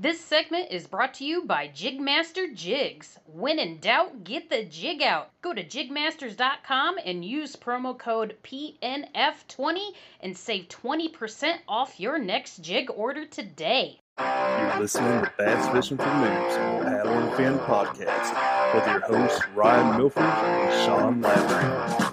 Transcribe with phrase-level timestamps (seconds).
[0.00, 3.18] This segment is brought to you by Jigmaster Jigs.
[3.26, 5.30] When in doubt, get the jig out.
[5.42, 9.80] Go to jigmasters.com and use promo code PNF20
[10.20, 13.98] and save 20% off your next jig order today.
[14.20, 19.96] You're listening to Bass Fishing for Noobs Paddle and Fin podcast with your hosts Ryan
[19.96, 22.07] Milford and Sean Lavery.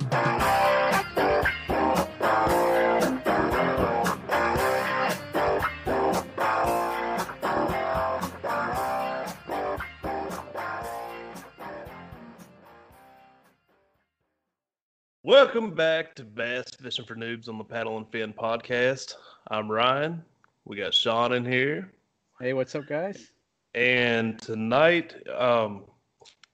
[15.26, 19.16] Welcome back to Bass Fishing for Noobs on the Paddle and Fin podcast.
[19.48, 20.24] I'm Ryan.
[20.66, 21.92] We got Sean in here.
[22.40, 23.32] Hey, what's up, guys?
[23.74, 25.86] And tonight, um,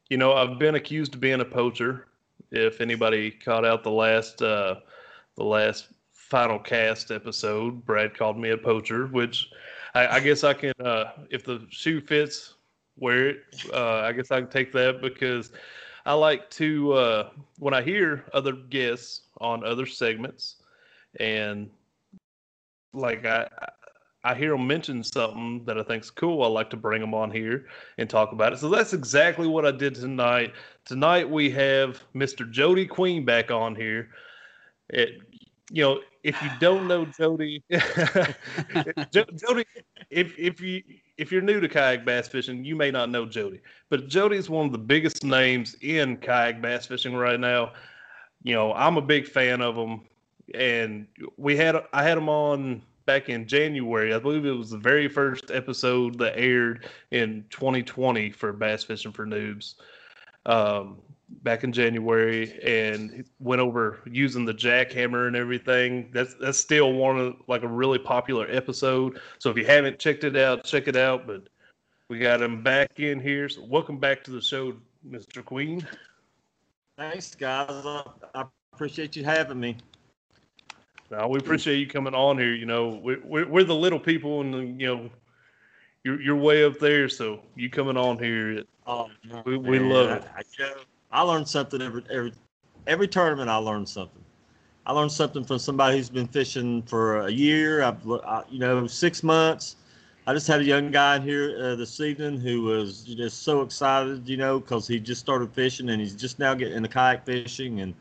[0.09, 2.07] you know, I've been accused of being a poacher.
[2.49, 4.75] If anybody caught out the last, uh,
[5.35, 9.49] the last final cast episode, Brad called me a poacher, which
[9.95, 12.53] I, I guess I can, uh, if the shoe fits,
[12.95, 13.39] wear it.
[13.73, 15.51] Uh, I guess I can take that because
[16.05, 17.29] I like to uh,
[17.59, 20.57] when I hear other guests on other segments,
[21.19, 21.69] and
[22.93, 23.47] like I
[24.23, 26.43] I hear them mention something that I think's cool.
[26.43, 27.65] I like to bring them on here
[27.97, 28.59] and talk about it.
[28.59, 30.53] So that's exactly what I did tonight.
[30.85, 32.49] Tonight we have Mr.
[32.49, 34.09] Jody Queen back on here.
[34.89, 35.21] It,
[35.71, 37.63] you know, if you don't know Jody,
[39.11, 39.65] Jody,
[40.09, 40.83] if if you
[41.17, 44.65] if you're new to kayak bass fishing, you may not know Jody, but Jody's one
[44.67, 47.73] of the biggest names in kayak bass fishing right now.
[48.43, 50.01] You know, I'm a big fan of him,
[50.53, 54.13] and we had I had him on back in January.
[54.13, 59.11] I believe it was the very first episode that aired in 2020 for Bass Fishing
[59.11, 59.75] for Noobs.
[60.45, 60.97] Um,
[61.43, 66.09] back in January and went over using the jackhammer and everything.
[66.13, 69.19] That's that's still one of like a really popular episode.
[69.39, 71.27] So if you haven't checked it out, check it out.
[71.27, 71.47] But
[72.09, 73.49] we got him back in here.
[73.49, 74.73] So welcome back to the show,
[75.07, 75.43] Mr.
[75.43, 75.87] Queen.
[76.97, 77.69] Thanks, guys.
[77.69, 79.77] I appreciate you having me.
[81.09, 82.53] Now we appreciate you coming on here.
[82.53, 85.09] You know, we're we're, we're the little people, and you know,
[86.03, 87.09] you're you're way up there.
[87.09, 89.09] So you coming on here, oh,
[89.45, 90.23] we, we love it.
[90.35, 90.73] I, I,
[91.11, 92.33] I learn something every every
[92.87, 93.27] every tournament.
[93.27, 94.23] I learn something.
[94.71, 97.83] I learned something from somebody who's been fishing for a year.
[97.83, 99.75] I've I, you know six months.
[100.27, 104.27] I just had a young guy here uh, this evening who was just so excited,
[104.29, 107.81] you know, because he just started fishing and he's just now getting into kayak fishing
[107.81, 107.95] and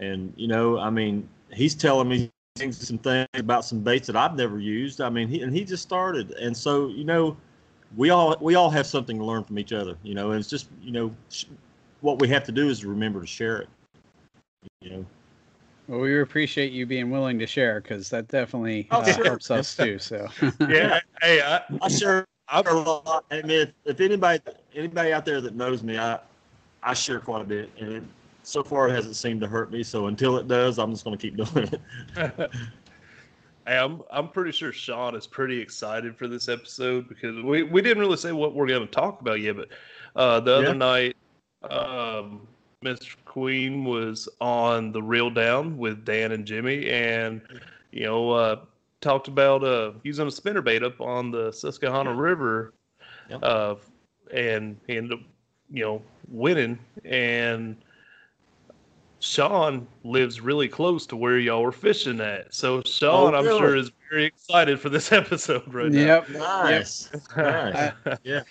[0.00, 2.30] and you know, I mean, he's telling me
[2.70, 5.00] some things about some baits that I've never used.
[5.00, 7.36] I mean, he and he just started, and so you know,
[7.96, 10.30] we all we all have something to learn from each other, you know.
[10.32, 11.44] And it's just you know sh-
[12.04, 13.68] what we have to do is remember to share it.
[14.82, 15.06] You know.
[15.88, 19.24] Well, we appreciate you being willing to share because that definitely Oh, uh, sure.
[19.24, 19.98] helps us too.
[19.98, 20.28] So
[20.68, 21.00] Yeah.
[21.22, 23.24] hey, I, I share I'm, a lot.
[23.30, 24.42] I mean, if, if anybody
[24.74, 26.18] anybody out there that knows me, I
[26.82, 28.02] I share quite a bit, and it,
[28.42, 29.82] so far it hasn't seemed to hurt me.
[29.82, 31.80] So until it does, I'm just going to keep doing it.
[33.66, 37.80] Hey, I'm I'm pretty sure Sean is pretty excited for this episode because we, we
[37.80, 39.68] didn't really say what we're going to talk about yet, but
[40.16, 40.72] uh, the other Yeah.
[40.74, 41.13] night,
[41.70, 42.46] um,
[42.84, 43.16] Mr.
[43.24, 47.40] Queen was on the Reel Down with Dan and Jimmy, and
[47.92, 48.60] you know uh,
[49.00, 52.74] talked about uh, using a spinnerbait up on the Susquehanna River,
[53.30, 53.40] Yep.
[53.42, 53.74] uh,
[54.32, 55.20] and he ended up
[55.70, 57.76] you know winning and.
[59.20, 62.52] Sean lives really close to where y'all were fishing at.
[62.52, 65.98] So Sean, Oh, I'm sure, is very excited for this episode right now.
[65.98, 66.28] yep.
[66.28, 67.92] Nice, nice.
[68.24, 68.42] now.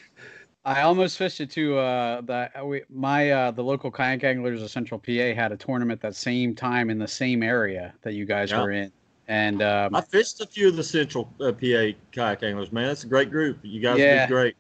[0.66, 1.78] I almost fished it too.
[1.78, 6.00] Uh, the we, my uh, the local kayak anglers of Central PA had a tournament
[6.02, 8.62] that same time in the same area that you guys Yeah.
[8.62, 8.92] were in,
[9.28, 12.72] and um, I fished a few of the Central uh, PA kayak anglers.
[12.72, 13.60] Man, that's a great group.
[13.64, 14.26] You guys Yeah.
[14.26, 14.56] did great.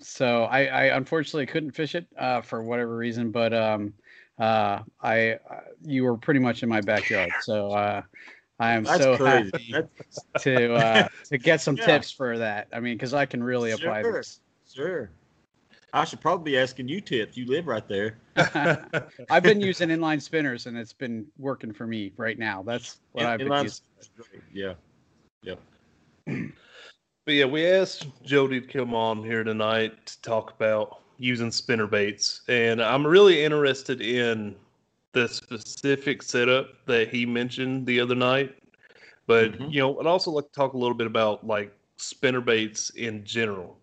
[0.00, 3.94] so I, I unfortunately couldn't fish it uh, for whatever reason, but um,
[4.38, 8.02] uh, I uh, you were pretty much in my backyard, so uh,
[8.60, 9.72] I am That's so crazy.
[9.72, 9.88] happy
[10.40, 11.86] to uh, to get some Yeah.
[11.86, 12.68] tips for that.
[12.74, 14.12] I mean, because I can really apply Sure.
[14.12, 14.40] this.
[14.70, 15.10] sure.
[15.96, 17.38] I should probably be asking you tips.
[17.38, 18.18] You live right there.
[19.30, 22.62] I've been using inline spinners, and it's been working for me right now.
[22.62, 23.80] That's what I've been using.
[24.52, 24.74] Yeah.
[25.42, 25.54] Yeah.
[26.26, 31.86] but yeah, we asked Jody to come on here tonight to talk about using spinner
[31.86, 34.54] baits, and I'm really interested in
[35.12, 38.54] the specific setup that he mentioned the other night.
[39.26, 39.72] But Mhm.
[39.72, 43.24] you know, I'd also like to talk a little bit about like spinner baits in
[43.24, 43.78] general.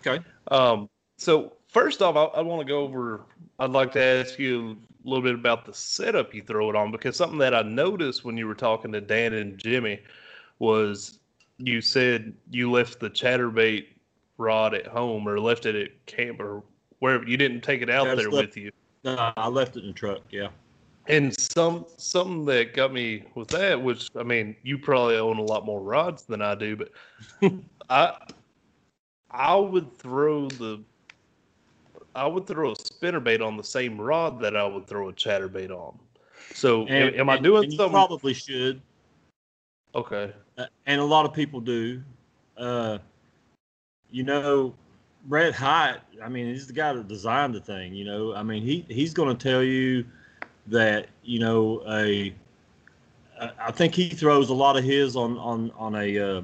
[0.00, 0.22] Okay.
[0.50, 3.26] Um, so first off, I, I want to go over.
[3.58, 6.90] I'd like to ask you a little bit about the setup you throw it on
[6.90, 10.00] because something that I noticed when you were talking to Dan and Jimmy
[10.60, 11.18] was
[11.58, 13.86] you said you left the chatterbait
[14.38, 16.62] rod at home or left it at camp or
[17.00, 17.24] wherever.
[17.24, 18.70] You didn't take it out Yeah, there left- with you.
[19.04, 20.20] No, I left it in the truck.
[20.30, 20.48] Yeah.
[21.08, 25.42] And some something that got me with that, which I mean, you probably own a
[25.42, 26.90] lot more rods than I do, but
[27.90, 28.14] I
[29.30, 30.82] I would throw the
[32.18, 35.70] I would throw a spinnerbait on the same rod that I would throw a chatterbait
[35.70, 35.98] on.
[36.54, 37.92] So am, am I doing and you something?
[37.92, 38.80] probably should.
[39.94, 40.32] okay.
[40.56, 42.02] uh, and a lot of people do.
[42.56, 42.98] Uh,
[44.10, 44.74] you know,
[45.26, 46.00] Brett Hite.
[46.22, 47.94] I mean, he's the guy that designed the thing.
[47.94, 50.04] You know, I mean, he he's going to tell you
[50.66, 52.34] that you know a.
[53.60, 56.42] I think he throws a lot of his on on on a uh,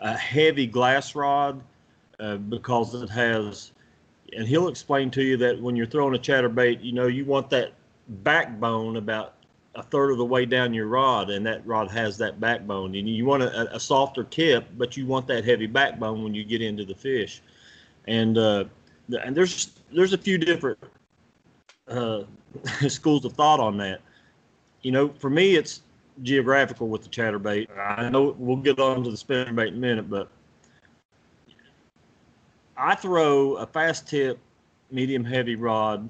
[0.00, 1.60] a heavy glass rod
[2.20, 3.72] uh, because it has,
[4.36, 7.50] and he'll explain to you that when you're throwing a chatterbait, you know, you want
[7.50, 7.72] that
[8.08, 9.34] backbone about
[9.74, 12.94] a third of the way down your rod, and that rod has that backbone.
[12.94, 16.44] And you want a, a softer tip, but you want that heavy backbone when you
[16.44, 17.40] get into the fish.
[18.06, 18.64] And uh,
[19.22, 20.78] and there's there's a few different
[21.88, 22.22] uh,
[22.88, 24.00] schools of thought on that.
[24.82, 25.82] You know, for me, it's
[26.22, 27.68] geographical with the chatterbait.
[27.78, 30.28] I know we'll get on to the spinnerbait in a minute, but
[32.82, 34.40] I throw a fast tip,
[34.90, 36.08] medium heavy rod.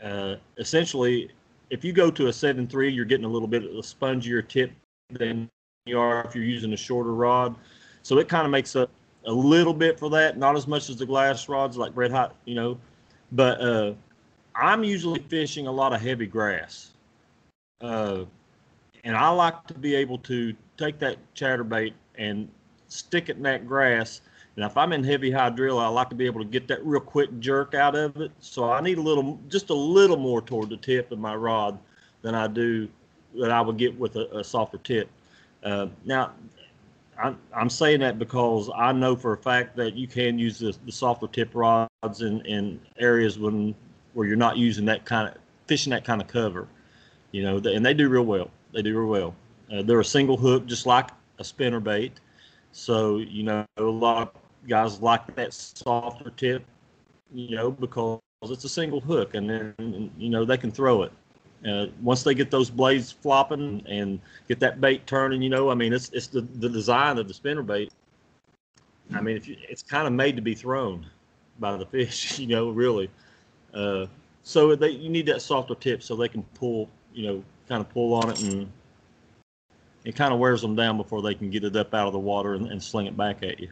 [0.00, 1.30] Uh, essentially,
[1.70, 4.70] if you go to a 7.3, you're getting a little bit of a spongier tip
[5.10, 5.50] than
[5.86, 7.56] you are if you're using a shorter rod.
[8.02, 8.88] So it kind of makes up
[9.26, 12.36] a little bit for that, not as much as the glass rods like Red Hot,
[12.44, 12.78] you know.
[13.32, 13.94] But uh,
[14.54, 16.92] I'm usually fishing a lot of heavy grass.
[17.80, 18.26] Uh,
[19.02, 22.48] and I like to be able to take that chatterbait and
[22.86, 24.20] stick it in that grass.
[24.60, 27.00] And if I'm in heavy hydrilla, I like to be able to get that real
[27.00, 28.30] quick jerk out of it.
[28.40, 31.78] So I need a little, just a little more toward the tip of my rod
[32.20, 32.86] than I do
[33.36, 35.08] that I would get with a, a softer tip.
[35.64, 36.32] Uh, now,
[37.18, 40.76] I'm, I'm saying that because I know for a fact that you can use the,
[40.84, 43.74] the softer tip rods in, in areas when
[44.12, 45.38] where you're not using that kind of
[45.68, 46.68] fishing that kind of cover,
[47.32, 48.50] you know, and they do real well.
[48.74, 49.34] They do real well.
[49.72, 52.20] Uh, they're a single hook, just like a spinner bait.
[52.72, 56.64] So you know, a lot of guys like that softer tip,
[57.32, 61.12] you know, because it's a single hook, and then you know they can throw it.
[61.66, 65.74] Uh, once they get those blades flopping and get that bait turning, you know, I
[65.74, 67.92] mean, it's it's the, the design of the spinner bait.
[69.12, 71.06] I mean, if you, it's kind of made to be thrown
[71.58, 73.10] by the fish, you know, really.
[73.74, 74.06] Uh,
[74.42, 77.88] so they you need that softer tip so they can pull, you know, kind of
[77.90, 78.70] pull on it and
[80.04, 82.18] it kind of wears them down before they can get it up out of the
[82.18, 83.68] water and, and sling it back at you.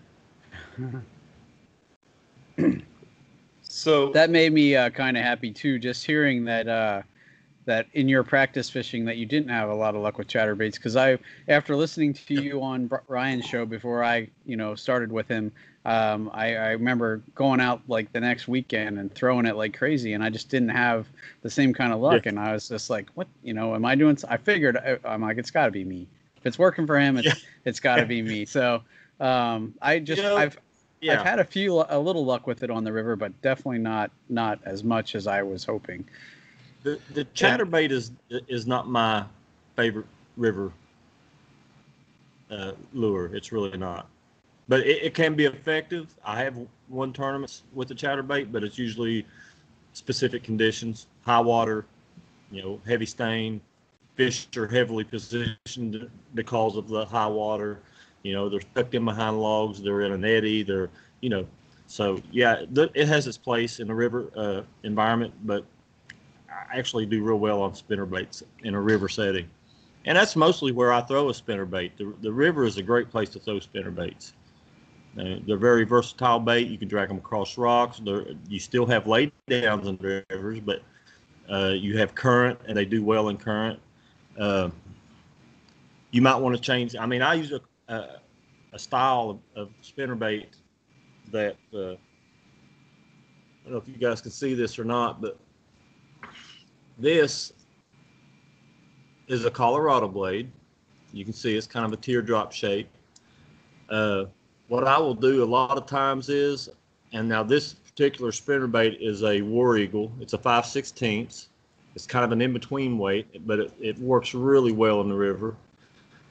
[3.63, 5.79] So that made me uh, kind of happy too.
[5.79, 7.03] Just hearing that uh,
[7.69, 10.77] that in your practice fishing that you didn't have a lot of luck with chatterbaits
[10.77, 11.19] because I
[11.49, 15.53] after listening to you on Ryan's show before I you know started with him
[15.85, 20.15] um, I, I, remember going out like the next weekend and throwing it like crazy
[20.15, 21.07] and I just didn't have
[21.43, 22.31] the same kind of luck yeah.
[22.31, 25.21] and I was just like what you know am I doing I figured uh, I'm
[25.21, 26.09] like it's got to be me
[26.39, 27.35] if it's working for him it's, yeah.
[27.67, 28.83] it's got to be me so
[29.21, 30.59] um, I just you know, I've
[31.01, 31.21] yeah.
[31.21, 34.11] I've had a few a little luck with it on the river but definitely not
[34.29, 36.05] not as much as I was hoping
[36.83, 39.25] the the chatterbait is is not my
[39.77, 40.73] favorite river
[42.51, 43.31] uh, lure.
[43.35, 44.09] It's really not,
[44.69, 46.15] but it, it, can be effective.
[46.25, 46.57] I have
[46.89, 49.27] won tournaments with the chatterbait, but it's usually
[49.93, 51.85] specific conditions, high water,
[52.51, 53.61] you know, heavy stain.
[54.15, 57.81] Fish are heavily positioned because of the high water.
[58.23, 59.83] You know, they're tucked in behind logs.
[59.83, 60.63] They're in an eddy.
[60.63, 61.47] They're, you know,
[61.87, 65.65] so yeah, it has its place in the river uh, environment, but
[66.51, 69.49] I actually do real well on spinner baits in a river setting.
[70.05, 71.97] And that's mostly where I throw a spinner bait.
[71.97, 74.33] The, the river is a great place to throw spinner baits.
[75.19, 76.69] Uh, they're very versatile bait.
[76.69, 78.01] You can drag them across rocks.
[78.05, 80.83] They're, you still have lay downs in rivers, but
[81.51, 83.81] uh, you have current, and they do well in current.
[84.39, 84.71] Uh,
[86.11, 86.95] you might want to change.
[86.95, 88.21] I mean, I use a, a,
[88.73, 90.57] a style of, of spinner bait
[91.33, 91.97] that uh, I
[93.65, 95.39] don't know if you guys can see this or not, but
[96.99, 97.53] this
[99.27, 100.51] is a Colorado blade.
[101.13, 102.89] You can see it's kind of a teardrop shape.
[103.89, 104.25] Uh,
[104.69, 106.69] what I will do a lot of times is,
[107.13, 110.13] and now this particular spinner bait is a War Eagle.
[110.21, 111.29] It's a 5 16
[111.95, 115.57] It's kind of an in-between weight, but it, it works really well in the river.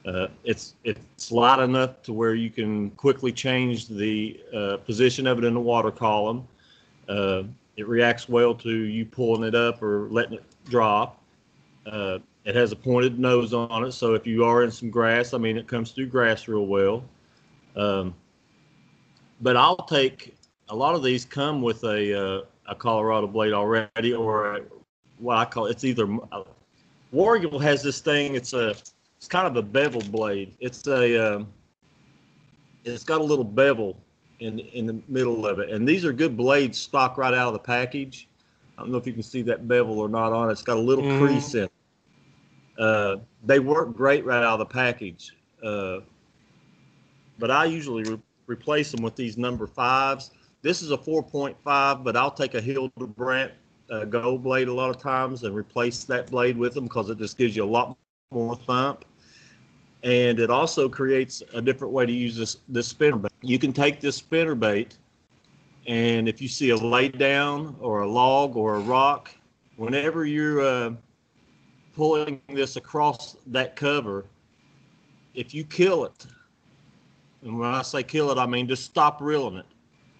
[0.06, 5.38] Uh, it's it's light enough to where you can quickly change the uh, position of
[5.38, 6.46] it in the water column.
[7.08, 7.42] Uh,
[7.76, 11.22] it reacts well to you pulling it up or letting it drop.
[11.86, 15.34] Uh, it has a pointed nose on it, so if you are in some grass,
[15.34, 17.04] I mean, it comes through grass real well.
[17.76, 18.14] Um,
[19.40, 20.34] but I'll take
[20.68, 24.60] a lot of these come with a uh, a Colorado blade already, or a,
[25.18, 26.06] what I call it's either
[27.12, 28.34] War Eagle has this thing.
[28.34, 28.74] It's a
[29.18, 30.54] it's kind of a bevel blade.
[30.60, 31.48] It's a um,
[32.84, 33.98] it's got a little bevel
[34.40, 37.52] in in the middle of it, and these are good blades stock right out of
[37.52, 38.28] the package.
[38.78, 40.52] I don't know if you can see that bevel or not on it.
[40.52, 41.18] It's got a little mm.
[41.18, 41.72] crease in it.
[42.78, 45.34] Uh, they work great right out of the package.
[45.62, 45.98] Uh,
[47.40, 50.30] but I usually re- replace them with these number fives.
[50.62, 53.52] This is a 4.5, but I'll take a Hildebrandt
[53.90, 57.18] uh, gold blade a lot of times and replace that blade with them because it
[57.18, 57.96] just gives you a lot
[58.30, 59.04] more thump.
[60.02, 63.32] And it also creates a different way to use this, this spinner bait.
[63.42, 64.96] You can take this spinner bait
[65.88, 69.30] and if you see a lay down or a log or a rock,
[69.76, 70.92] whenever you're uh,
[71.96, 74.26] pulling this across that cover,
[75.34, 76.26] if you kill it,
[77.42, 79.64] and when I say kill it, I mean just stop reeling it.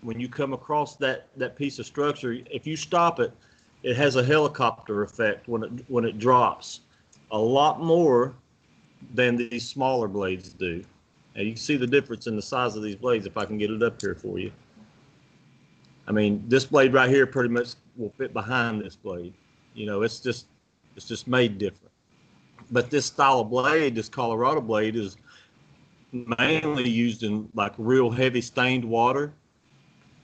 [0.00, 3.32] When you come across that, that piece of structure, if you stop it,
[3.82, 6.80] it has a helicopter effect when it when it drops,
[7.30, 8.35] a lot more
[9.14, 10.85] than these smaller blades do.
[11.35, 13.59] And you can see the difference in the size of these blades if I can
[13.59, 14.50] get it up here for you.
[16.07, 19.35] I mean, this blade right here pretty much will fit behind this blade.
[19.75, 20.47] You know, it's just
[20.97, 21.93] it's just made different.
[22.71, 25.17] But this style of blade, this Colorado blade, is
[26.12, 29.33] mainly used in like real heavy stained water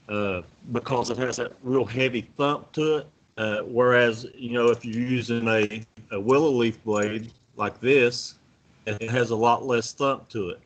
[0.09, 0.41] uh,
[0.71, 3.07] because it has that real heavy thump to it.
[3.37, 8.35] Uh, whereas, you know, if you're using a, a willow leaf blade like this,
[8.85, 10.59] it has a lot less thump to it.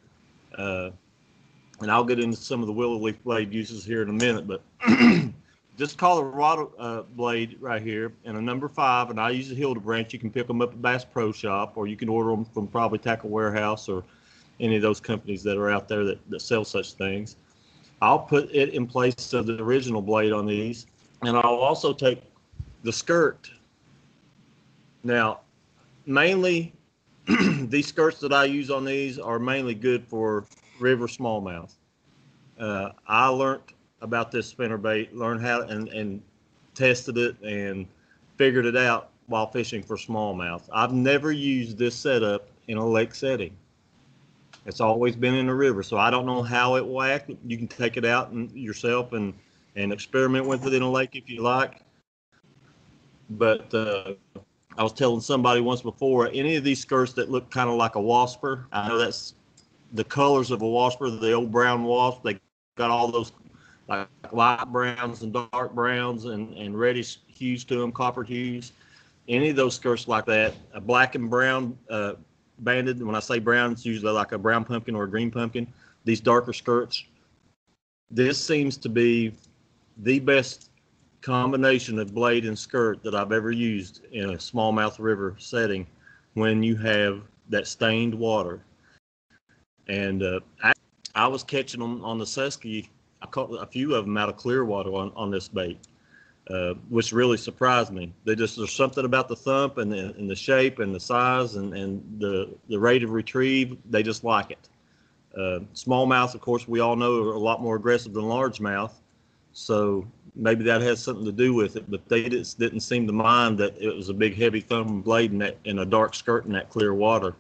[0.58, 0.90] Uh,
[1.82, 4.46] and I'll get into some of the willow leaf blade uses here in a minute,
[4.48, 4.62] but
[5.78, 10.12] this Colorado uh, blade right here and a number five, and I use a Hildebrandt.
[10.12, 12.68] You can pick them up at Bass Pro Shop, or you can order them from
[12.68, 14.04] probably Tackle Warehouse or
[14.60, 17.38] any of those companies that are out there that, that sell such things.
[18.02, 20.86] I'll put it in place of the original blade on these,
[21.22, 22.22] and I'll also take
[22.84, 23.50] the skirt.
[25.04, 25.40] Now,
[26.06, 26.74] mainly
[27.70, 30.46] these skirts that I use on these are mainly good for
[30.80, 31.72] river smallmouth.
[32.60, 33.62] Uh, I learned
[34.02, 36.22] about this spinner bait, learned how and, and
[36.74, 37.86] tested it and
[38.38, 40.64] figured it out while fishing for smallmouth.
[40.74, 43.56] I've never used this setup in a lake setting.
[44.66, 47.32] It's always been in the river, so I don't know how it will act.
[47.46, 49.34] You can take it out and yourself and
[49.76, 51.82] and experiment with it in a lake if you like.
[53.30, 54.14] But uh,
[54.80, 57.96] I was telling somebody once before, any of these skirts that look kind of like
[57.96, 59.34] a wasper, I know that's
[59.92, 62.24] the colors of a wasper, the old brown wasp.
[62.24, 62.40] They
[62.78, 63.34] got all those
[63.90, 68.72] like light browns and dark browns and, and reddish hues to them, copper hues.
[69.28, 72.14] Any of those skirts like that, a black and brown uh,
[72.60, 73.04] banded.
[73.04, 75.68] When I say brown, it's usually like a brown pumpkin or a green pumpkin.
[76.06, 77.04] These darker skirts.
[78.10, 79.34] This seems to be
[79.98, 80.69] the best
[81.22, 85.86] combination of blade and skirt that I've ever used in a smallmouth river setting
[86.34, 88.62] when you have that stained water.
[89.88, 90.72] And uh, I,
[91.16, 92.90] I was catching them on the Susky.
[93.22, 95.80] I caught a few of them out of clear water on, on this bait,
[96.50, 98.14] uh, which really surprised me.
[98.24, 101.56] They just there's something about the thump and the, and the shape and the size
[101.56, 103.78] and, and the, the rate of retrieve.
[103.90, 104.70] They just like it.
[105.36, 108.94] Uh, smallmouth, of course, we all know are a lot more aggressive than largemouth.
[109.52, 110.08] So
[110.40, 113.58] maybe that has something to do with it, but they just didn't seem to mind
[113.60, 116.54] that it was a big heavy thumb blade in that in a dark skirt in
[116.54, 117.36] that clear water.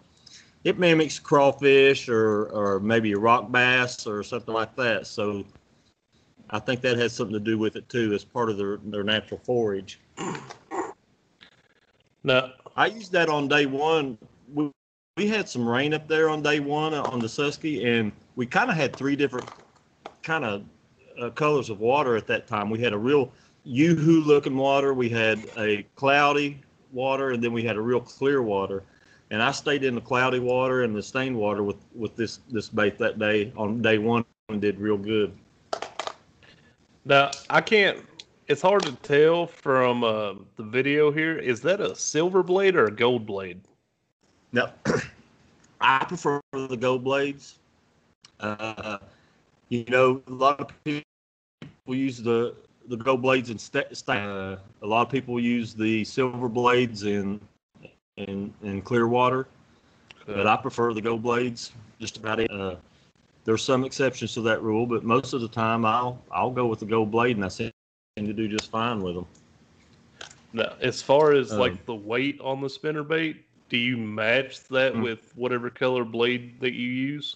[0.66, 5.08] It mimics crawfish or or maybe a rock bass or something like that.
[5.08, 5.46] So
[6.50, 9.04] I think that has something to do with it too, as part of their their
[9.04, 10.00] natural forage.
[12.24, 14.18] Now, I used that on day one.
[14.54, 14.70] We,
[15.16, 18.46] we had some rain up there on day one uh, on the Susky, and we
[18.46, 19.50] kind of had three different
[20.22, 20.64] kind of
[21.20, 22.70] uh, colors of water at that time.
[22.70, 23.32] We had a real
[23.64, 26.62] yoo-hoo looking water, we had a cloudy
[26.92, 28.84] water, and then we had a real clear water.
[29.32, 32.68] And I stayed in the cloudy water and the stained water with with this this
[32.68, 35.38] bait that day on day one and did real good.
[37.06, 38.00] now I can't.
[38.48, 41.38] It's hard to tell from uh, the video here.
[41.38, 43.62] Is that a silver blade or a gold blade?
[44.52, 44.72] No,
[45.82, 47.60] I prefer the gold blades.
[48.40, 48.98] Uh,
[49.70, 51.04] you know, a lot of
[51.90, 52.54] people use the
[52.88, 57.04] the gold blades in sta- sta- uh, a lot of people use the silver blades
[57.04, 57.42] in
[58.18, 59.48] in in clear water,
[60.28, 61.72] but I prefer the gold blades.
[62.00, 62.52] Just about it.
[62.52, 62.76] Uh,
[63.44, 66.80] there's some exceptions to that rule, but most of the time I'll I'll go with
[66.80, 67.72] the gold blade, and I seem
[68.18, 69.26] to do just fine with them.
[70.54, 74.68] Now, as far as Um, like the weight on the spinner bait, do you match
[74.70, 75.02] that Mm.
[75.04, 77.36] with whatever color blade that you use?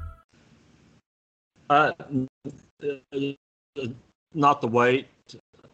[1.71, 1.93] Uh,
[4.33, 5.07] not the weight.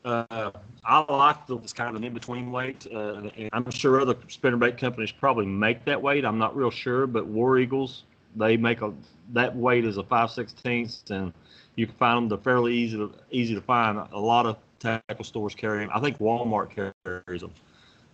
[0.05, 0.51] Uh,
[0.85, 2.85] I like the kind of an in between weight.
[2.93, 6.23] Uh, and I'm sure other spinnerbait companies probably make that weight.
[6.23, 8.03] I'm not real sure, but War Eagles
[8.35, 8.93] they make a
[9.33, 11.33] that weight is a five sixteenths, and
[11.75, 12.29] you can find them.
[12.29, 13.97] They're fairly easy to easy to find.
[14.11, 15.89] A lot of tackle stores carry them.
[15.91, 17.53] I think Walmart carries them.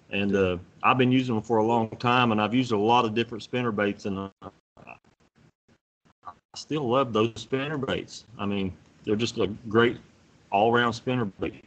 [0.09, 3.03] And uh, I've been using them for a long time, and I've used a lot
[3.03, 4.31] of different spinner baits, and
[6.55, 8.25] still love those spinner baits.
[8.37, 8.73] I mean,
[9.05, 9.97] they're just a great
[10.51, 11.65] all-round spinner bait.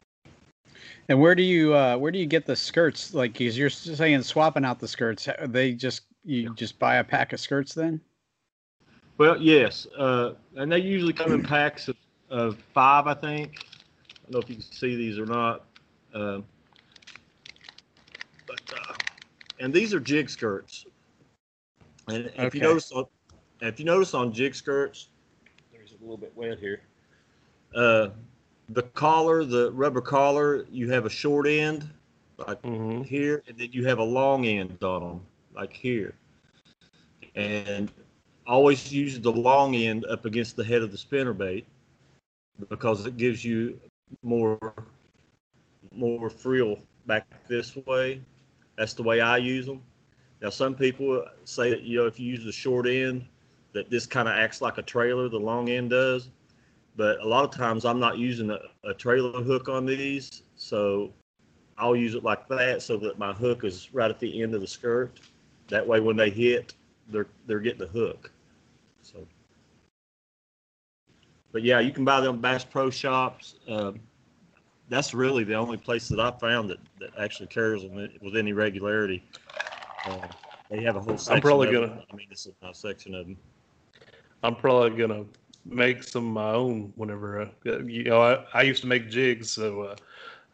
[1.09, 3.15] And where do you uh, where do you get the skirts?
[3.15, 7.33] Like, because you're saying swapping out the skirts, they just you just buy a pack
[7.33, 8.01] of skirts then?
[9.19, 11.97] Well, yes, uh, and they usually come in packs of,
[12.29, 13.65] of five, I think.
[14.29, 15.65] I don't know if you can see these or not.
[16.13, 16.41] Uh,
[18.47, 18.95] but uh,
[19.61, 20.87] and these are jig skirts.
[22.09, 22.93] And if you notice,
[23.61, 25.09] if you notice on jig skirts,
[25.73, 26.81] there's a little bit wet here.
[27.75, 28.09] Uh,
[28.71, 31.89] the collar, the rubber collar, you have a short end,
[32.39, 33.03] like Mm-hmm.
[33.03, 35.21] here, and then you have a long end on them,
[35.55, 36.15] like here.
[37.35, 37.91] And
[38.47, 41.67] always use the long end up against the head of the spinner bait
[42.69, 43.79] because it gives you
[44.23, 44.75] more
[45.95, 48.21] more frill back this way.
[48.77, 49.83] That's the way I use them.
[50.43, 53.27] Now some people say that you know if you use the short end
[53.77, 56.31] that this kind of acts like a trailer, the long end does.
[56.97, 61.13] But a lot of times I'm not using a, a trailer hook on these, so
[61.77, 64.63] I'll use it like that so that my hook is right at the end of
[64.63, 65.21] the skirt.
[65.69, 66.75] That way when they hit,
[67.09, 68.33] they're they're getting the hook.
[69.03, 69.27] So,
[71.53, 73.57] but yeah, you can buy them at Bass Pro Shops.
[73.69, 74.01] Um,
[74.89, 78.55] that's really the only place that I found that, that actually carries them with any
[78.55, 79.23] regularity.
[80.07, 80.29] Uh,
[80.71, 81.35] they have a whole section.
[81.35, 82.03] I'm probably gonna- them.
[82.11, 83.37] I mean, this is a section of them.
[84.43, 85.25] I'm probably gonna
[85.65, 89.51] make some of my own whenever uh, you know I, I used to make jigs,
[89.51, 89.97] so uh,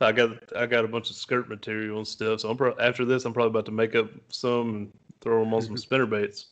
[0.00, 2.40] I got I got a bunch of skirt material and stuff.
[2.40, 5.54] So I'm pro- after this, I'm probably about to make up some and throw them
[5.54, 6.46] on some spinner baits.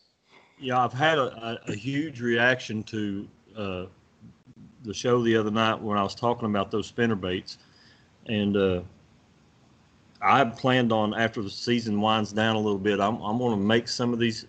[0.58, 3.86] Yeah, I've had a, a, a huge reaction to uh,
[4.82, 7.58] the show the other night when I was talking about those spinner baits,
[8.26, 8.82] and uh,
[10.22, 13.64] I planned on after the season winds down a little bit, I'm I'm going to
[13.64, 14.46] make some of these,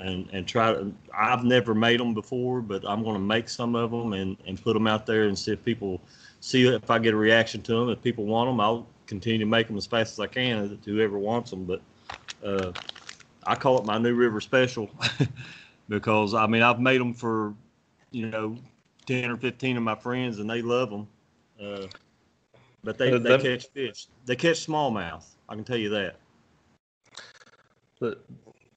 [0.00, 0.92] and and try to.
[1.16, 4.62] I've never made them before, but I'm going to make some of them and and
[4.62, 6.00] put them out there and see if people
[6.40, 7.88] see if I get a reaction to them.
[7.90, 10.94] If people want them, I'll continue to make them as fast as I can to
[10.94, 11.64] whoever wants them.
[11.64, 11.80] But
[12.44, 12.72] uh,
[13.44, 14.90] I call it my New River Special
[15.88, 17.54] because I mean I've made them for
[18.10, 18.56] you know
[19.06, 21.08] ten or fifteen of my friends and they love them.
[21.60, 21.86] Uh,
[22.84, 24.06] but they, Uh, they catch fish.
[24.26, 25.24] They catch smallmouth.
[25.48, 26.16] I can tell you that.
[28.00, 28.18] That,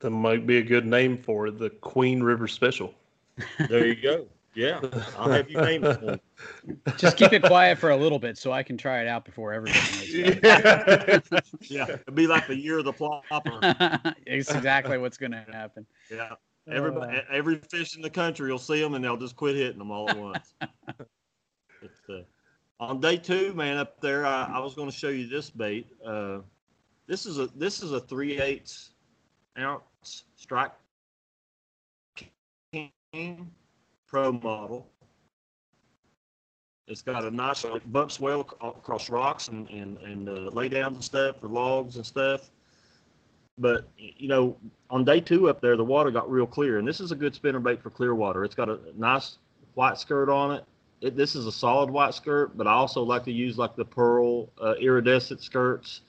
[0.06, 2.94] that might be a good name for it, the Queen River Special.
[3.68, 4.28] There you go.
[4.54, 4.80] Yeah,
[5.18, 6.00] I'll have you name it.
[6.00, 6.06] for
[6.68, 6.76] me.
[6.96, 9.52] Just keep it quiet for a little bit so I can try it out before
[9.52, 9.80] everybody
[10.24, 10.38] knows.
[10.38, 14.16] about Yeah, it'd be like the year of the plopper.
[14.28, 15.88] it's exactly what's going to happen.
[16.12, 16.34] Yeah,
[16.70, 19.90] everybody, every fish in the country will see them and they'll just quit hitting them
[19.90, 20.54] all at once.
[20.60, 20.70] But,
[22.10, 22.22] uh,
[22.80, 25.88] on day two, man, up there, I, I was going to show you this bait.
[26.06, 26.42] Uh,
[27.08, 28.92] this is a this is a three eighths
[29.58, 30.72] ounce strike
[32.72, 33.52] king
[34.08, 34.88] pro model.
[36.88, 40.96] It's got a nice it bumps well across rocks and and and uh, lay downs
[40.96, 42.52] and stuff for logs and stuff.
[43.58, 44.58] But you know,
[44.90, 47.34] on day two up there, the water got real clear, and this is a good
[47.34, 48.44] spinner bait for clear water.
[48.44, 49.38] It's got a nice
[49.74, 50.66] white skirt on it.
[51.02, 53.86] it this is a solid white skirt, but I also like to use like the
[53.86, 56.02] pearl uh, iridescent skirts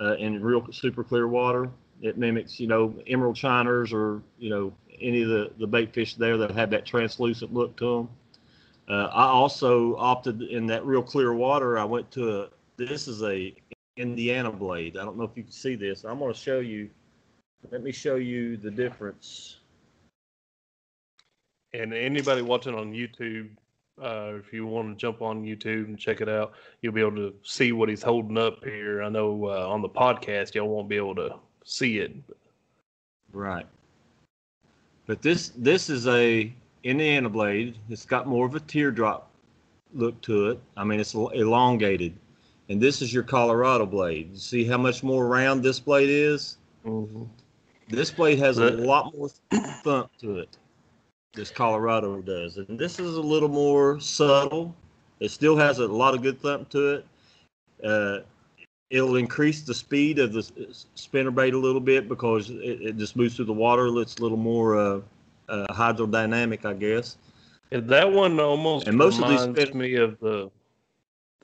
[0.00, 1.70] uh, in real super clear water.
[2.02, 6.14] It mimics, you know, emerald shiners or you know any of the the bait fish
[6.14, 8.08] there that have that translucent look to them.
[8.88, 11.78] Uh, I also opted in that real clear water.
[11.78, 12.48] I went to a.
[12.76, 13.54] This is a
[13.96, 14.96] Indiana blade.
[14.96, 16.04] I don't know if you can see this.
[16.04, 16.90] I'm going to show you.
[17.70, 19.58] Let me show you the difference.
[21.72, 23.48] And anybody watching on YouTube,
[24.00, 27.16] uh, if you want to jump on YouTube and check it out, you'll be able
[27.16, 29.02] to see what he's holding up here.
[29.02, 32.12] I know uh, on the podcast, y'all won't be able to see it.
[33.32, 33.66] Right.
[35.06, 36.52] But this this is a
[36.84, 37.76] Indiana blade.
[37.90, 39.30] It's got more of a teardrop
[39.92, 40.60] look to it.
[40.76, 42.14] I mean, it's elongated.
[42.68, 44.30] And this is your Colorado blade.
[44.32, 46.56] You see how much more round this blade is?
[47.88, 49.28] This blade has a lot more
[49.84, 50.56] thump to it.
[51.34, 54.74] This Colorado does, and this is a little more subtle.
[55.20, 57.06] It still has a lot of good thump to it.
[57.84, 58.18] Uh,
[58.90, 62.96] it'll increase the speed of the s- spinner bait a little bit because it, it
[62.96, 63.86] just moves through the water.
[64.00, 65.00] It's a little more uh,
[65.48, 67.16] uh, hydrodynamic, I guess.
[67.72, 70.50] And that one almost And most of these reminds spin- me of the.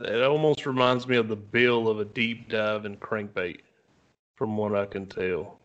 [0.00, 3.61] It almost reminds me of the bill of a deep dive and crankbait,
[4.37, 5.59] from what I can tell.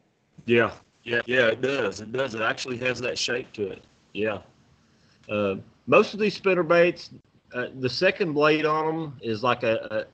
[0.45, 0.71] Yeah,
[1.03, 1.47] yeah, yeah.
[1.47, 2.01] It does.
[2.01, 2.35] It does.
[2.35, 3.83] It actually has that shape to it.
[4.13, 4.39] Yeah.
[5.29, 5.55] Uh,
[5.87, 7.09] most of these spinner baits,
[7.53, 10.05] uh, the second blade on them is like a, a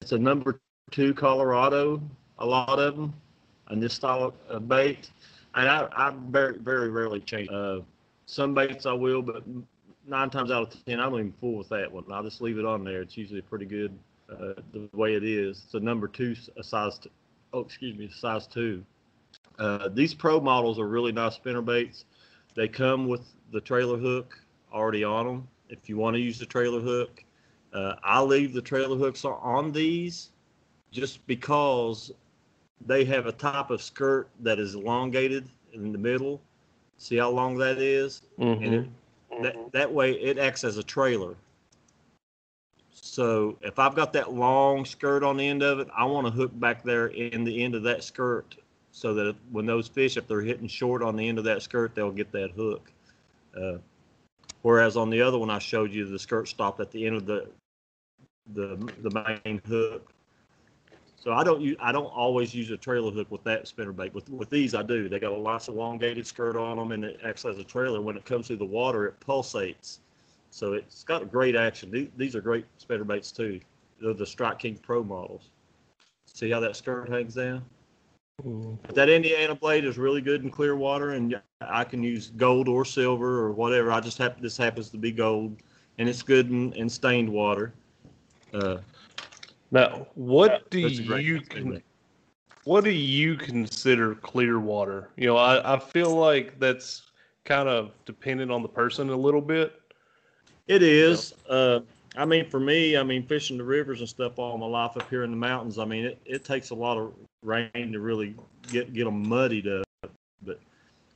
[0.00, 0.60] it's a number
[0.90, 2.02] two Colorado.
[2.38, 3.12] A lot of them,
[3.68, 5.10] and this style of bait,
[5.54, 7.48] and I I very very rarely change.
[7.50, 7.80] Uh,
[8.26, 9.42] some baits I will, but
[10.06, 12.04] nine times out of ten I don't even fool with that one.
[12.12, 13.02] I'll just leave it on there.
[13.02, 13.98] It's usually pretty good
[14.30, 15.62] uh, the way it is.
[15.64, 16.98] It's a number two, a size.
[16.98, 17.10] T-
[17.52, 18.84] oh, excuse me, size two.
[19.58, 22.04] Uh, these pro models are really nice spinner baits.
[22.54, 24.38] They come with the trailer hook
[24.72, 25.48] already on them.
[25.68, 27.24] If you want to use the trailer hook,
[27.72, 30.30] uh, I leave the trailer hooks on- on these
[30.90, 32.12] just because
[32.86, 36.40] they have a type of skirt that is elongated in the middle.
[36.96, 38.22] See how long that is?
[38.60, 38.82] And it,
[39.40, 41.36] that, that way it acts as a trailer.
[42.92, 46.32] So if I've got that long skirt on the end of it, I want to
[46.32, 48.56] hook back there in the end of that skirt
[48.92, 51.94] so that when those fish, if they're hitting short on the end of that skirt,
[51.94, 52.92] they'll get that hook.
[53.56, 53.78] Uh,
[54.62, 57.26] whereas on the other one I showed you, the skirt stopped at the end of
[57.26, 57.48] the
[58.54, 60.12] the the main hook.
[61.16, 64.14] So I don't use I don't always use a trailer hook with that spinner bait.
[64.14, 65.08] With with these I do.
[65.08, 68.00] They got a nice elongated skirt on them, and it acts as a trailer.
[68.00, 69.98] When it comes through the water, it pulsates.
[70.50, 72.10] So it's got a great action.
[72.16, 73.60] These, are great spinner baits too.
[74.00, 75.50] They're the Strike King Pro models.
[76.26, 77.64] See how that skirt hangs down?
[78.44, 82.68] But that Indiana blade is really good in clear water, and I can use gold
[82.68, 83.92] or silver or whatever.
[83.92, 85.56] I just happen this happens to be gold,
[85.98, 87.72] and it's good in, in stained water.
[88.54, 88.78] Uh,
[89.70, 91.82] Now, what do a great you con-
[92.64, 95.10] what do you consider clear water?
[95.16, 97.10] You know, I, I feel like that's
[97.44, 99.80] kind of dependent on the person a little bit.
[100.66, 101.34] It is.
[101.48, 101.80] Uh,
[102.16, 105.08] I mean, for me, I mean, fishing the rivers and stuff all my life up
[105.08, 105.78] here in the mountains.
[105.78, 108.34] I mean, it, it takes a lot of rain to really
[108.70, 109.86] get get them muddied up.
[110.42, 110.60] But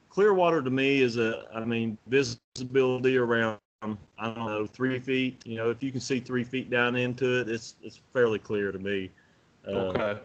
[0.08, 5.42] clear water to me is a, I mean, visibility around I don't know three feet.
[5.44, 8.70] You know, if you can see three feet down into it, it's it's fairly clear
[8.72, 9.11] to me.
[9.66, 10.20] Uh, Okay.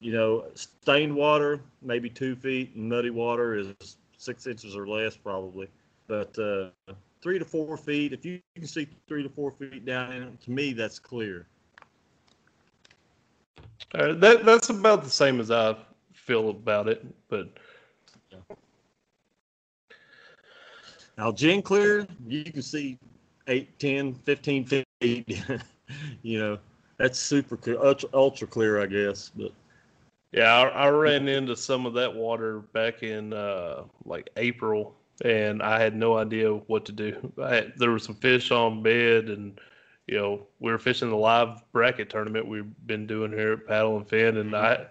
[0.00, 5.16] You know, stained water maybe two feet, and muddy water is six inches or less
[5.16, 5.68] probably.
[6.08, 6.70] But uh,
[7.22, 10.40] three to four feet, if you can see three to four feet down in it,
[10.42, 11.46] to me that's clear.
[13.94, 15.76] All right, that that's about the same as I
[16.14, 17.48] feel about it, but
[21.18, 22.98] Now, gin clear, you can see
[23.46, 24.64] 8, 10, 15
[25.00, 25.44] feet.
[26.22, 26.58] you know,
[26.96, 29.30] that's super clear, ultra, ultra clear, I guess.
[29.36, 29.52] But
[30.32, 35.62] yeah, I, I ran into some of that water back in uh, like April, and
[35.62, 37.32] I had no idea what to do.
[37.42, 39.60] I had, there were some fish on bed, and
[40.06, 43.96] you know we were fishing the live bracket tournament we've been doing here at Paddle
[43.96, 44.86] and Fin, and I,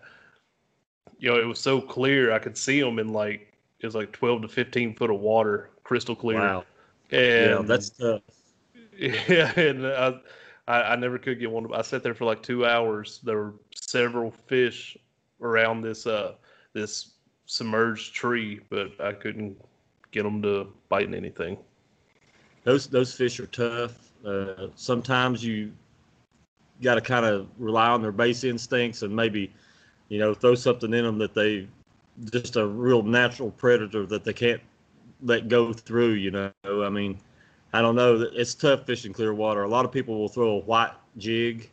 [1.19, 4.11] you know, it was so clear I could see them in like it was like
[4.11, 6.39] twelve to fifteen foot of water, crystal clear.
[6.39, 6.65] wow.
[7.11, 8.21] And yeah, that's tough.
[8.97, 10.19] Yeah, and I,
[10.67, 11.73] I, I never could get one.
[11.73, 13.19] I sat there for like two hours.
[13.23, 14.95] There were several fish
[15.41, 16.35] around this uh
[16.73, 17.13] this
[17.45, 19.57] submerged tree, but I couldn't
[20.11, 21.57] get them to biting anything.
[22.63, 24.10] Those, those fish are tough.
[24.25, 25.71] Uh, sometimes you
[26.81, 29.51] got to kind of rely on their base instincts and maybe,
[30.09, 31.67] you know, throw something in them that they
[32.31, 34.61] just a real natural predator that they can't
[35.23, 36.13] let go through.
[36.13, 37.17] You know, I mean,
[37.73, 38.27] I don't know.
[38.33, 39.63] It's tough fishing clear water.
[39.63, 41.69] A lot of people will throw a white jig.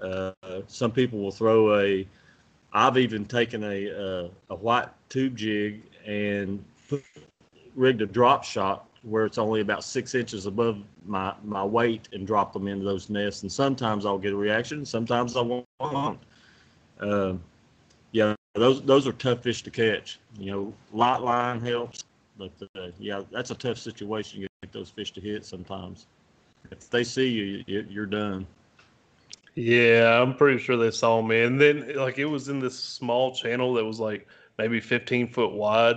[0.00, 0.32] Uh,
[0.66, 2.06] some people will throw a.
[2.72, 7.04] I've even taken a uh, a white tube jig and put,
[7.74, 12.26] rigged a drop shot where it's only about six inches above my my weight and
[12.26, 13.42] drop them into those nests.
[13.42, 14.84] And sometimes I'll get a reaction.
[14.84, 16.18] Sometimes I won't.
[17.00, 17.34] Uh,
[18.12, 20.20] yeah, those those are tough fish to catch.
[20.38, 22.04] You know, light line helps,
[22.38, 24.42] but uh, yeah, that's a tough situation.
[24.42, 26.06] to get those fish to hit sometimes.
[26.70, 28.46] If they see you, you you're done.
[29.54, 31.42] Yeah, I'm pretty sure they saw me.
[31.42, 34.26] And then like it was in this small channel that was like
[34.58, 35.96] maybe 15 foot wide,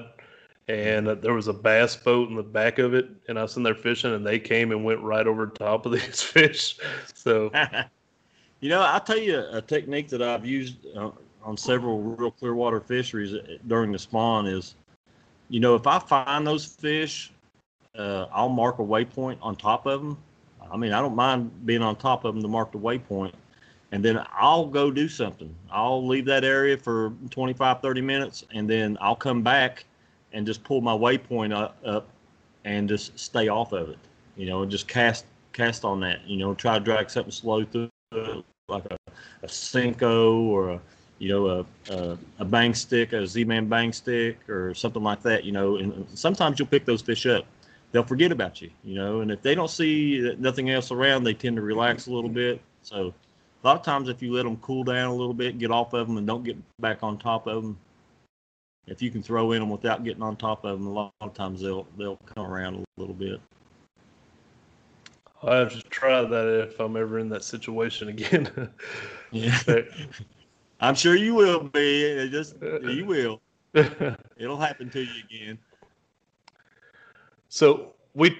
[0.67, 3.55] and uh, there was a bass boat in the back of it, and I was
[3.57, 6.77] in there fishing, and they came and went right over top of these fish.
[7.13, 7.51] So
[8.59, 11.11] you know, I'll tell you a technique that I've used uh,
[11.43, 14.75] on several real clear water fisheries uh, during the spawn is,
[15.49, 17.31] you know, if I find those fish,
[17.95, 20.17] uh, I'll mark a waypoint on top of them.
[20.71, 23.33] I mean, I don't mind being on top of them to mark the waypoint.
[23.91, 25.53] And then I'll go do something.
[25.71, 29.85] I'll leave that area for 25, 30 minutes, and then I'll come back
[30.35, 32.07] and just pull my waypoint up,
[32.65, 33.97] and just stay off of it.
[34.35, 36.27] You know, and just cast cast on that.
[36.27, 37.89] You know, try to drag something slow through
[38.67, 38.97] like a,
[39.43, 40.81] a Senko or a
[41.17, 45.45] you know a, a a bang stick, a Z-man bang stick, or something like that.
[45.45, 47.45] You know, and sometimes you'll pick those fish up.
[47.91, 48.69] They'll forget about you.
[48.83, 52.11] You know, and if they don't see nothing else around, they tend to relax a
[52.11, 52.61] little bit.
[52.83, 53.13] So.
[53.63, 55.93] A lot of times, if you let them cool down a little bit, get off
[55.93, 57.75] of them, and don't get back on top of them,
[58.87, 61.33] if you can throw in them without getting on top of them, a lot of
[61.33, 63.39] times they'll they'll come around a little bit.
[65.43, 68.69] I have to try that if I'm ever in that situation again.
[69.31, 69.59] Yeah,
[70.79, 72.03] I'm sure you will be.
[72.03, 73.41] It just you will.
[73.73, 75.57] It'll happen to you again.
[77.49, 78.37] So we,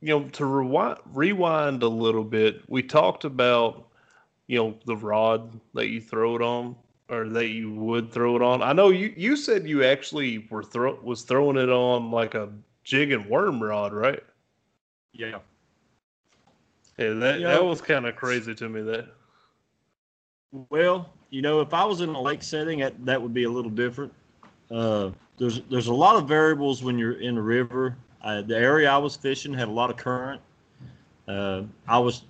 [0.00, 3.88] you know, to rewind, rewind a little bit, we talked about,
[4.46, 6.76] you know, the rod that you throw it on,
[7.10, 8.62] or that you would throw it on.
[8.62, 12.48] I know you you said you actually were throw was throwing it on like a
[12.84, 14.22] jig and worm rod, right?
[15.12, 15.38] Yeah.
[16.96, 17.48] Yeah, that Yeah.
[17.48, 18.82] that was kind of crazy to me.
[18.82, 19.08] That
[20.70, 23.50] Well, you know, if I was in a lake setting, that, that would be a
[23.50, 24.12] little different.
[24.70, 27.96] Uh, there's there's a lot of variables when you're in the river.
[28.22, 30.40] Uh, the area I was fishing had a lot of current.
[31.26, 32.24] Uh, I was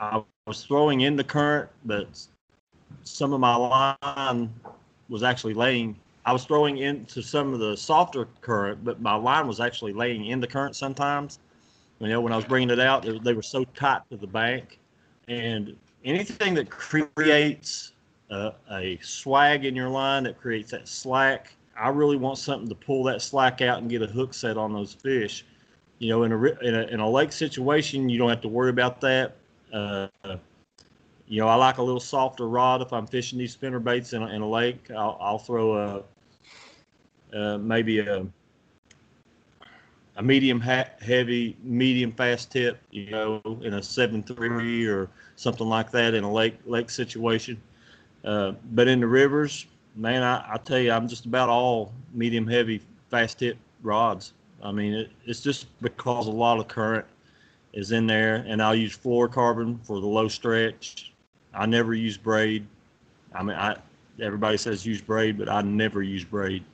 [0.00, 2.08] I was throwing in the current, but
[3.04, 4.52] some of my line
[5.08, 5.96] was actually laying.
[6.24, 10.26] I was throwing into some of the softer current, but my line was actually laying
[10.26, 11.38] in the current sometimes.
[11.98, 14.80] You know, when I was bringing it out, they, were so tight to the bank,
[15.28, 17.92] and anything that creates
[18.30, 21.54] uh, a swag in your line that creates that slack.
[21.78, 24.72] I really want something to pull that slack out and get a hook set on
[24.72, 25.44] those fish.
[25.98, 28.70] You know, in a in a, in a lake situation, you don't have to worry
[28.70, 29.36] about that.
[29.72, 30.08] Uh,
[31.32, 34.22] you know, I like a little softer rod if I'm fishing these spinner baits in
[34.22, 34.90] a, in a lake.
[34.90, 36.04] I'll, I'll throw
[37.32, 38.26] a uh, maybe a
[40.16, 42.78] a medium ha- heavy, medium fast tip.
[42.90, 47.58] You know, in a seven three or something like that in a lake lake situation.
[48.26, 49.64] Uh, but in the rivers,
[49.96, 54.34] man, I, I tell you, I'm just about all medium heavy fast tip rods.
[54.62, 57.06] I mean, it, it's just because a lot of current
[57.72, 61.11] is in there, and I'll use fluorocarbon for the low stretch.
[61.54, 62.66] I never use braid.
[63.34, 63.76] I mean, I
[64.20, 66.64] everybody says use braid, but I never use braid.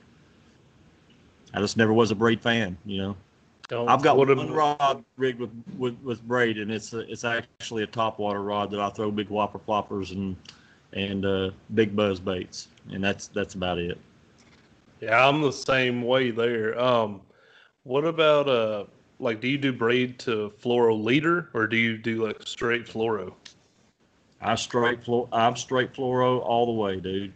[1.53, 3.17] I just never was a braid fan, you know.
[3.67, 6.99] Don't I've got put 'em- one rod rigged with, with, with braid, and it's a,
[7.11, 10.35] it's actually a top water rod that I throw big Whopper Ploppers and
[10.93, 13.97] and uh, big buzz baits, and that's that's about it.
[15.01, 16.79] Yeah, I'm the same way there.
[16.79, 17.21] Um,
[17.83, 18.85] what about uh,
[19.19, 23.33] like, do you do braid to fluoro leader or do you do like straight fluoro?
[24.41, 27.33] I straight fluor, I'm straight fluoro all the way, dude.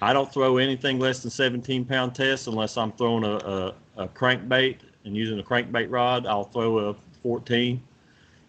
[0.00, 4.08] I don't throw anything less than 17 pound test unless I'm throwing a, a, a
[4.08, 6.26] crankbait and using a crankbait rod.
[6.26, 7.82] I'll throw a 14,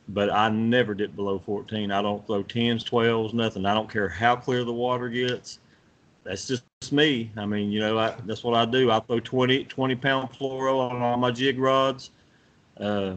[0.09, 1.91] but I never dip below 14.
[1.91, 3.65] I don't throw 10s, 12s, nothing.
[3.65, 5.59] I don't care how clear the water gets.
[6.23, 7.31] That's just me.
[7.37, 8.91] I mean, you know, I, that's what I do.
[8.91, 12.11] I throw 20, 20 pound fluoro on all my jig rods,
[12.79, 13.13] uh,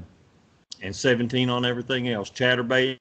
[0.83, 2.31] and 17 on everything else.
[2.31, 2.99] Chatterbait,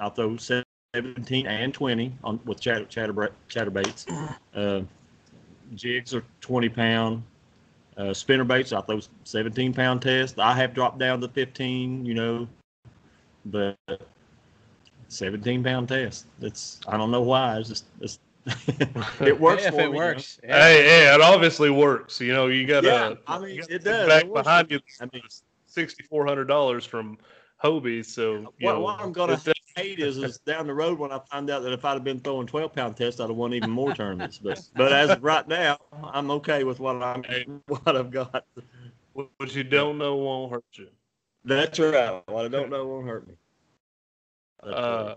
[0.00, 4.06] I'll throw 17 and 20 on with chatter, chatter, chatterbaits.
[4.54, 4.82] Uh,
[5.74, 7.22] jigs are 20 pound.
[7.96, 10.38] Uh, spinner baits, I throw 17 pound test.
[10.38, 12.48] I have dropped down to 15, you know,
[13.46, 13.76] but
[15.08, 16.26] 17 pound test.
[16.38, 17.58] That's I don't know why.
[17.58, 18.18] It's just it's,
[19.20, 20.14] it works if for it me, you know.
[20.14, 20.40] works.
[20.42, 20.58] yeah.
[20.62, 22.20] Hey, yeah, it obviously works.
[22.20, 23.14] You know, you got Yeah.
[23.26, 24.08] I mean, it does.
[24.08, 24.80] Back It works behind you.
[25.00, 25.22] I mean,
[25.66, 27.18] sixty four hundred dollars from
[27.62, 28.04] Hobie.
[28.04, 30.98] So you what, know, what I'm gonna it does- hate is, is down the road
[30.98, 33.36] when I find out that if I'd have been throwing 12 pound tests, I'd have
[33.36, 34.38] won even more tournaments.
[34.38, 38.44] But but as of right now, I'm okay with what I'm what I've got.
[39.12, 40.88] what you don't know won't hurt you.
[41.44, 42.22] That's right.
[42.26, 43.34] What I don't know won't hurt me.
[44.62, 45.16] That's Uh, right.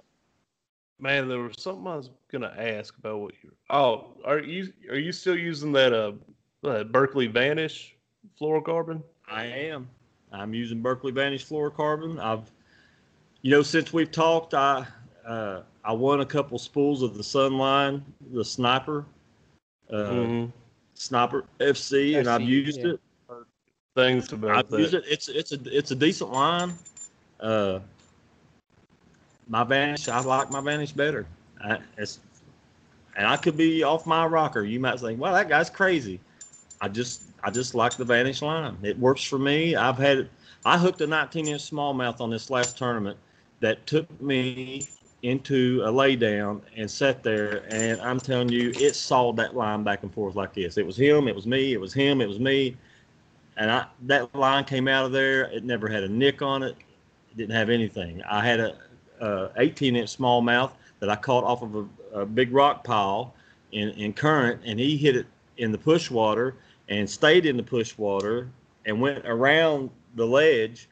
[0.99, 3.51] man, there was something I was gonna ask about what you.
[3.69, 6.13] Oh, are you are you still using that uh,
[6.63, 7.95] that Berkley Vanish
[8.39, 9.03] fluorocarbon?
[9.27, 9.89] I am.
[10.35, 12.19] I'm using Berkley Vanish fluorocarbon.
[12.19, 12.51] I've,
[13.41, 14.85] you know, since we've talked, I
[15.25, 19.05] uh, I won a couple spools of the Sunline, the Sniper,
[19.89, 20.51] uh, Mhm.
[20.93, 22.93] Sniper FC, and I've used yeah.
[22.93, 22.99] it.
[23.95, 24.79] Things about I've that.
[24.79, 25.03] used it.
[25.07, 26.73] It's it's a it's a decent line.
[27.39, 27.79] Uh,
[29.47, 31.25] my Vanish, I like my Vanish better.
[31.63, 32.19] I, it's,
[33.15, 34.63] and I could be off my rocker.
[34.63, 36.19] You might say, "Well, that guy's crazy."
[36.81, 38.75] I just I just like the Vanish line.
[38.81, 39.75] It works for me.
[39.75, 40.29] I've had
[40.65, 43.19] I hooked a 19 inch smallmouth on this last tournament
[43.59, 44.87] that took me
[45.21, 50.01] into a laydown and sat there and I'm telling you it sawed that line back
[50.01, 50.79] and forth like this.
[50.79, 52.75] It was him, it was me, it was him, it was me.
[53.57, 55.43] And I that line came out of there.
[55.43, 56.75] It never had a nick on it.
[57.29, 58.23] It didn't have anything.
[58.23, 58.75] I had a,
[59.21, 63.35] a 18 inch smallmouth that I caught off of a, a big rock pile
[63.71, 65.27] in, in current, and he hit it
[65.57, 66.55] in the push water
[66.89, 68.49] and stayed in the push water
[68.85, 70.87] and went around the ledge.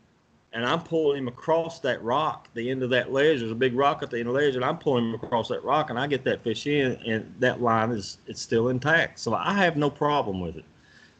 [0.53, 3.39] And I'm pulling him across that rock, the end of that ledge.
[3.39, 5.47] There's a big rock at the end of the ledge, and I'm pulling him across
[5.47, 9.19] that rock, and I get that fish in, and that line is it's still intact.
[9.19, 10.65] So I have no problem with it.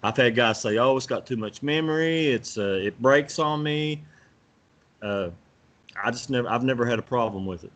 [0.03, 2.27] I've had guys say, "Oh, it's got too much memory.
[2.27, 4.03] It's uh, it breaks on me."
[5.01, 5.29] Uh,
[6.01, 7.71] I just never, I've never had a problem with it.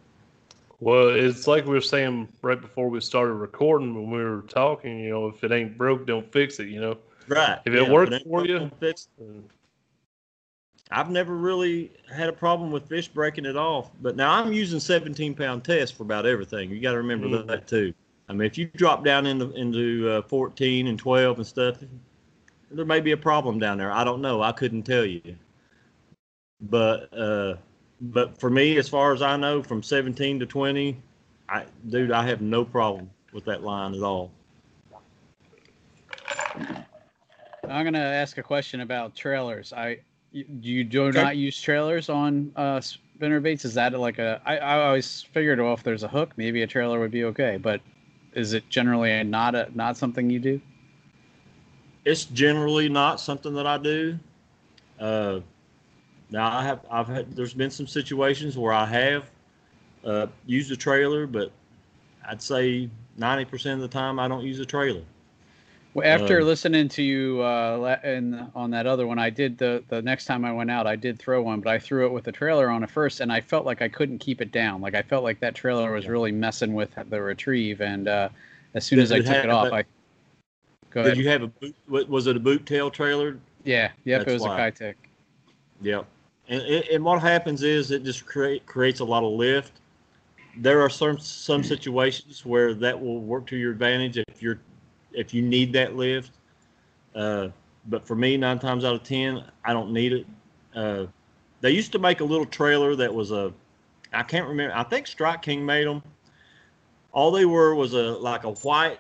[0.79, 4.99] Well, it's like we were saying right before we started recording when we were talking.
[4.99, 6.67] You know, if it ain't broke, don't fix it.
[6.67, 6.97] You know.
[7.27, 7.59] Right.
[7.65, 9.43] If it Yeah, works for you- fix it.
[10.89, 13.89] I've never really had a problem with fish breaking it off.
[14.01, 16.69] But now I'm using 17 pound test for about everything.
[16.69, 17.47] You got to remember Mhm.
[17.47, 17.93] that too.
[18.29, 21.83] I mean, if you drop down into into uh, 14 and 12 and stuff,
[22.71, 23.91] there may be a problem down there.
[23.91, 24.41] I don't know.
[24.41, 25.21] I couldn't tell you.
[26.61, 27.55] But uh,
[28.01, 30.97] but for me, as far as I know, from 17 to 20,
[31.49, 34.31] I dude, I have no problem with that line at all.
[37.67, 39.73] I'm gonna ask a question about trailers.
[39.73, 39.99] I
[40.31, 41.11] you, you do Okay.
[41.11, 43.65] not use trailers on uh, spinner baits.
[43.65, 44.41] Is that like a?
[44.45, 47.57] I, I always figured, well, if there's a hook, maybe a trailer would be okay.
[47.57, 47.81] But
[48.33, 50.61] is it generally a, not a not something you do?
[52.05, 54.17] it's generally not something that I do.
[54.99, 55.41] Uh,
[56.29, 59.29] now I have I've had there's been some situations where I have
[60.03, 61.51] uh, used a trailer, but
[62.27, 65.01] I'd say ninety percent of the time I don't use a trailer.
[65.93, 69.83] Well, after Um, listening to you uh, and on that other one, I did the
[69.89, 72.23] the next time I went out, I did throw one, but I threw it with
[72.25, 74.81] the trailer on it first, and I felt like I couldn't keep it down.
[74.81, 78.29] Like I felt like that trailer was really messing with the retrieve, and uh,
[78.75, 79.83] as soon as I took it off, a- I
[80.91, 81.15] go ahead.
[81.15, 82.09] Did you have a boot?
[82.09, 83.39] Was it a boot tail trailer?
[83.63, 84.71] yeah, yep, it That's was a why.
[84.71, 84.95] Keitech.
[85.81, 86.05] Yep.
[86.49, 89.81] And, and what happens is it just create, creates a lot of lift.
[90.57, 94.59] There are some some situations where that will work to your advantage if you're
[95.13, 96.31] if you need that lift.
[97.13, 97.49] Uh,
[97.87, 100.25] but for me, nine times out of ten, I don't need it.
[100.75, 101.05] Uh,
[101.61, 103.53] they used to make a little trailer that was a,
[104.13, 104.75] I can't remember.
[104.75, 106.03] I think Strike King made them.
[107.11, 108.99] All they were was a like a white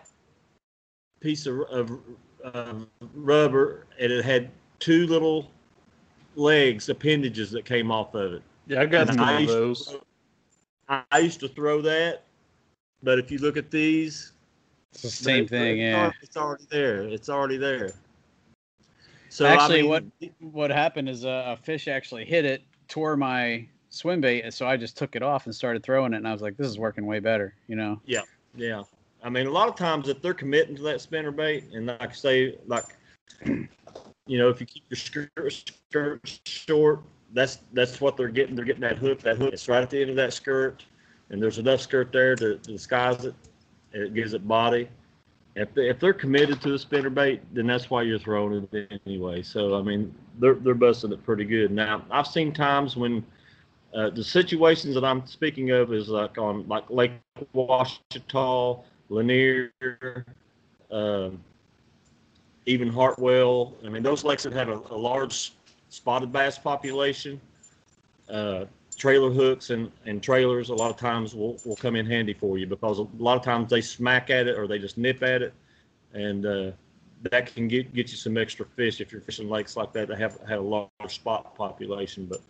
[1.19, 1.99] piece of, of,
[2.43, 5.51] of rubber, and it had two little
[6.37, 8.41] legs, appendages that came off of it.
[8.67, 9.87] Yeah, I got some I of used to those.
[9.89, 10.01] throw-
[10.89, 12.23] I, I used to throw that,
[13.03, 14.31] but if you look at these,
[14.93, 16.03] It's the same they- thing, it's yeah.
[16.05, 17.01] al- It's already there.
[17.01, 17.91] It's already there.
[19.29, 20.03] So Actually, I mean, what
[20.39, 24.65] what happened is a, a fish actually hit it, tore my swim bait, and so
[24.67, 26.79] I just took it off and started throwing it, and I was like, "This is
[26.79, 27.99] working way better," you know.
[28.05, 28.21] Yeah,
[28.55, 28.83] yeah,
[29.23, 32.01] I mean, a lot of times if they're committing to that spinner bait, and like
[32.09, 32.85] I say, like,
[34.27, 37.01] you know, if you keep your skirt skirt short,
[37.33, 38.55] that's that's what they're getting.
[38.55, 39.19] They're getting that hook.
[39.21, 40.85] That hook is right at the end of that skirt,
[41.29, 43.35] and there's enough skirt there to, to disguise it.
[43.93, 44.89] It gives it body.
[45.55, 49.01] If they, if they're committed to the spinner bait, then that's why you're throwing it
[49.05, 49.41] anyway.
[49.41, 51.71] So I mean, they're they're busting it pretty good.
[51.71, 53.25] Now I've seen times when
[53.93, 57.13] uh, the situations that I'm speaking of is like on like Lake
[57.53, 59.71] Ouachita, Lanier,
[60.91, 61.43] um,
[62.67, 63.73] even Hartwell.
[63.83, 65.53] I mean, those lakes that have a, a large
[65.89, 67.39] spotted bass population,
[68.29, 68.65] uh,
[68.97, 72.57] trailer hooks and, and trailers a lot of times will, will come in handy for
[72.57, 75.41] you because a lot of times they smack at it or they just nip at
[75.41, 75.53] it.
[76.13, 76.71] And uh,
[77.31, 80.19] that can get, get you some extra fish if you're fishing lakes like that that
[80.19, 82.25] have, have a large spot population.
[82.25, 82.41] But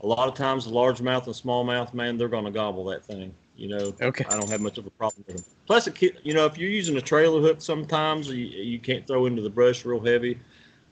[0.00, 3.34] a lot of times the largemouth and smallmouth, man, they're going to gobble that thing.
[3.56, 4.24] You know, Okay.
[4.28, 5.44] I don't have much of a problem with them.
[5.66, 9.06] Plus, a kid, you know, if you're using a trailer hook, sometimes you, you can't
[9.06, 10.38] throw into the brush real heavy.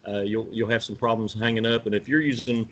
[0.06, 1.86] Uh, you'll you'll have some problems hanging up.
[1.86, 2.68] And if you're using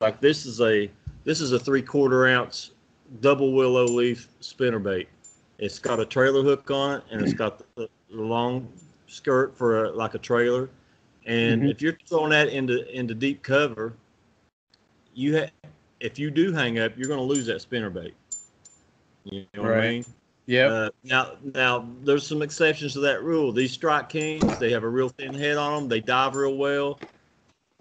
[0.00, 0.90] like this is a
[1.24, 2.72] this is a three quarter ounce
[3.20, 5.08] double willow leaf spinner bait.
[5.58, 8.68] It's got a trailer hook on it, and it's got the, the long
[9.06, 10.68] skirt for a, like a trailer.
[11.24, 11.70] And Mhm.
[11.70, 13.94] if you're throwing that into into deep cover,
[15.14, 15.68] you ha-
[16.00, 18.14] if you do hang up, you're going to lose that spinner bait.
[19.30, 19.90] You know what I Right.
[19.90, 20.04] mean?
[20.46, 20.70] Yep.
[20.70, 23.52] Uh, now, now there's some exceptions to that rule.
[23.52, 25.88] These strike kings, they have a real thin head on them.
[25.88, 27.00] They dive real well,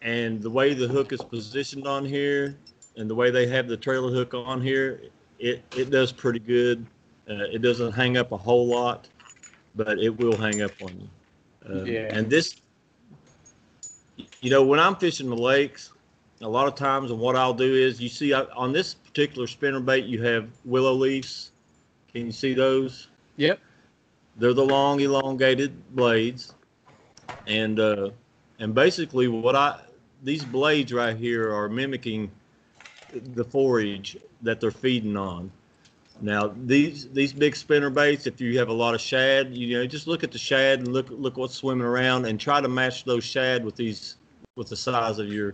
[0.01, 2.57] and the way the hook is positioned on here,
[2.97, 5.01] and the way they have the trailer hook on here,
[5.39, 6.85] it it does pretty good.
[7.29, 9.07] Uh, it doesn't hang up a whole lot,
[9.75, 11.09] but it will hang up on you.
[11.71, 12.07] Uh, Yeah.
[12.11, 12.55] And this,
[14.41, 15.91] you know, when I'm fishing the lakes,
[16.41, 19.79] a lot of times, and what I'll do is, you see on this particular spinner
[19.79, 21.51] bait, you have willow leaves.
[22.11, 23.07] Can you see those?
[23.37, 23.59] Yep.
[24.37, 26.53] They're the long, elongated blades,
[27.47, 28.09] and uh,
[28.59, 29.79] and basically what I
[30.23, 32.31] these blades right here are mimicking
[33.13, 35.51] the forage that they're feeding on.
[36.21, 39.87] Now these these big spinner baits, if you have a lot of shad, you know,
[39.87, 43.05] just look at the shad and look look what's swimming around and try to match
[43.05, 44.17] those shad with these
[44.55, 45.53] with the size of your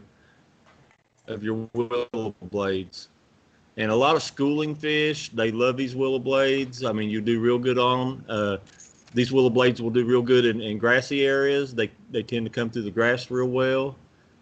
[1.32, 3.10] of your willow blades.
[3.78, 6.84] And a lot of schooling fish, they love these willow blades.
[6.84, 8.24] I mean, you do real good on.
[8.28, 8.58] Uh,
[9.14, 11.74] these willow blades will do real good in, in grassy areas.
[11.74, 13.96] They they tend to come through the grass real well.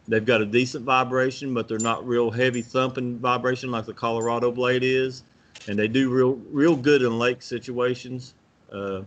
[0.07, 4.51] They've got a decent vibration, but they're not real heavy thumping vibration like the Colorado
[4.51, 5.23] blade is.
[5.67, 8.33] And they do real real good in lake situations.
[8.71, 9.01] Uh,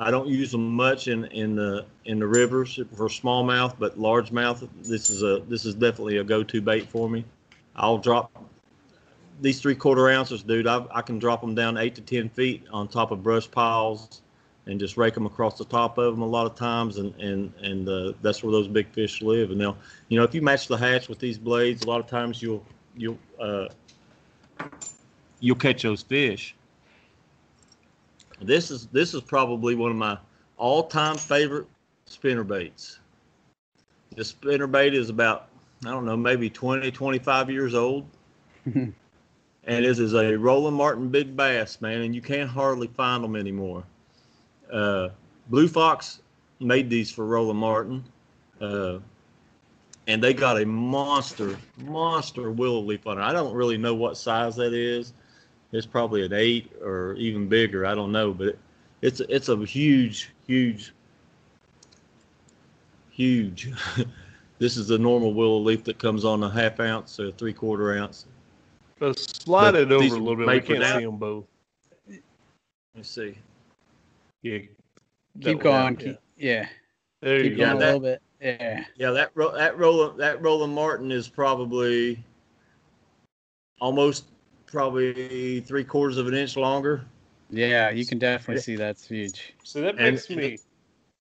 [0.00, 4.68] I don't use them much in, in the in the rivers for smallmouth, but largemouth.
[4.82, 7.24] This is a this is definitely a go-to bait for me.
[7.74, 8.30] I'll drop
[9.40, 10.66] these three quarter ounces, dude.
[10.66, 14.22] I, I can drop them down eight to ten feet on top of brush piles,
[14.66, 17.52] and just rake them across the top of them a lot of times, and and
[17.60, 19.50] and uh, that's where those big fish live.
[19.50, 19.76] And they'll,
[20.08, 22.64] you know, if you match the hatch with these blades, a lot of times you'll
[22.96, 23.66] you'll uh,
[25.40, 26.54] you'll catch those fish.
[28.40, 30.18] This is this is probably one of my
[30.56, 31.66] all-time favorite
[32.06, 33.00] spinner baits.
[34.14, 35.48] This spinner bait is about
[35.84, 38.06] I don't know maybe 20 25 years old.
[38.64, 38.94] and
[39.64, 43.84] this is a Roland Martin big bass, man, and you can't hardly find them anymore.
[44.72, 45.08] Uh,
[45.48, 46.20] Blue Fox
[46.60, 48.04] made these for Roland Martin,
[48.60, 48.98] uh,
[50.06, 53.22] and they got a monster, monster willow leaf on it.
[53.22, 55.12] I don't really know what size that is.
[55.72, 57.84] It's probably an eight or even bigger.
[57.84, 58.58] I don't know, but it,
[59.02, 60.92] it's it's a huge, huge,
[63.10, 63.70] huge.
[64.58, 67.96] this is the normal willow leaf that comes on a half ounce or three quarter
[67.98, 68.26] ounce.
[68.98, 70.46] But slide But it over a little bit.
[70.48, 70.98] We can't that.
[70.98, 71.44] see them both.
[72.96, 73.36] Let's see.
[74.42, 74.58] Yeah.
[75.40, 75.94] Keep going.
[75.98, 76.04] Yeah.
[76.04, 76.68] Keep, yeah.
[77.20, 77.64] There you Keep go.
[77.64, 78.22] a that- little bit.
[78.40, 78.84] Yeah.
[78.96, 82.22] Yeah, that ro- that Roland that Roland Martin is probably
[83.80, 84.26] almost
[84.72, 87.04] probably three quarters of an inch longer.
[87.50, 87.90] Yeah.
[87.90, 89.54] You can definitely see that's huge.
[89.64, 90.58] So that And- makes me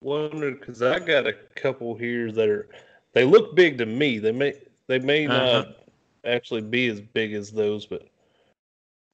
[0.02, 2.68] wondering because I got a couple here that are
[3.14, 4.18] they look big to me.
[4.18, 4.54] They may
[4.86, 5.62] they may Uh-huh.
[5.64, 5.76] not
[6.24, 8.06] actually be as big as those, but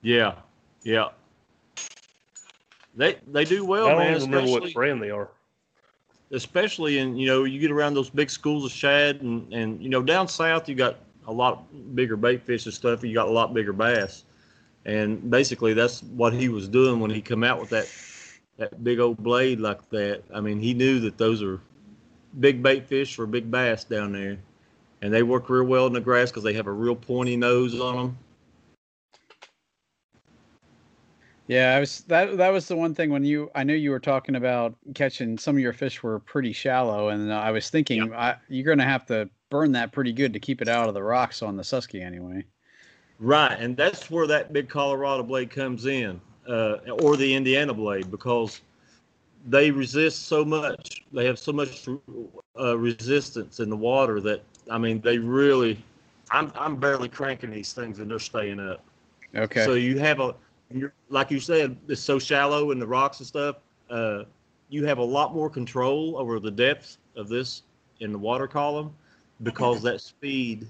[0.03, 0.35] Yeah,
[0.83, 1.11] yeah.
[2.97, 4.17] They they do well, I don't man.
[4.17, 5.29] even remember what especially- brand they are.
[6.31, 9.89] especially in you know you get around those big schools of shad and and you
[9.89, 10.97] know down south you got
[11.27, 11.65] a lot
[11.95, 13.03] bigger bait fish and stuff.
[13.05, 14.25] You got a lot bigger bass.
[14.85, 17.89] And basically that's what he was doing when he come out with that
[18.57, 20.23] that big old blade like that.
[20.33, 21.61] I mean he knew that those are
[22.41, 24.39] big bait fish for big bass down there.
[25.03, 27.79] And they work real well in the grass because they have a real pointy nose
[27.79, 28.19] on them
[31.47, 34.01] Yeah, I was that that was the one thing when you I knew you were
[34.01, 38.37] talking about catching some of your fish were pretty shallow and I was thinking I,
[38.49, 41.03] you're going to have to burn that pretty good to keep it out of the
[41.03, 42.45] rocks on the Susky anyway.
[43.21, 48.11] Right, and that's where that big Colorado blade comes in, uh, or the Indiana blade,
[48.11, 48.61] because
[49.47, 51.05] they resist so much.
[51.13, 51.87] They have so much
[52.59, 55.83] uh, resistance in the water that I mean, they really.
[56.31, 58.83] I'm I'm barely cranking these things and they're staying up.
[59.37, 59.65] Okay.
[59.65, 60.35] So you have a,
[61.09, 63.57] like you said, it's so shallow in the rocks and stuff.
[63.91, 64.25] Uh,
[64.69, 67.63] you have a lot more control over the depth of this
[68.01, 68.93] in the water column
[69.43, 70.67] because that speed,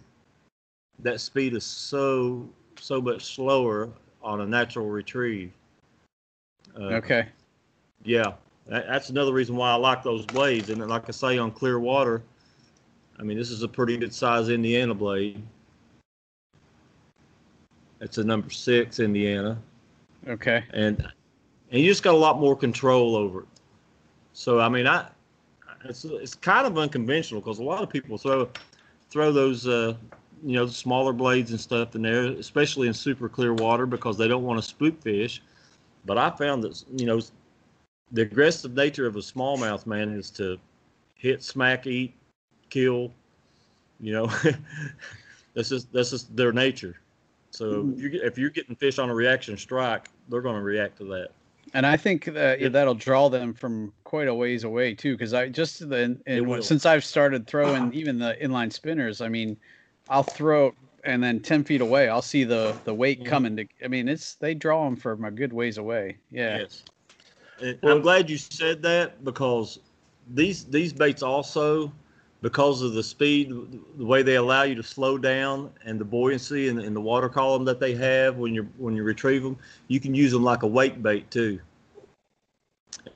[1.01, 2.49] that speed is so
[2.79, 3.89] so much slower
[4.23, 5.53] on a natural retrieve.
[6.79, 7.29] Uh, okay.
[8.03, 8.33] Yeah,
[8.67, 10.71] that, that's another reason why I like those blades.
[10.71, 12.23] And like I say, on clear water,
[13.19, 15.43] I mean, this is a pretty good size Indiana blade.
[18.01, 19.57] It's a number six Indiana
[20.27, 20.65] Okay.
[20.73, 21.07] and
[21.71, 23.49] and you just got a lot more control over it.
[24.33, 25.09] So I mean, I
[25.85, 28.49] it's it's kind of unconventional because a lot of people throw
[29.11, 29.95] throw those uh,
[30.45, 34.29] you know smaller blades and stuff in there, especially in super clear water because they
[34.29, 35.43] don't want to spook fish.
[36.05, 37.21] But I found that you know
[38.13, 40.59] the aggressive nature of a smallmouth man is to
[41.15, 42.15] hit, smack, eat,
[42.71, 43.13] kill.
[44.01, 44.27] You know,
[45.55, 46.97] that's just that's just their nature.
[47.51, 50.99] So if you if you're getting fish on a reaction strike, they're going to react
[50.99, 51.29] to that.
[51.73, 55.49] And I think that that'll draw them from quite a ways away too, because I
[55.49, 56.63] just the and will.
[56.63, 59.57] since I've started throwing even the inline spinners, I mean,
[60.09, 60.73] I'll throw
[61.03, 63.27] and then ten feet away, I'll see the the weight Mhm.
[63.27, 63.67] coming to.
[63.85, 66.17] I mean, it's they draw them from a good ways away.
[66.31, 66.59] Yeah.
[66.59, 66.85] Yes.
[67.61, 69.81] And Well- I'm glad you said that because
[70.33, 71.93] these these baits also,
[72.45, 73.51] because of the speed,
[73.97, 77.65] the way they allow you to slow down and the buoyancy in the water column
[77.65, 79.57] that they have when you when you retrieve them,
[79.89, 81.59] you can use them like a wake bait too.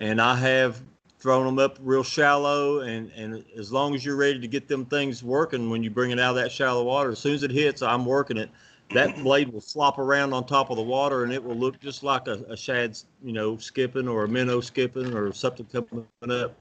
[0.01, 0.81] And I have
[1.18, 4.87] thrown them up real shallow, and and as long as you're ready to get them
[4.87, 7.51] things working when you bring it out of that shallow water, as soon as it
[7.51, 8.49] hits, I'm working it
[8.95, 12.03] that blade will flop around on top of the water and it will look just
[12.03, 16.55] like a, a shad, you know, skipping or a minnow skipping or something coming up.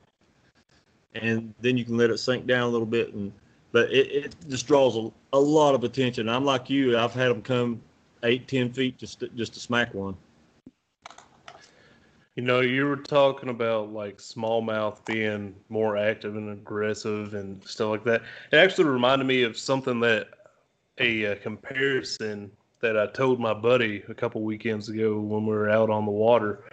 [1.16, 3.14] And then you can let it sink down a little bit.
[3.14, 3.32] And
[3.72, 6.30] but it, it just draws a, a lot of attention.
[6.30, 6.98] I'm like you.
[6.98, 7.82] I've had them come
[8.24, 10.16] eight, ten feet just to, just to smack one.
[12.36, 17.90] You know, you were talking about like smallmouth being more active and aggressive and stuff
[17.90, 18.22] like that.
[18.52, 20.30] It actually reminded me of something that
[21.00, 25.70] a, uh comparison that I told my buddy a couple weekends ago when we were
[25.70, 26.64] out on the water.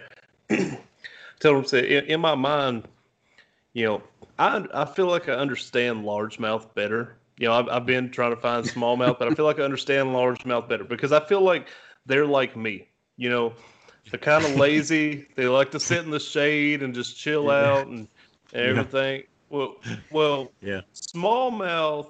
[1.39, 2.87] Told him, say, in, in my mind,
[3.73, 4.03] you know,
[4.37, 7.17] I I feel like I understand largemouth better.
[7.37, 10.09] You know, I've, I've been trying to find smallmouth, but I feel like I understand
[10.09, 11.67] largemouth better because I feel like
[12.05, 12.87] they're like me.
[13.17, 13.53] You know,
[14.11, 15.27] they're kind of lazy.
[15.35, 17.49] They like to sit in the shade and just chill Yeah.
[17.49, 18.07] out and,
[18.53, 19.23] and everything.
[19.49, 19.75] Well,
[20.09, 20.81] well, Yeah.
[20.93, 22.07] smallmouth,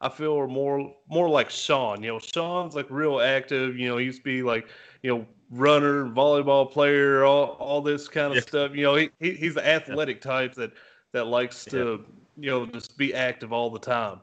[0.00, 2.02] I feel are more more like Sean.
[2.02, 3.76] You know, Sean's like real active.
[3.78, 4.68] You know, he used to be like
[5.02, 8.40] you know runner, volleyball player, all all this kind of Yeah.
[8.40, 8.74] stuff.
[8.74, 10.72] You know, he, he he's the athletic type that
[11.14, 12.04] that likes to
[12.36, 14.20] you know just be active all the time.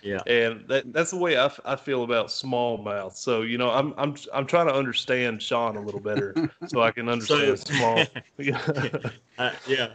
[0.00, 0.20] Yeah.
[0.28, 3.14] And that, that's the way I, f- I feel about smallmouth.
[3.14, 6.92] So you know, I'm I'm I'm trying to understand Sean a little better, so I
[6.92, 8.04] can understand small.
[8.38, 8.60] Yeah.
[9.38, 9.90] Uh, yeah.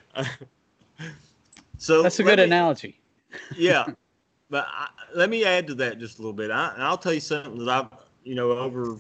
[1.78, 2.98] so That's a good me- analogy.
[3.58, 3.88] yeah,
[4.50, 6.50] but I, let me add to that just a little bit.
[6.50, 7.88] I, I'll tell you something that I've,
[8.24, 8.98] you know, over.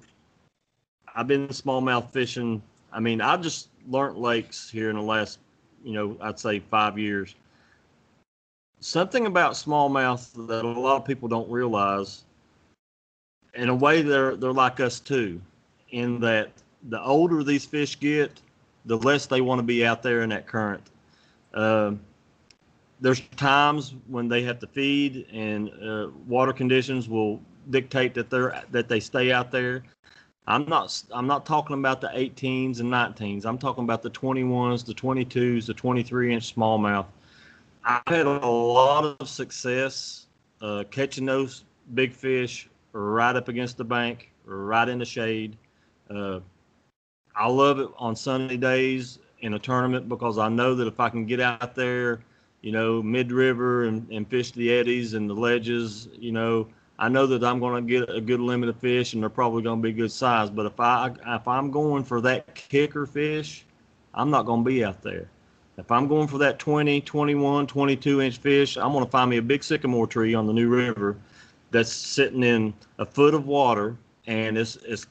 [1.15, 2.61] I've been smallmouth fishing.
[2.91, 5.39] I mean, I've just learned lakes here in the last,
[5.83, 7.35] you know, I'd say five years.
[8.79, 12.23] Something about smallmouth that a lot of people don't realize.
[13.53, 15.39] In a way, they're they're like us too,
[15.91, 16.49] in that
[16.89, 18.41] the older these fish get,
[18.85, 20.81] the less they want to be out there in that current.
[21.53, 21.99] Um,
[22.99, 28.63] there's times when they have to feed and uh, water conditions will dictate that they're
[28.71, 29.83] that they stay out there
[30.47, 33.45] I'm not I'm not talking about the 18s and 19s.
[33.45, 37.05] I'm talking about the 21s, the 22s, the 23 inch smallmouth.
[37.85, 40.27] I've had a lot of success
[40.61, 41.63] uh, catching those
[41.93, 45.57] big fish right up against the bank, right in the shade.
[46.09, 46.39] Uh,
[47.35, 51.09] I love it on sunny days in a tournament because I know that if I
[51.09, 52.21] can get out there,
[52.61, 56.67] you know, mid river and, and fish the eddies and the ledges, you know,
[56.99, 59.63] I know that I'm going to get a good limit of fish and they're probably
[59.63, 60.49] going to be good size.
[60.49, 63.65] But if I if I'm going for that kicker fish,
[64.13, 65.29] I'm not going to be out there.
[65.77, 69.37] If I'm going for that 20, 21, 22 inch fish, I'm going to find me
[69.37, 71.17] a big sycamore tree on the New River
[71.71, 75.07] that's sitting in a foot of water and it's it's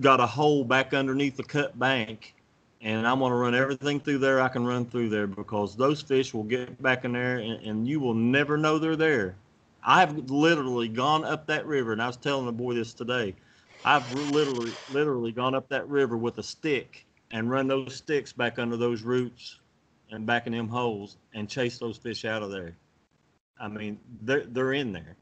[0.00, 2.34] got a hole back underneath the cut bank
[2.80, 6.00] and I'm going to run everything through there I can run through there because those
[6.00, 9.36] fish will get back in there and, and you will never know they're there.
[9.82, 13.34] I've literally gone up that river, and I was telling the boy this today.
[13.84, 18.58] I've literally, literally gone up that river with a stick and run those sticks back
[18.58, 19.60] under those roots
[20.10, 22.76] and back in them holes and chase those fish out of there.
[23.58, 25.16] I mean, they're they're in there.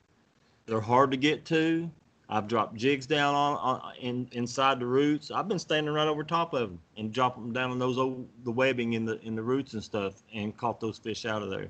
[0.66, 1.90] They're hard to get to.
[2.28, 5.30] I've dropped jigs down on, on in inside the roots.
[5.30, 8.28] I've been standing right over top of them and dropping them down on those old
[8.44, 11.50] the webbing in the in the roots and stuff and caught those fish out of
[11.50, 11.68] there,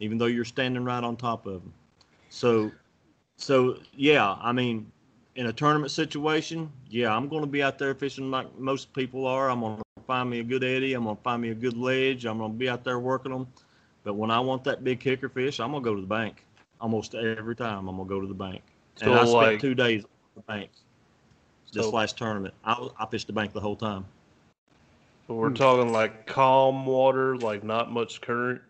[0.00, 1.72] even though you're standing right on top of them.
[2.34, 2.72] So,
[3.36, 4.90] so yeah, I mean,
[5.36, 9.24] in a tournament situation, yeah, I'm going to be out there fishing like most people
[9.24, 9.48] are.
[9.48, 10.94] I'm going to find me a good eddy.
[10.94, 12.24] I'm going to find me a good ledge.
[12.26, 13.46] I'm going to be out there working them.
[14.02, 16.44] But when I want that big kicker fish, I'm going to go to the bank.
[16.80, 18.62] Almost every time, I'm going to go to the bank.
[18.96, 20.70] So and I spent two days at the bank
[21.72, 22.52] this so, last tournament.
[22.64, 24.04] I, I fished the bank the whole time.
[25.28, 28.60] So we're talking like calm water, like not much current.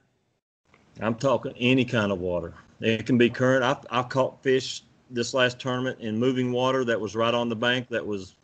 [1.01, 2.53] I'm talking any kind of water.
[2.85, 3.65] It can be current.
[3.65, 7.57] I've, I've caught fish this last tournament in moving water that was right on the
[7.57, 8.37] bank that was,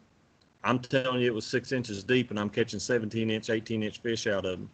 [0.64, 4.00] I'm telling you, it was six inches deep, and I'm catching 17 inch, 18 inch
[4.00, 4.70] fish out of them.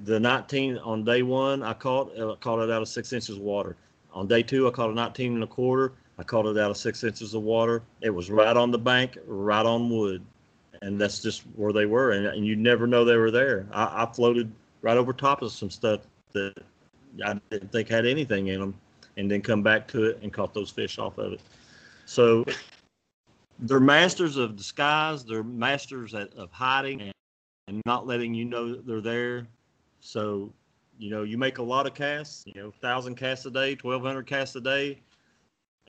[0.00, 3.42] The 19 on day one, I caught uh, caught it out of six inches of
[3.42, 3.76] water.
[4.12, 5.94] On day two, I caught a 19 and a quarter.
[6.18, 7.82] I caught it out of six inches of water.
[8.02, 10.22] It was right on the bank, right on wood,
[10.82, 12.10] and that's just where they were.
[12.10, 13.66] And, and you never know they were there.
[13.72, 14.52] I, I floated
[14.82, 16.02] right over top of some stuff
[16.32, 16.54] that
[17.24, 18.74] I didn't think had anything in them
[19.18, 21.40] and then come back to it and caught those fish off of it.
[22.06, 22.44] So
[23.58, 25.24] they're masters of disguise.
[25.24, 27.12] They're masters at, of hiding and,
[27.66, 29.48] and not letting you know they're there.
[30.00, 30.52] So,
[30.98, 34.24] you know, you make a lot of casts, you know, thousand casts a day, 1200
[34.24, 35.00] casts a day,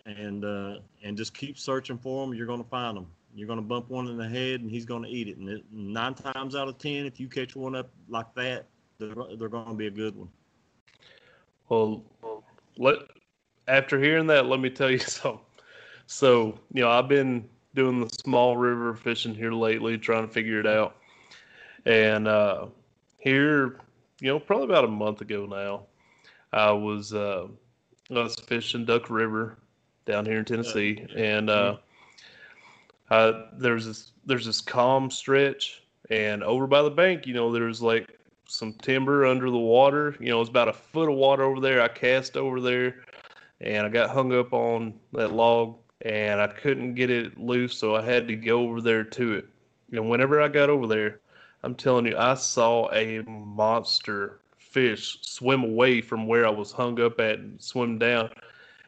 [0.07, 2.35] and, uh, and just keep searching for them.
[2.35, 3.05] You're going to find them.
[3.35, 5.37] You're going to bump one in the head and he's going to eat it.
[5.37, 8.65] And it, nine times out of 10, if you catch one up like that,
[8.97, 10.29] they're, they're going to be a good one.
[11.69, 12.03] Well,
[12.79, 12.97] let
[13.69, 15.39] after hearing that, let me tell you something.
[16.07, 20.59] So, you know, I've been doing the small river fishing here lately, trying to figure
[20.59, 20.95] it out.
[21.85, 22.65] And uh,
[23.17, 23.79] here,
[24.19, 25.83] you know, probably about a month ago now,
[26.51, 27.47] I was uh,
[28.09, 29.57] I was fishing Duck River
[30.05, 31.75] down here in Tennessee, and uh,
[33.53, 38.19] there's this there's this calm stretch, and over by the bank, you know, there's like
[38.45, 40.15] some timber under the water.
[40.19, 41.81] You know, it's about a foot of water over there.
[41.81, 43.03] I cast over there
[43.61, 47.95] and I got hung up on that log and I couldn't get it loose, so
[47.95, 49.47] I had to go over there to it.
[49.91, 51.19] And whenever I got over there,
[51.63, 57.01] I'm telling you, I saw a monster fish swim away from where I was hung
[57.01, 58.29] up at and swim down.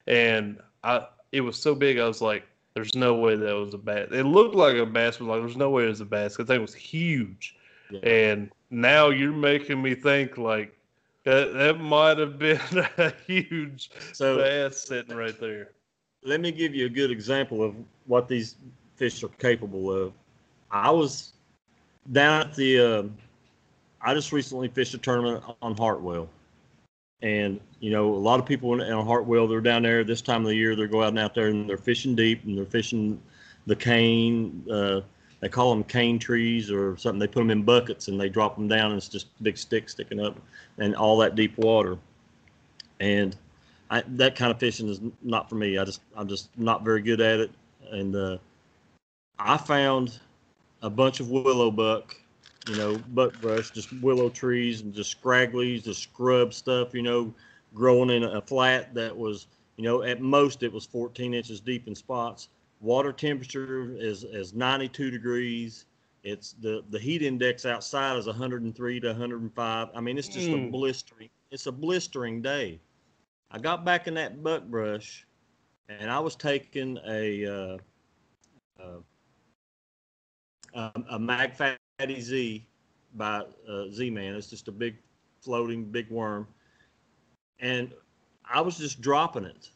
[0.07, 2.43] And I it was so big I was like,
[2.74, 4.09] there's no way that was a bass.
[4.11, 6.49] It looked like a bass, but like there's no way it was a bass because
[6.49, 7.55] it was huge.
[7.89, 7.99] Yeah.
[7.99, 10.78] And now you're making me think like
[11.24, 12.59] that that might have been
[12.97, 15.69] a huge so, bass sitting right there.
[16.24, 18.55] Let me give you a good example of what these
[18.95, 20.13] fish are capable of.
[20.69, 21.34] I was
[22.11, 22.80] down at the.
[22.80, 23.03] Uh,
[24.03, 26.28] I just recently fished a tournament on Hartwell,
[27.22, 30.41] and you know a lot of people in, on Hartwell they're down there this time
[30.41, 30.76] of the year.
[30.76, 33.22] They're going out there and they're fishing deep and they're fishing
[33.67, 34.63] the cane.
[34.72, 35.01] Uh,
[35.42, 37.20] they call them cane trees or something.
[37.20, 39.92] They put them in buckets and they drop them down, and it's just big sticks
[39.92, 40.39] sticking up,
[40.78, 41.98] and all that deep water.
[43.00, 43.36] And
[43.89, 45.80] I, that kind of fishing is not for me.
[45.80, 47.52] I just I'm just not very good at it.
[47.92, 48.38] And uh,
[49.39, 50.20] I found
[50.84, 52.16] a bunch of willow buck,
[52.70, 57.34] you know, buckbrush, just willow trees and just scragglies, just scrub stuff, you know,
[57.74, 61.88] growing in a flat that was, you know, at most it was 14 inches deep
[61.88, 62.50] in spots
[62.82, 65.86] Water temperature is, is 92 degrees.
[66.23, 69.88] It's the, the heat index outside is 103 to 105.
[69.93, 70.67] I mean, it's just mm.
[70.67, 72.79] a blistering, it's a blistering day.
[73.51, 75.25] I got back in that buckbrush
[75.89, 77.77] and I was taking a, uh,
[80.73, 82.65] uh, a Mag Fatty Z
[83.15, 84.36] by uh, Z Man.
[84.36, 84.95] It's just a big
[85.41, 86.47] floating big worm,
[87.59, 87.93] and
[88.45, 89.69] I was just dropping it.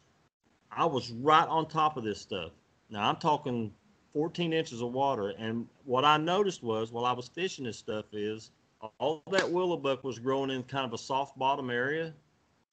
[0.72, 2.52] I was right on top of this stuff.
[2.90, 3.74] Now I'm talking
[4.14, 8.06] 14 inches of water, and what I noticed was while I was fishing this stuff
[8.14, 8.52] is
[9.00, 12.14] all that willowbuck was growing in kind of a soft bottom area.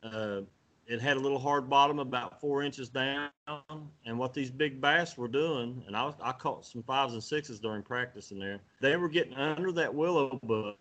[0.03, 0.43] Uh,
[0.87, 3.31] it had a little hard bottom about four inches down.
[4.05, 7.61] And what these big bass were doing, and I, I caught some fives and sixes
[7.61, 10.77] during practice in there, they were getting under that willowbuck,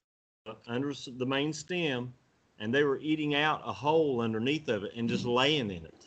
[0.68, 2.14] under the main stem,
[2.60, 6.01] and they were eating out a hole underneath of it and just laying in it.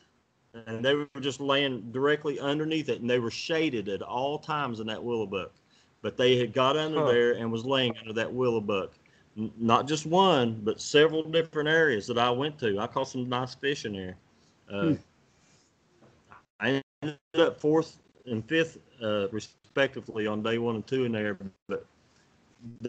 [0.55, 4.81] And they were just laying directly underneath it, and they were shaded at all times
[4.81, 5.53] in that willow willowbuck.
[6.03, 7.05] But they had got under Huh.
[7.05, 8.93] there and was laying under that willowbuck
[9.37, 12.79] n- not just one, but several different areas that I went to.
[12.79, 14.17] I caught some nice fish in there.
[14.71, 14.95] Uh,
[16.61, 21.39] I ended up fourth and fifth, uh, respectively, on day one and two in there.
[21.69, 21.87] But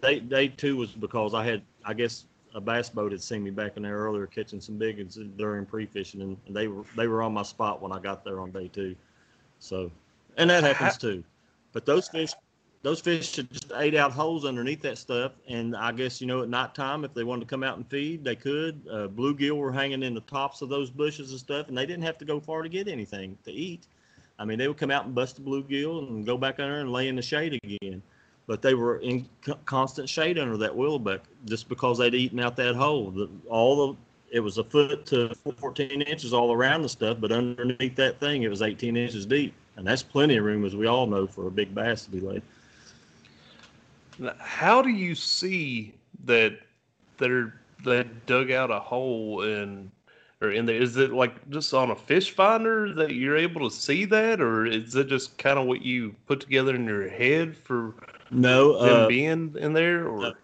[0.02, 3.50] day day two was because I had, I guess, a bass boat had seen me
[3.50, 7.22] back in there earlier catching some big ones during pre-fishing, and they were they were
[7.22, 8.96] on my spot when I got there on day two.
[9.58, 9.92] So,
[10.38, 11.22] and that happens too.
[11.72, 12.32] But those fish
[12.82, 15.32] those fish had just ate out holes underneath that stuff.
[15.48, 18.24] And I guess, you know, at nighttime, if they wanted to come out and feed,
[18.24, 18.80] they could.
[18.90, 22.04] Uh, bluegill were hanging in the tops of those bushes and stuff, and they didn't
[22.04, 23.86] have to go far to get anything to eat.
[24.38, 26.90] I mean, they would come out and bust the bluegill and go back under and
[26.90, 28.02] lay in the shade again.
[28.46, 32.56] But they were in co- constant shade under that willowbuck just because they'd eaten out
[32.56, 33.10] that hole.
[33.10, 33.96] The, all the
[34.30, 38.42] it was a foot to 14 inches all around the stuff, but underneath that thing,
[38.42, 41.46] it was 18 inches deep, and that's plenty of room, as we all know, for
[41.46, 42.42] a big bass to be laid.
[44.38, 45.94] How do you see
[46.24, 46.58] that
[47.18, 49.90] they're they dug out a hole in
[50.40, 50.76] or in there?
[50.76, 54.66] Is it like just on a fish finder that you're able to see that, or
[54.66, 57.94] is it just kind of what you put together in your head for
[58.30, 60.06] No, them uh, being in there?
[60.08, 60.34] Or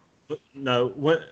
[0.54, 1.22] no, what?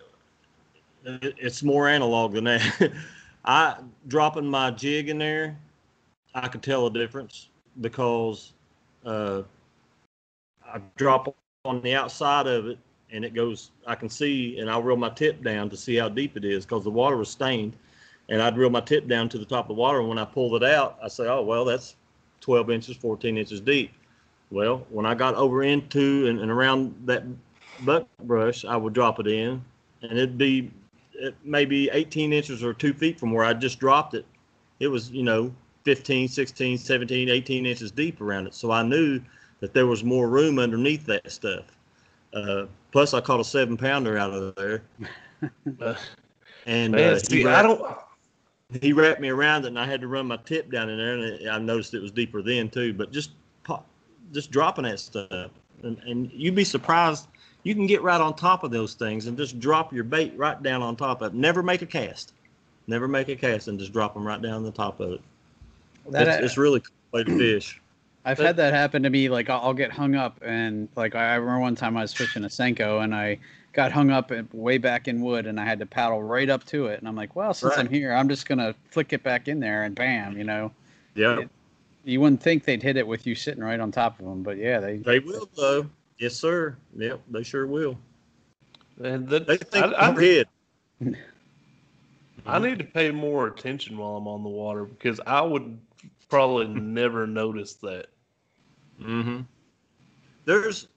[1.05, 2.93] it- It's more analog than that.
[3.45, 3.77] I
[4.09, 5.57] dropping my jig in there,
[6.35, 7.49] I could tell a difference
[7.81, 8.53] because
[9.07, 9.43] uh,
[10.67, 11.35] I drop
[11.65, 12.79] on the outside of it
[13.13, 13.71] and it goes.
[13.87, 16.65] I can see, and I'll reel my tip down to see how deep it is
[16.65, 17.77] because the water was stained,
[18.29, 20.01] and I'd reel my tip down to the top of the water.
[20.01, 21.97] And when I pulled it out, I say, "Oh well, that's
[22.41, 23.93] 12 inches, 14 inches deep."
[24.51, 27.25] Well, when I got over into and, and around that
[27.85, 29.65] buck brush, I would drop it in,
[30.03, 30.71] and it'd be
[31.15, 34.25] it maybe 18 inches or two feet from where I just dropped it.
[34.81, 38.55] It was, you know, 15, 16, 17, 18 inches deep around it.
[38.55, 39.21] So I knew
[39.61, 41.65] that there was more room underneath that stuff.
[42.33, 44.83] Uh, plus, I caught a seven pounder out of there.
[45.81, 45.95] Uh,
[46.67, 48.83] and man, uh, see, he, I wrapped, don't.
[48.83, 51.15] he wrapped me around it, and I had to run my tip down in there,
[51.15, 52.93] and I noticed it was deeper then too.
[52.93, 53.31] But just
[54.33, 55.51] just dropping that stuff,
[55.83, 57.29] and, and you'd be surprised.
[57.63, 60.61] You can get right on top of those things and just drop your bait right
[60.63, 61.37] down on top of it.
[61.37, 62.33] Never make a cast.
[62.87, 65.21] Never make a cast and just drop them right down the top of it.
[66.09, 67.81] That, uh, it's, it's really cool way to fish.
[68.25, 69.29] I've had that happen to me.
[69.29, 72.45] Like I'll, get hung up, and like I I remember one time I was fishing
[72.45, 73.39] a senko, and I
[73.73, 76.87] got hung up way back in wood, and I had to paddle right up to
[76.87, 76.99] it.
[76.99, 79.85] And I'm like, well, since I'm here, I'm just gonna flick it back in there,
[79.85, 80.71] and bam, you know.
[81.15, 81.45] Yeah,
[82.05, 84.57] You wouldn't think they'd hit it with you sitting right on top of them, but
[84.57, 84.97] yeah, they.
[84.99, 85.89] they will though.
[86.19, 86.77] Yes, sir.
[86.97, 87.99] Yep, they sure will.
[89.03, 90.47] And that, They think I, I, overhead.
[92.47, 95.79] I need to pay more attention while I'm on the water because I would
[96.29, 98.07] probably never notice that.
[99.01, 99.41] Mm-hmm.
[100.45, 100.89] There's,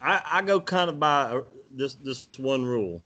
[0.00, 3.02] I, I go kind of by uh, this this one rule.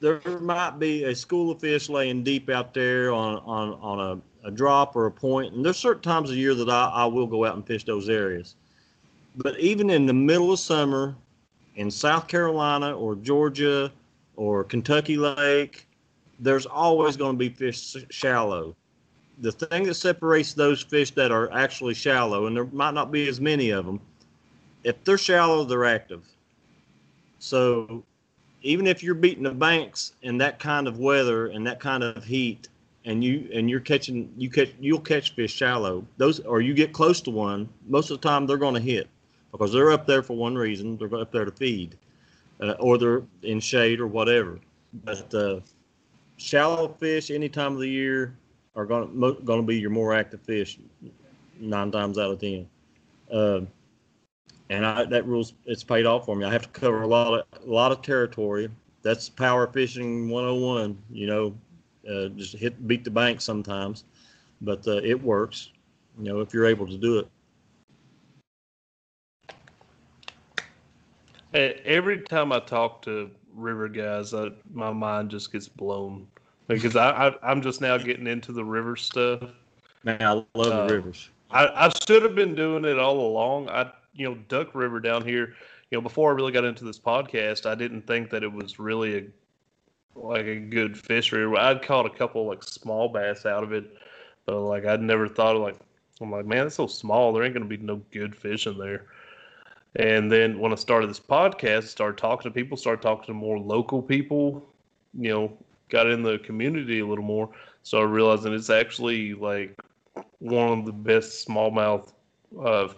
[0.00, 4.20] There might be a school of fish laying deep out there on on on a,
[4.44, 7.26] a drop or a point, and there's certain times of year that I, I will
[7.26, 8.56] go out and fish those areas.
[9.36, 11.16] But even in the middle of summer,
[11.76, 13.90] in South Carolina or Georgia
[14.36, 15.88] or Kentucky Lake,
[16.38, 18.76] there's always going to be fish shallow
[19.38, 23.28] the thing that separates those fish that are actually shallow, and there might not be
[23.28, 24.00] as many of them,
[24.84, 26.24] if they're shallow, they're active.
[27.38, 28.04] So
[28.62, 32.24] even if you're beating the banks in that kind of weather and that kind of
[32.24, 32.68] heat,
[33.04, 36.06] and you and you're catching you catch you'll catch fish shallow.
[36.16, 39.08] Those or you get close to one, most of the time they're going to hit
[39.52, 40.96] because they're up there for one reason.
[40.96, 41.96] They're up there to feed,
[42.60, 44.58] uh, or they're in shade or whatever.
[45.04, 45.60] But uh,
[46.36, 48.36] shallow fish any time of the year
[48.74, 50.78] are going to going to be your more active fish
[51.60, 52.66] nine times out of ten.
[53.30, 53.68] Um,
[54.70, 56.44] and I, that rules it's paid off for me.
[56.44, 58.70] I have to cover a lot of a lot of territory.
[59.02, 60.96] That's power fishing 101.
[61.10, 61.54] You know,
[62.08, 64.04] uh, just hit beat the bank sometimes,
[64.60, 65.70] but uh, it works.
[66.18, 67.28] You know, if you're able to do it.
[71.54, 76.26] Every time I talk to river guys, I, my mind just gets blown
[76.68, 79.42] because I, I I'm just now getting into the river stuff.
[80.04, 81.30] Man, I love Uh, the rivers.
[81.50, 83.68] I, I should have been doing it all along.
[83.68, 85.54] I you know Duck River down here.
[85.90, 88.78] You know before I really got into this podcast, I didn't think that it was
[88.78, 89.24] really a
[90.14, 91.56] like a good fishery.
[91.56, 93.96] I'd caught a couple like small bass out of it,
[94.46, 95.76] but like I'd never thought of like
[96.20, 97.32] I'm like man, it's so small.
[97.32, 99.06] There ain't gonna be no good fish in there.
[99.96, 103.58] And then when I started this podcast, started talking to people, started talking to more
[103.58, 104.68] local people,
[105.16, 105.56] you know,
[105.88, 107.48] got in the community a little more.
[107.84, 109.78] So I realizing it's actually like
[110.40, 112.12] one of the best smallmouth
[112.60, 112.88] uh,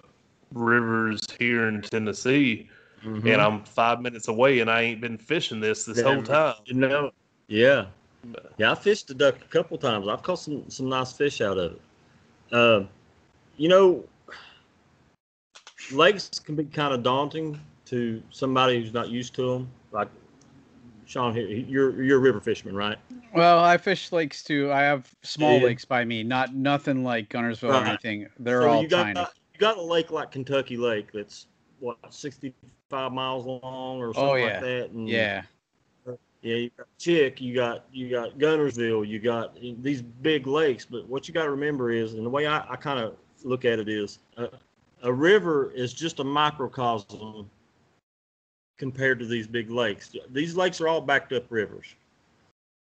[0.52, 2.68] rivers here in Tennessee.
[3.04, 3.26] Mm-hmm.
[3.26, 6.54] And I'm five minutes away, and I ain't been fishing this this whole time.
[6.64, 7.10] You know,
[7.48, 7.86] yeah,
[8.58, 8.72] yeah.
[8.72, 10.08] I fished the duck a couple times.
[10.08, 11.80] I've caught some some nice fish out of it.
[12.52, 12.84] Uh,
[13.56, 14.04] you know,
[15.92, 19.70] lakes can be kind of daunting to somebody who's not used to them.
[19.92, 20.08] Like
[21.06, 22.98] Sean, here, you're you're a river fisherman, right?
[23.34, 24.72] Well, I fish lakes too.
[24.72, 25.64] I have small Yeah.
[25.66, 28.28] lakes by me, not nothing like Guntersville or anything.
[28.38, 29.20] They're So all you got tiny.
[29.20, 31.46] you got a lake like Kentucky Lake that's
[31.78, 31.98] what
[32.88, 34.44] 65 miles long or something Oh, yeah.
[34.44, 34.90] like that.
[34.90, 35.42] And Yeah.
[36.42, 40.84] Yeah, you got Chick, you got you got Guntersville, you got these big lakes.
[40.84, 43.64] But what you got to remember is, and the way I, I kind of look
[43.64, 44.46] at it is, uh,
[45.02, 47.50] a river is just a microcosm
[48.78, 50.14] compared to these big lakes.
[50.30, 51.96] These lakes are all backed up rivers.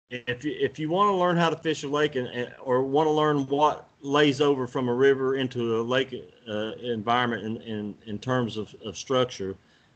[0.10, 2.84] If you if you want to learn how to fish a lake and, and or
[2.84, 6.14] want to learn what lays over from a river into a lake
[6.50, 9.56] uh, environment in, in in terms of, of structure,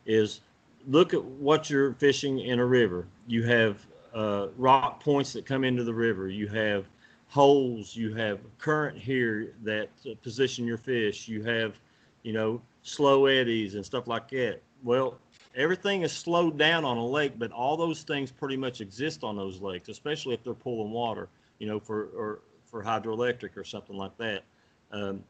[0.10, 0.42] is
[0.88, 3.08] look at what you're fishing in a river.
[3.28, 6.30] You have uh, rock points that come into the river.
[6.30, 6.86] You have
[7.28, 7.96] holes.
[7.96, 11.28] You have current here that uh, position your fish.
[11.28, 11.80] You have,
[12.24, 14.62] you know, slow eddies and stuff like that.
[14.84, 15.20] Well,
[15.56, 19.36] everything is slowed down on a lake, but all those things pretty much exist on
[19.36, 21.30] those lakes, especially if they're pulling water,
[21.60, 24.44] you know, for or for hydroelectric or something like that.
[24.92, 25.24] Um,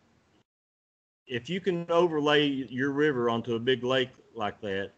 [1.27, 4.09] if you can overlay your river onto a big lake
[4.39, 4.91] like that,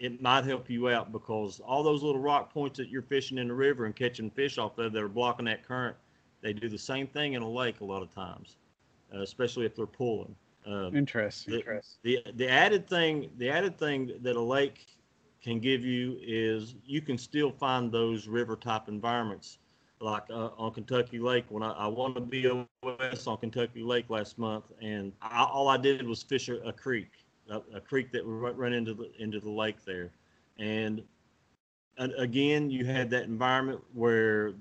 [0.00, 3.48] it might help you out because all those little rock points that you're fishing in
[3.48, 5.96] the river and catching fish off of that are blocking that current,
[6.40, 8.56] they do the same thing in a lake a lot of times,
[9.14, 10.34] uh, especially if they're pulling.
[10.66, 11.52] Um, Interesting.
[11.52, 11.98] the, Interesting.
[12.02, 14.86] the the added thing the added thing that a lake
[15.42, 19.58] can give you is you can still find those river type environments
[20.00, 24.38] like uh, on Kentucky Lake when I, I won the BOS on Kentucky Lake last
[24.38, 27.10] month and I, all I did was fish a, a creek
[27.50, 30.10] a, a creek that would run, into the into the lake there
[30.58, 31.02] and,
[31.96, 34.54] and again you had that environment where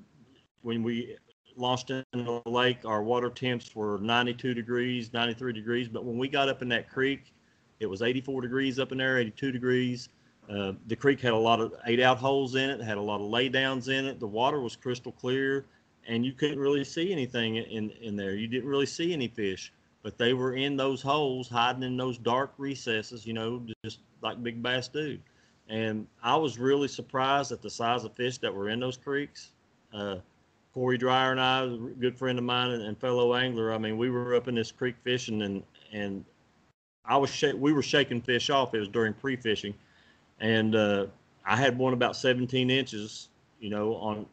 [0.61, 1.17] when we
[1.57, 5.87] launched in the lake, our water temps were 92 degrees, 93 degrees.
[5.87, 7.33] But when we got up in that creek,
[7.79, 10.09] it was 84 degrees up in there, 82 degrees.
[10.49, 13.19] Uh, the creek had a lot of ate out holes in it, had a lot
[13.19, 14.19] of laydowns in it.
[14.19, 15.65] The water was crystal clear,
[16.07, 18.35] and you couldn't really see anything in, in there.
[18.35, 19.73] You didn't really see any fish,
[20.07, 24.41] but they were in those holes, hiding in those dark recesses, you know, just like
[24.41, 25.19] big bass do.
[25.67, 29.49] And I was really surprised at the size of fish that were in those creeks.
[29.93, 30.19] Uh,
[30.73, 31.67] Corey Dryer and I, a
[31.99, 33.73] good friend of mine and, and fellow angler.
[33.73, 36.23] I mean, we were up in this creek fishing, and and
[37.03, 38.73] I was sh- we were shaking fish off.
[38.73, 39.73] It was during pre-fishing,
[40.39, 41.07] and uh,
[41.45, 43.27] I had one about 17 inches,
[43.59, 44.25] you know, on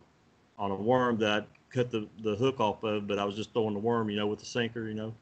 [0.57, 3.53] on a worm that I cut the the hook off of, but I was just
[3.53, 5.13] throwing the worm, you know, with the sinker, you know,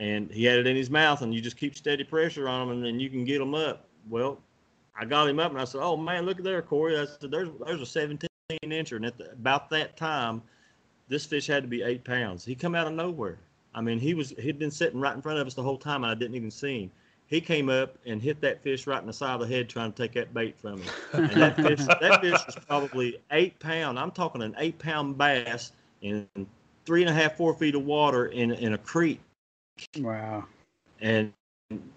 [0.00, 2.70] and he had it in his mouth, and you just keep steady pressure on him,
[2.70, 3.86] and then you can get him up.
[4.08, 4.40] Well,
[4.98, 7.30] I got him up, and I said, "Oh man, look at there, Corey." I said,
[7.30, 10.42] "There's there's a 17." incher and at the, about that time
[11.08, 13.38] this fish had to be eight pounds he come out of nowhere
[13.74, 16.02] i mean he was he'd been sitting right in front of us the whole time
[16.02, 16.90] and i didn't even see him
[17.26, 19.92] he came up and hit that fish right in the side of the head trying
[19.92, 23.98] to take that bait from him and that fish that fish was probably eight pound
[23.98, 25.72] i'm talking an eight pound bass
[26.02, 26.26] in
[26.84, 29.20] three and a half four feet of water in in a creek
[29.98, 30.46] Wow.
[31.00, 31.32] and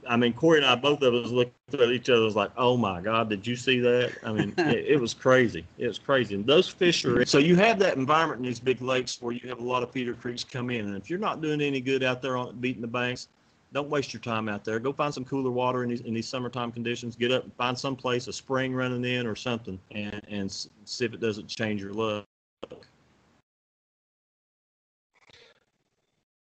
[0.08, 2.78] I mean, Corey and I, both of us looked at each other, was like, "Oh
[2.78, 5.66] my God, did you see that?" I mean, it, it was crazy.
[5.78, 6.36] It was crazy.
[6.36, 9.50] And those fish are so you have that environment in these big lakes where you
[9.50, 12.04] have a lot of feeder creeks come in, and if you're not doing any good
[12.04, 13.30] out there on beating the banks,
[13.74, 14.80] don't waste your time out there.
[14.80, 17.16] Go find some cooler water in these in these summertime conditions.
[17.16, 21.06] Get up and find some place, a spring running in or something, and and see
[21.06, 22.26] if it doesn't change your luck.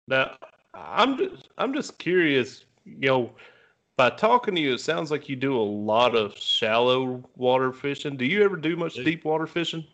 [0.09, 0.37] Now,
[0.77, 2.64] I'm just I'm just curious.
[2.85, 3.31] You know,
[3.97, 8.16] by talking to you, it sounds like you do a lot of shallow water fishing.
[8.16, 9.85] Do you ever do much deep water fishing?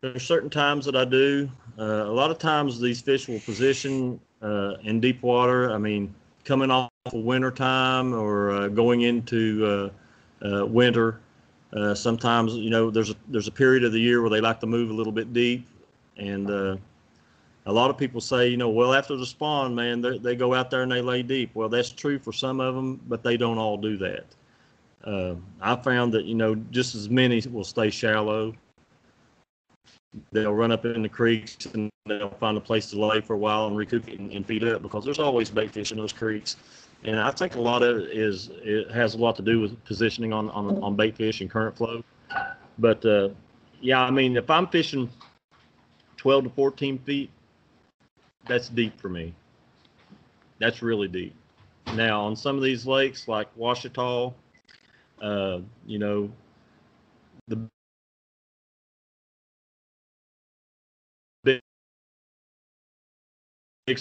[0.00, 1.50] There's certain times that I do.
[1.78, 5.72] Uh, a lot of times these fish will position uh, in deep water.
[5.72, 6.14] I mean,
[6.44, 9.90] coming off of winter time or uh, going into
[10.42, 11.20] uh, uh, winter.
[11.72, 14.60] Uh, sometimes you know there's a there's a period of the year where they like
[14.60, 15.66] to move a little bit deep,
[16.16, 16.76] and uh,
[17.66, 20.70] a lot of people say you know well after the spawn man they, go out
[20.70, 21.50] there and they lay deep.
[21.54, 24.26] Well that's true for some of them, but they don't all do that.
[25.04, 28.54] Uh, I found that you know just as many will stay shallow.
[30.32, 33.38] They'll run up in the creeks and they'll find a place to lay for a
[33.38, 36.56] while and recoup and, and feed up because there's always bait fish in those creeks.
[37.02, 39.82] And I think a lot of it is it has a lot to do with
[39.84, 42.04] positioning on on, on bait fish and current flow.
[42.78, 43.30] But uh,
[43.80, 45.10] yeah, I mean if I'm fishing
[46.16, 47.30] 12 to 14 feet,
[48.48, 49.34] that's deep for me.
[50.60, 51.34] That's really deep.
[51.94, 54.32] Now on some of these lakes like Ouachita,
[55.22, 56.30] uh, you know,
[57.48, 57.68] the
[61.44, 61.60] big,
[63.86, 64.00] big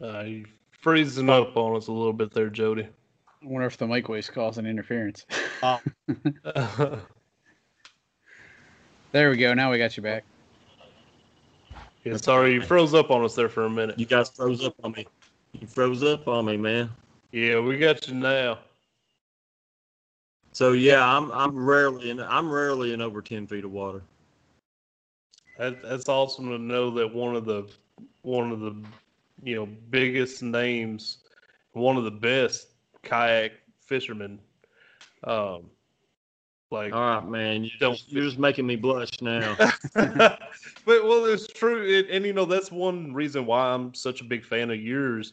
[0.00, 2.88] Uh, you freezing up on us a little bit there, Jody.
[3.42, 5.26] I wonder if the mic wave's causing interference.
[5.62, 5.78] uh,
[9.12, 9.54] there we go.
[9.54, 10.24] Now we got you back.
[12.04, 13.98] yeah, sorry, you froze up on us there for a minute.
[13.98, 15.06] you guys froze up on me.
[15.52, 16.90] You froze up on me, man.
[17.32, 18.58] Yeah, we got you now.
[20.52, 24.02] So yeah, I'm I'm rarely in I'm rarely in over ten feet of water.
[25.58, 27.68] That, that's awesome to know that one of the
[28.22, 28.82] one of the
[29.42, 31.18] you know biggest names,
[31.72, 32.68] one of the best
[33.02, 34.38] kayak fishermen,
[35.24, 35.70] um,
[36.70, 37.64] like All right, man.
[37.64, 39.56] You Don't- just, you're just making me blush now.
[39.94, 40.38] but
[40.86, 44.44] well, it's true, it, and you know that's one reason why I'm such a big
[44.44, 45.32] fan of yours,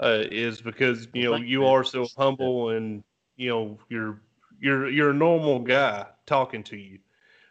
[0.00, 1.66] uh, is because you know you you.
[1.66, 3.02] are so humble and
[3.36, 4.20] you know you're
[4.60, 6.98] you're you're a normal guy talking to you,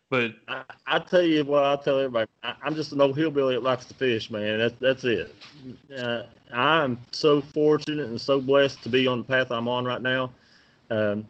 [0.09, 3.55] but I, I tell you what, I tell everybody, I, I'm just an old hillbilly
[3.55, 4.59] that likes to fish, man.
[4.59, 5.35] That's that's it.
[5.97, 6.23] Uh,
[6.53, 10.31] I'm so fortunate and so blessed to be on the path I'm on right now.
[10.91, 11.25] Um,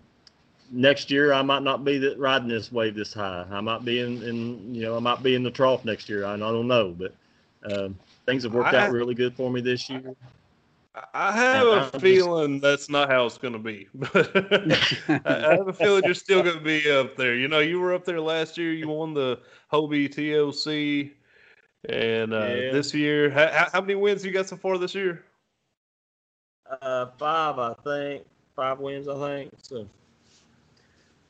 [0.71, 3.45] next year, I might not be that, riding this wave this high.
[3.49, 6.25] I might be in, in, you know, I might be in the trough next year.
[6.25, 7.13] I, I don't know, but
[7.71, 10.15] um, things have worked I- out really good for me this year.
[11.13, 13.87] I have I'm a just- feeling that's not how it's going to be.
[13.93, 14.31] But
[15.09, 17.35] I I have a feeling you're still going to be up there.
[17.35, 18.71] You know, you were up there last year.
[18.71, 19.39] You won the
[19.73, 21.11] Hobie TOC,
[21.89, 22.71] and uh, Yeah.
[22.71, 25.21] this year, how, how many wins you got so far this year?
[26.81, 28.23] Uh, five, I think,
[28.55, 29.51] five wins, I think.
[29.61, 29.85] So,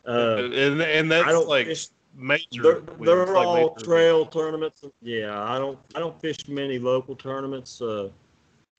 [0.07, 2.45] uh, and and I that's don't like fish major.
[2.51, 3.83] They're, they're like all major wins.
[3.83, 4.83] trail tournaments.
[5.01, 7.81] Yeah, I don't I don't fish many local tournaments.
[7.81, 8.09] Uh,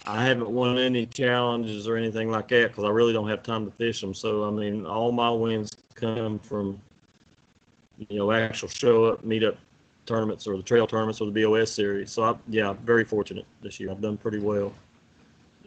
[0.07, 3.65] I haven't won any challenges or anything like that because I really don't have time
[3.65, 4.15] to fish them.
[4.15, 6.81] So I mean, all my wins come from
[8.09, 9.57] you know actual show up, meet up
[10.05, 12.13] tournaments or the trail tournaments or the BOS series.
[12.13, 13.91] So I, yeah, very fortunate this year.
[13.91, 14.73] I've done pretty well.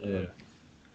[0.02, 0.26] Uh, Yeah.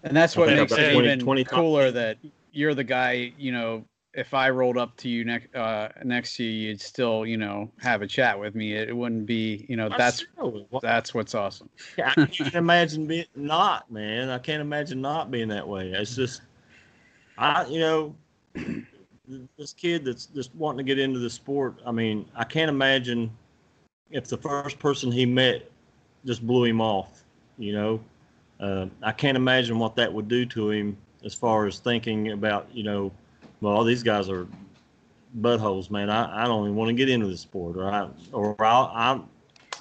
[0.04, 2.18] And that's what makes it got 20 even 25 cooler that
[2.52, 3.84] you're the guy, you know,
[4.16, 7.70] if I rolled up to you next uh, next to you, you'd still, you know,
[7.80, 8.74] have a chat with me.
[8.74, 10.26] It wouldn't be, you know, that's
[10.82, 11.70] that's what's awesome.
[11.98, 14.30] I can't imagine being not, man.
[14.30, 15.92] I can't imagine not being that way.
[15.92, 16.42] It's just,
[17.38, 18.16] I, you know,
[19.58, 21.82] this kid that's just wanting to get into the sport.
[21.86, 23.30] I mean, I can't imagine
[24.12, 25.70] if the first person he met
[26.26, 27.24] just blew him off.
[27.58, 28.00] You know,
[28.62, 32.68] uh, I can't imagine what that would do to him as far as thinking about,
[32.72, 33.12] you know,
[33.62, 34.48] well, these guys are
[35.42, 36.10] buttholes, man.
[36.10, 39.30] I, I don't even want to get into the sport, or I, or I'll, I'm,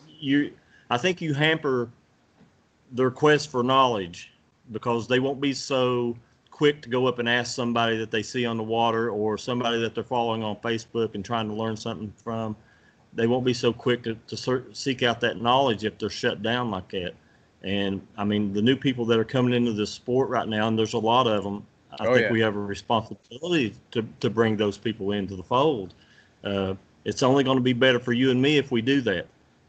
[0.08, 0.52] you.
[0.90, 1.88] I think you hamper
[2.92, 4.32] their quest for knowledge
[4.72, 6.16] because they won't be so
[6.50, 9.80] quick to go up and ask somebody that they see on the water or somebody
[9.80, 12.54] that they're following on Facebook and trying to learn something from.
[13.12, 16.70] They won't be so quick to, to seek out that knowledge if they're shut down
[16.70, 17.14] like that.
[17.62, 20.78] And I mean, the new people that are coming into this sport right now, and
[20.78, 21.66] there's a lot of them.
[22.00, 22.32] I Oh, think yeah.
[22.32, 25.94] we have a responsibility to, to bring those people into the fold.
[26.42, 26.74] Uh,
[27.04, 29.26] it's only going to be better for you and me if we do that.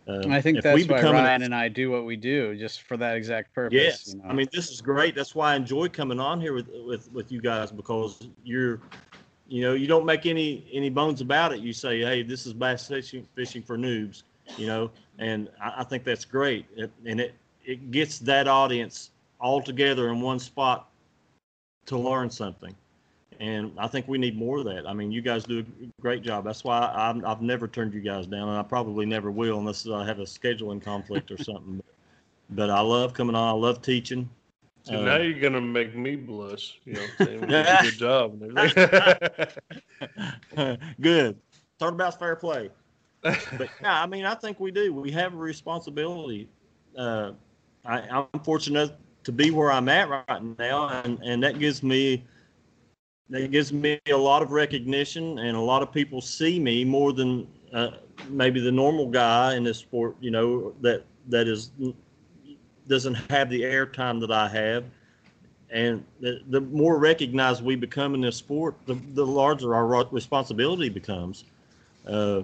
[0.08, 2.84] Uh, I think that's why become an Ryan and I do what we do, just
[2.84, 3.74] for that exact purpose.
[3.74, 4.30] Yes, you know?
[4.30, 5.16] I mean this is great.
[5.16, 8.80] That's why I enjoy coming on here with with with you guys because you're,
[9.48, 11.60] you know, you don't make any any bones about it.
[11.60, 14.24] You say, hey, this is bass fishing fishing for noobs,
[14.58, 16.68] you know, and I, I think that's great.
[16.76, 17.34] It, and it
[17.66, 19.10] it gets that audience
[19.40, 20.88] all together in one spot
[21.88, 22.76] to learn something.
[23.40, 24.88] And I think we need more of that.
[24.88, 26.46] I mean, you guys do a great job.
[26.46, 29.88] That's why I've, I've never turned you guys down, and I probably never will unless
[29.88, 31.82] I have a scheduling conflict or something.
[32.52, 33.48] But I love coming on.
[33.48, 34.30] I love teaching.
[34.84, 36.80] So Uh, now you're gonna make me blush.
[36.86, 37.42] You know, what I'm saying?
[37.42, 38.40] We did a good job.
[41.02, 41.40] Good.
[41.80, 42.70] Turnabout's fair play.
[43.24, 44.94] But yeah, I mean, I think we do.
[44.94, 46.48] We have a responsibility.
[46.96, 47.32] Uh,
[47.84, 48.96] I, I'm fortunate
[49.26, 52.24] to be where I'm at right now, and and that gives me
[53.30, 57.12] that gives me a lot of recognition, and a lot of people see me more
[57.12, 57.92] than uh,
[58.30, 60.16] maybe the normal guy in this sport.
[60.22, 61.72] You know that that is
[62.88, 64.86] doesn't have the airtime that I have.
[65.72, 70.90] And the, the more recognized we become in this sport, the, the larger our responsibility
[70.90, 71.46] becomes.
[72.08, 72.44] Uh,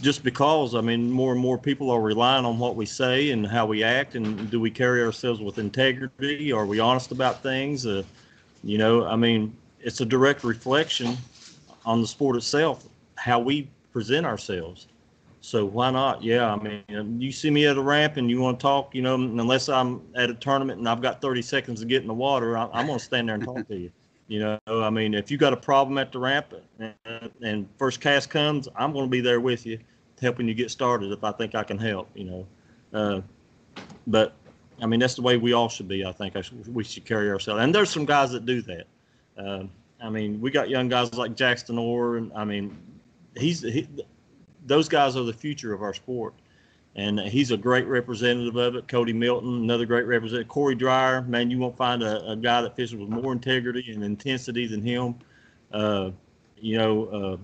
[0.00, 3.46] just because, I mean, more and more people are relying on what we say and
[3.46, 6.52] how we act, and do we carry ourselves with integrity?
[6.52, 7.86] Are we honest about things?
[7.86, 8.02] Uh,
[8.62, 11.16] you know, I mean, it's a direct reflection
[11.84, 12.86] on the sport itself,
[13.16, 14.88] how we present ourselves.
[15.40, 16.22] So why not?
[16.22, 19.02] Yeah, I mean, you see me at a ramp and you want to talk, you
[19.02, 22.14] know, unless I'm at a tournament and I've got 30 seconds to get in the
[22.14, 23.92] water, I- I'm going to stand there and talk to you.
[24.28, 28.00] You know, I mean, if you got a problem at the ramp and, and first
[28.00, 29.78] cast comes, I'm going to be there with you,
[30.20, 32.08] helping you get started if I think I can help.
[32.14, 32.46] You know,
[32.92, 33.20] uh,
[34.08, 34.34] but
[34.82, 36.04] I mean, that's the way we all should be.
[36.04, 37.62] I think I we should carry ourselves.
[37.62, 38.86] And there's some guys that do that.
[39.38, 39.70] Um,
[40.00, 42.76] I mean, we got young guys like Jackson Orr, and I mean,
[43.36, 43.86] he's he,
[44.66, 46.34] those guys are the future of our sport.
[46.96, 48.88] And he's a great representative of it.
[48.88, 50.48] Cody Milton, another great representative.
[50.48, 54.02] Corey Dreyer, man, you won't find a, a guy that fishes with more integrity and
[54.02, 55.14] intensity than him.
[55.72, 56.10] Uh,
[56.56, 57.36] you know, uh,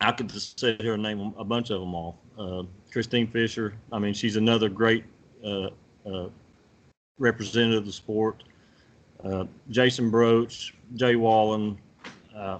[0.00, 2.18] I could just sit here and name a bunch of them all.
[2.38, 5.04] Uh, Christine Fisher, I mean, she's another great
[5.44, 5.68] uh,
[6.06, 6.28] uh,
[7.18, 8.42] representative of the sport.
[9.22, 11.76] Uh, Jason Broach, Jay Wallen.
[12.34, 12.58] I,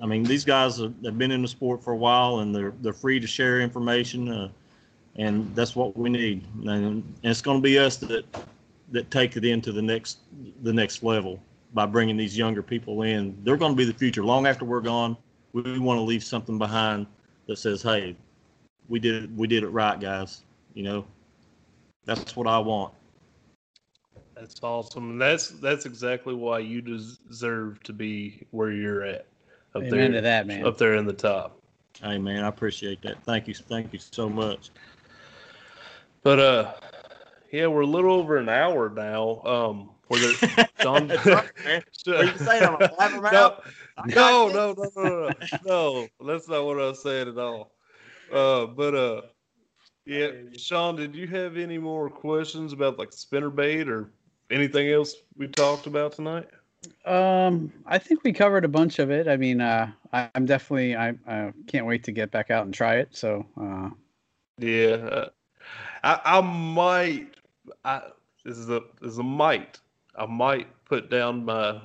[0.00, 2.72] I mean, these guys have, have been in the sport for a while, and they're
[2.80, 4.50] they're free to share information,
[5.16, 6.44] and that's what we need.
[6.62, 8.24] And, and it's going to be us that
[8.92, 10.18] that take it into the next
[10.62, 11.40] the next level
[11.74, 13.36] by bringing these younger people in.
[13.42, 14.24] They're going to be the future.
[14.24, 15.16] Long after we're gone,
[15.52, 17.06] we want to leave something behind
[17.46, 18.16] that says, "Hey,
[18.88, 19.30] we did it.
[19.32, 20.42] We did it right, guys."
[20.74, 21.06] You know,
[22.04, 22.92] that's what I want.
[24.34, 25.12] That's awesome.
[25.12, 29.26] And that's that's exactly why you deserve to be where you're at.
[29.74, 30.66] Up Amen there to that, man.
[30.66, 31.58] Up there in the top.
[32.02, 33.22] Hey, man, I appreciate that.
[33.24, 33.54] Thank you.
[33.54, 34.70] Thank you so much.
[36.26, 36.72] But uh
[37.52, 39.42] yeah, we're a little over an hour now.
[39.44, 41.48] Um where there Sean That's right,
[42.06, 42.64] you saying?
[42.64, 43.30] I'm a blabbermouth?
[43.30, 43.60] no,
[43.96, 45.30] I no, no, no, no, no,
[45.64, 46.08] no.
[46.26, 47.70] That's not what I was saying at all.
[48.32, 49.22] Uh, but uh,
[50.04, 54.10] yeah, Sean, did you have any more questions about like spinner bait or
[54.50, 56.48] anything else we talked about tonight?
[57.04, 59.28] Um, I think we covered a bunch of it.
[59.28, 62.74] I mean, uh, I, I'm definitely I, I can't wait to get back out and
[62.74, 63.10] try it.
[63.12, 63.90] So, uh,
[64.58, 65.28] Yeah, uh,
[66.06, 67.34] I, I might.
[67.84, 68.02] I
[68.44, 69.80] this is a this is a might.
[70.14, 71.80] I might put down my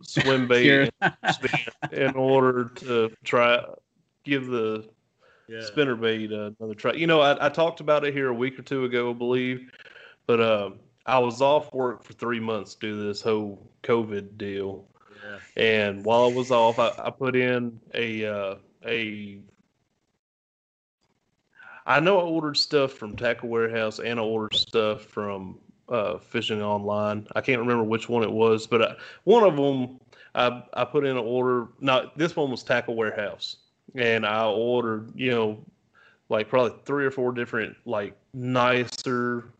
[0.00, 0.88] swim bait Here.
[1.00, 1.60] and spin
[1.92, 3.62] in order to try
[4.24, 4.88] give the
[5.46, 5.60] Yeah.
[5.60, 6.92] spinner bait uh, another try.
[6.94, 9.70] You know, I, I talked about it here a week or two ago, I believe,
[10.26, 14.88] but um, I was off work for three months due to this whole COVID deal.
[15.22, 15.62] Yeah.
[15.62, 18.54] And while I was off, I, I put in a uh,
[18.86, 19.38] a.
[21.86, 25.58] I know I ordered stuff from Tackle Warehouse and I ordered stuff from
[25.88, 27.26] uh, Fishing Online.
[27.36, 30.00] I can't remember which one it was, but I, one of them
[30.34, 31.68] I I put in an order.
[31.80, 33.56] No, this one was Tackle Warehouse,
[33.94, 35.64] and I ordered you know
[36.28, 39.52] like probably three or four different like nicer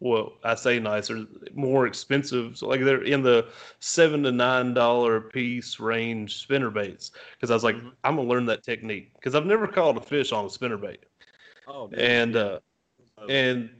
[0.00, 2.58] well, I say nicer, more expensive.
[2.58, 3.48] So like they're in the
[3.80, 7.12] seven to nine dollar piece range spinner baits.
[7.34, 7.92] Because I was like, Mhm.
[8.04, 11.04] I'm gonna learn that technique because I've never caught a fish on a spinner bait,
[11.66, 12.58] Oh, dude, and uh,
[13.28, 13.70] and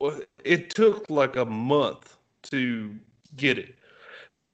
[0.00, 2.94] well, it took like a month to
[3.36, 3.74] get it.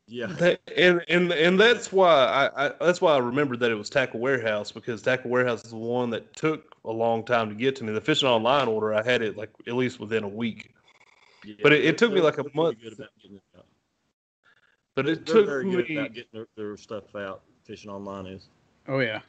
[0.07, 0.27] yeah.
[0.27, 3.91] That, and and and that's why I, I that's why I remembered that it was
[3.91, 7.77] Tackle Warehouse because Tackle Warehouse is the one that took a long time to get
[7.77, 7.93] to me.
[7.93, 10.73] The fishing online order, I had it like at least within a week.
[11.45, 12.81] Yeah, But it- it took me like a month.
[12.81, 13.67] good about getting it out.
[14.95, 17.43] But it They're took very good me about getting their, their stuff out.
[17.65, 18.49] Fishing online is.
[18.89, 19.21] oh yeah,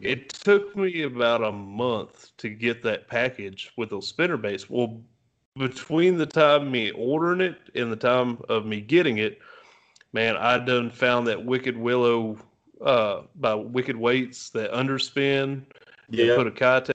[0.00, 4.68] it took me about a month to get that package with those spinner baits.
[4.68, 5.00] Well,
[5.56, 9.38] between the time me ordering it and the time of me getting it,
[10.12, 12.38] man, I done found that Wicked Willow
[12.84, 15.62] uh by Wicked Weights that underspin.
[16.10, 16.36] Yeah.
[16.36, 16.90] put a kite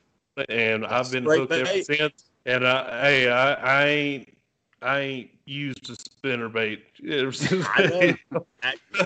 [0.49, 2.25] and I've been hooked ever since.
[2.45, 4.37] And I, hey, I, I ain't,
[4.81, 6.83] I ain't used a spinner bait.
[7.03, 8.45] I know.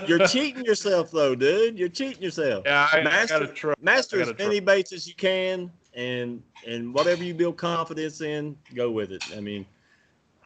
[0.06, 1.78] You're cheating yourself though, dude.
[1.78, 2.64] You're cheating yourself.
[2.66, 3.74] yeah, I, I Master- gotta try.
[3.80, 8.20] Master I as gotta many baits as you can, and and whatever you build confidence
[8.20, 9.22] in, go with it.
[9.36, 9.66] I mean,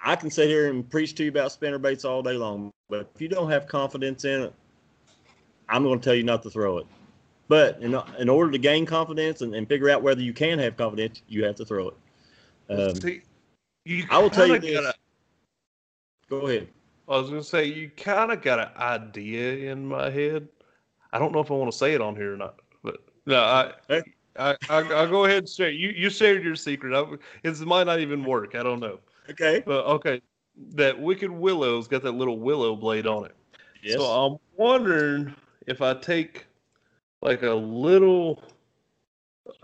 [0.02, 3.10] I can sit here and preach to you about spinner baits all day long, but
[3.14, 4.55] if you don't have confidence in it,
[5.68, 6.86] I'm going to tell you not to throw it.
[7.48, 10.77] But in, in order to gain confidence and, and figure out whether you can have
[10.77, 11.94] confidence, you have to throw it.
[12.70, 13.22] Um, See,
[13.85, 14.81] you I will tell you this.
[14.81, 14.94] gotta-
[16.31, 16.69] Go ahead.
[17.09, 20.48] I was gonna say you kind of got an idea in my head.
[21.12, 23.40] I don't know if I want to say it on here or not, but no,
[23.40, 24.02] I, Hey.
[24.36, 25.70] I, I I'll go ahead and share.
[25.70, 26.94] You you shared your secret.
[26.94, 28.55] I, it might not even work.
[28.55, 29.01] I don't know.
[29.28, 29.62] Okay.
[29.66, 30.23] But okay,
[30.74, 33.35] that wicked willow's got that little willow blade on it.
[33.82, 33.97] Yes.
[33.97, 35.35] So I'm wondering
[35.66, 36.47] if I take
[37.23, 38.43] like a little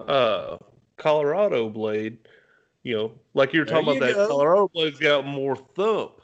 [0.01, 0.59] uh
[0.97, 2.19] Colorado blade,
[2.83, 4.29] you know, like you were There talking about you that go.
[4.29, 6.16] Colorado blade's got more thump.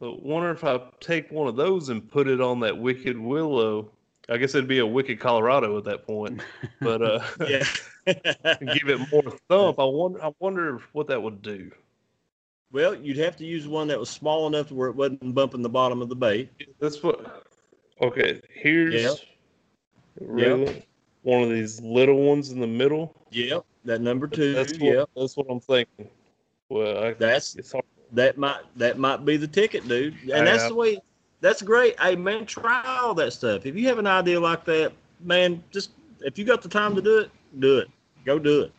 [0.00, 3.90] But wonder if I take one of those and put it on that wicked willow.
[4.30, 6.40] I guess it'd be a wicked Colorado at that point.
[6.80, 7.64] But uh yeah.
[8.06, 9.78] give it more thump.
[9.78, 11.70] I wonder I wonder what that would do.
[12.72, 15.62] well, you'd have to use one that was small enough to where it wasn't bumping
[15.62, 16.50] the bottom of the bait.
[16.78, 17.44] That's what.
[18.00, 19.22] Okay, here's
[20.18, 20.86] really
[21.22, 23.14] one of these little ones in the middle.
[23.30, 23.64] Yep.
[23.84, 24.54] That number two.
[24.54, 25.10] That's what, Yep.
[25.16, 26.08] that's what I'm thinking.
[26.70, 27.84] Well, I, That's it's hard.
[28.12, 30.14] That might that might be the ticket, dude.
[30.32, 30.98] And that's the way.
[31.40, 31.98] That's great.
[32.00, 33.66] Hey man, try all that stuff.
[33.66, 37.02] If you have an idea like that, man, just if you got the time to
[37.02, 37.88] do it, do it.
[38.24, 38.72] Go do it.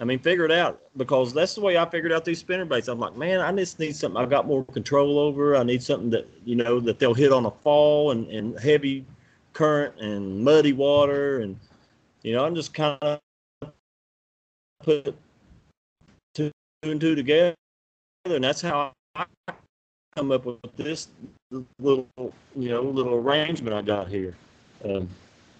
[0.00, 2.88] I mean, figure it out because that's the way I figured out these spinner baits.
[2.88, 5.56] I'm like, man, I just need something I've got more control over.
[5.56, 9.04] I need something that you know that they'll hit on a fall and, and heavy
[9.52, 11.58] current and muddy water and
[12.22, 13.20] you know I'm just kind of
[14.82, 15.14] put
[16.34, 16.52] two
[16.82, 17.54] and two together
[18.24, 19.24] and that's how I
[20.16, 21.08] come up with this
[21.78, 24.36] little you know little arrangement I got here.
[24.84, 25.08] Um,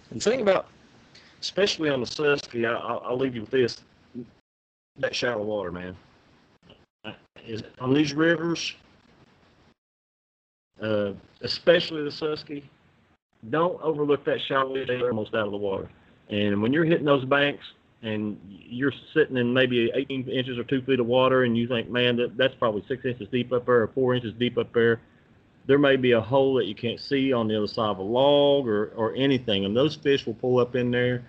[0.09, 0.67] and the thing about
[1.41, 3.81] especially on the Susky, I, I'll, leave you with this:
[4.97, 5.95] that shallow water, man.
[7.47, 8.75] Is on these rivers,
[10.81, 12.63] uh, especially the Susky,
[13.49, 15.89] don't overlook that shallow water almost out of the water.
[16.29, 17.65] And when you're hitting those banks
[18.03, 21.89] and you're sitting in maybe 18 inches or two feet of water, and you think,
[21.89, 24.99] man, that, that's probably six inches deep up there or four inches deep up there,
[25.67, 28.03] there may be a hole that you can't see on the other side of a
[28.03, 29.65] log or, or anything.
[29.65, 31.23] And those fish will pull up in there,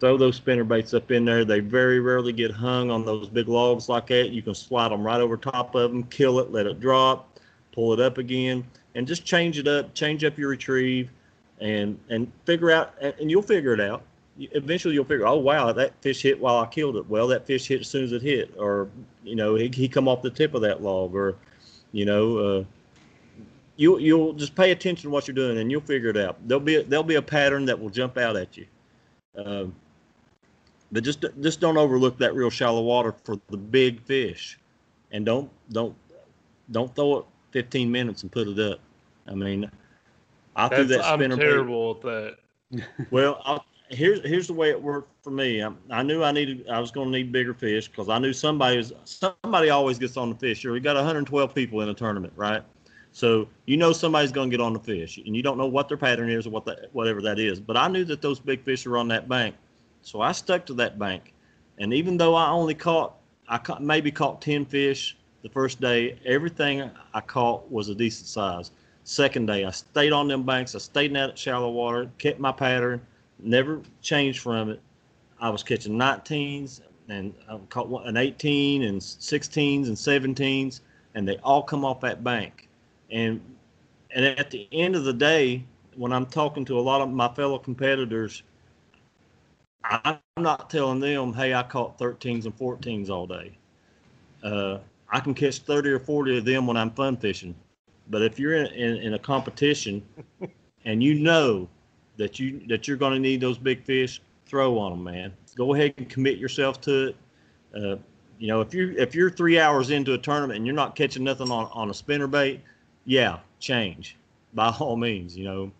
[0.00, 1.44] throw those spinner baits up in there.
[1.44, 4.30] They very rarely get hung on those big logs like that.
[4.30, 7.38] You can slide them right over top of them, kill it, let it drop,
[7.72, 11.10] pull it up again, and just change it up, change up your retrieve,
[11.60, 14.02] and and figure out, and and you'll figure it out.
[14.38, 17.08] You- Eventually, you'll figure, oh wow, that fish hit while I killed it.
[17.08, 18.88] Well, that fish hit as soon as it hit, or
[19.24, 21.36] you know, he, he come off the tip of that log, or
[21.92, 22.64] you know, uh,
[23.76, 26.36] you'll you'll just pay attention to what you're doing, and you'll figure it out.
[26.46, 28.66] There'll be a, there'll be a pattern that will jump out at you.
[29.36, 29.74] Um,
[30.92, 34.58] but just just don't overlook that real shallow water for the big fish,
[35.10, 35.96] and don't don't
[36.70, 38.78] don't throw it 15 minutes and put it up.
[39.26, 39.70] I mean,
[40.54, 42.36] I threw That's, that I'm spinner bait- terrible at that.
[43.10, 43.58] well, i
[43.90, 45.62] here's here's the way it worked for me.
[45.62, 48.32] I, I knew I needed I was going to need bigger fish because I knew
[48.32, 50.64] somebody was somebody always gets on the fish.
[50.64, 52.62] We got 112 people in a tournament, right?
[53.12, 55.88] So you know somebody's going to get on the fish, and you don't know what
[55.88, 57.60] their pattern is or what that whatever that is.
[57.60, 59.54] But I knew that those big fish were on that bank,
[60.02, 61.32] so I stuck to that bank.
[61.78, 63.14] And even though I only caught
[63.48, 68.28] I caught, maybe caught 10 fish the first day, everything I caught was a decent
[68.28, 68.72] size.
[69.04, 70.74] Second day, I stayed on them banks.
[70.74, 73.00] I stayed in that shallow water, kept my pattern,
[73.40, 74.80] never changed from it.
[75.40, 80.80] I was catching 19s and I caught an 18 and 16s and 17s,
[81.14, 82.68] and they all come off that bank.
[83.10, 83.40] And
[84.14, 85.64] and at the end of the day,
[85.96, 88.42] when I'm talking to a lot of my fellow competitors,
[89.84, 93.56] I'm not telling them, "Hey, I caught 13s and 14s all day."
[94.42, 94.78] Uh,
[95.10, 97.54] I can catch 30 or 40 of them when I'm fun fishing.
[98.10, 100.02] But if you're in, in, in a competition
[100.84, 101.68] and you know
[102.18, 105.32] that you that you're going to need those big fish, throw on them, man.
[105.56, 107.16] Go ahead and commit yourself to it.
[107.74, 107.96] Uh,
[108.38, 111.24] you know, if you if you're three hours into a tournament and you're not catching
[111.24, 112.60] nothing on, on a spinner bait,
[113.06, 114.16] yeah, change
[114.54, 115.36] by all means.
[115.36, 115.72] You know,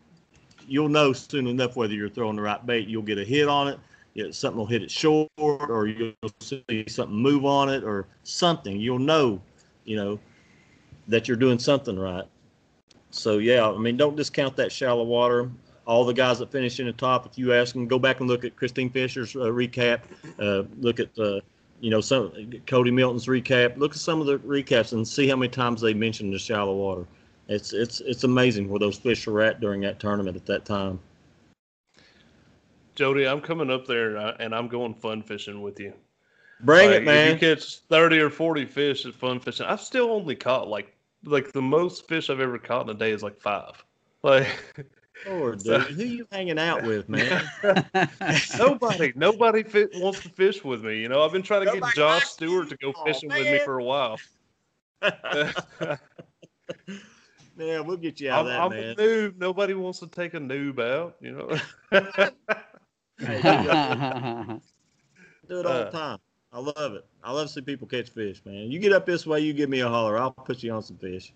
[0.66, 2.88] you'll know soon enough whether you're throwing the right bait.
[2.88, 3.78] You'll get a hit on it.
[4.14, 8.76] Know, something will hit it short, or you'll see something move on it, or something.
[8.80, 9.40] You'll know,
[9.84, 10.18] you know,
[11.06, 12.24] that you're doing something right.
[13.10, 15.50] So yeah, I mean, don't discount that shallow water.
[15.88, 18.28] All the guys that finish in the top, if you ask them, go back and
[18.28, 20.00] look at Christine Fisher's uh, recap.
[20.38, 21.40] Uh, look at uh,
[21.80, 23.76] you know some Cody Milton's recap.
[23.76, 26.74] Look at some of the recaps and see how many times they mentioned the shallow
[26.74, 27.06] water.
[27.48, 31.00] It's it's it's amazing where those fish are at during that tournament at that time.
[32.94, 35.94] Jody, I'm coming up there and, I, and I'm going fun fishing with you.
[36.60, 37.28] Bring Like, it, man.
[37.28, 40.94] If you catch 30 or 40 fish at fun fishing, I've still only caught like
[41.24, 43.82] like the most fish I've ever caught in a day is like five.
[44.22, 44.48] Like
[45.26, 47.42] Lord, So- dude, who you hanging out with, man?
[48.58, 50.98] nobody, nobody fit, wants to fish with me.
[51.00, 53.58] You know, I've been trying to get Josh Stewart to go Aw, fishing with me
[53.64, 54.18] for a while.
[57.56, 58.90] Man, we'll get you out I'm, of that, I'm man.
[58.90, 59.36] a noob.
[59.38, 61.48] Nobody wants to take a noob out, you know.
[65.48, 65.84] Do it all Uh.
[65.84, 66.18] the time.
[66.52, 67.04] I love it.
[67.22, 68.70] I love to see people catch fish, man.
[68.70, 70.16] You get up this way, you give me a holler.
[70.18, 71.32] I'll put you on some fish.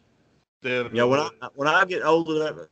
[0.62, 0.98] Definitely.
[0.98, 2.68] Yeah, when I when I get older, that-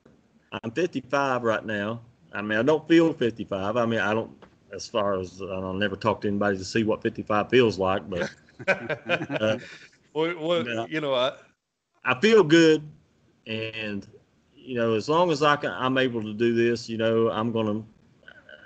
[0.52, 2.00] I'm 55 right now.
[2.32, 3.76] I mean, I don't feel 55.
[3.76, 4.30] I mean, I don't.
[4.72, 8.30] As far as I'll never talk to anybody to see what 55 feels like, but
[8.68, 9.58] uh,
[10.14, 10.86] well, well, Yeah.
[10.88, 11.32] you know, I,
[12.04, 12.88] I feel good,
[13.48, 14.06] and
[14.54, 16.88] you know, as long as I can, I'm able to do this.
[16.88, 17.82] You know, I'm gonna,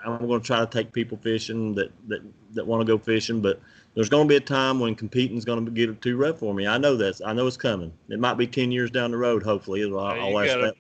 [0.05, 2.21] I'm gonna try to take people fishing that that
[2.53, 3.41] that want to go fishing.
[3.41, 3.63] But
[3.95, 6.67] there's gonna be a time when competing's gonna get too rough for me.
[6.67, 7.95] I know that's, I know it's coming.
[8.11, 9.43] It might be 10 years down the road.
[9.43, 10.75] Hopefully, I'll, I'll you gotta- that.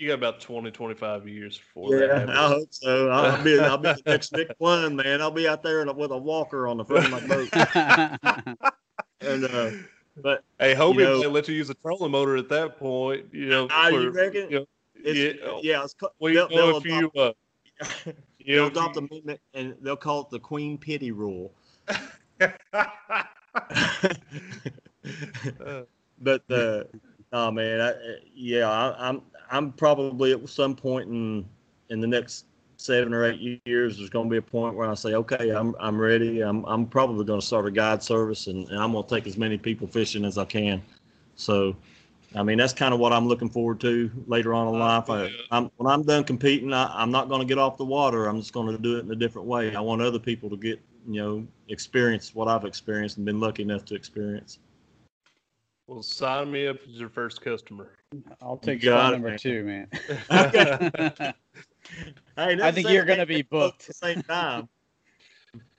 [0.00, 3.10] You got about 20, 25 years before Yeah, that I hope so.
[3.10, 5.20] I'll be, I'll be the next Nick Plunn, man.
[5.20, 8.56] I'll be out there in with a walker on the front of my boat.
[9.22, 9.70] And uh,
[10.16, 13.26] but Hey, Hobie you know- might let you use a trolling motor at that point.
[13.32, 14.48] You know, Ah, you reckon?
[14.50, 18.12] you know, it's, yeah, yeah, it's, co- well, you they'll, they'll if you, adopt, uh,
[18.38, 21.52] you they'll know, adopt you- the amendment and they'll call it the Queen Pity Rule.
[25.60, 25.82] Uh,
[26.20, 26.84] but uh,
[27.32, 31.44] oh man, I, eh, yeah, I, I'm I'm probably at some point in
[31.88, 32.46] in the next
[32.80, 35.74] seven or eight years, there's going to be a point where I say, okay, I'm
[35.78, 36.40] I'm ready.
[36.40, 39.26] I'm I'm probably going to start a guide service, and, and I'm going to take
[39.26, 40.82] as many people fishing as I can.
[41.36, 41.76] So,
[42.34, 45.10] I mean, that's kind of what I'm looking forward to later on in uh, life.
[45.10, 48.26] I, I'm, when I'm done competing, I, I'm not going to get off the water.
[48.26, 49.74] I'm just going to do it in a different way.
[49.74, 53.62] I want other people to get, you know, experience what I've experienced and been lucky
[53.62, 54.58] enough to experience.
[55.90, 57.90] Well, sign me up as your first customer.
[58.40, 59.38] I'll take You got spot it, number man.
[59.38, 61.34] two, man.
[62.36, 63.82] Hey, I think you're gonna be booked.
[63.82, 64.68] at the same time.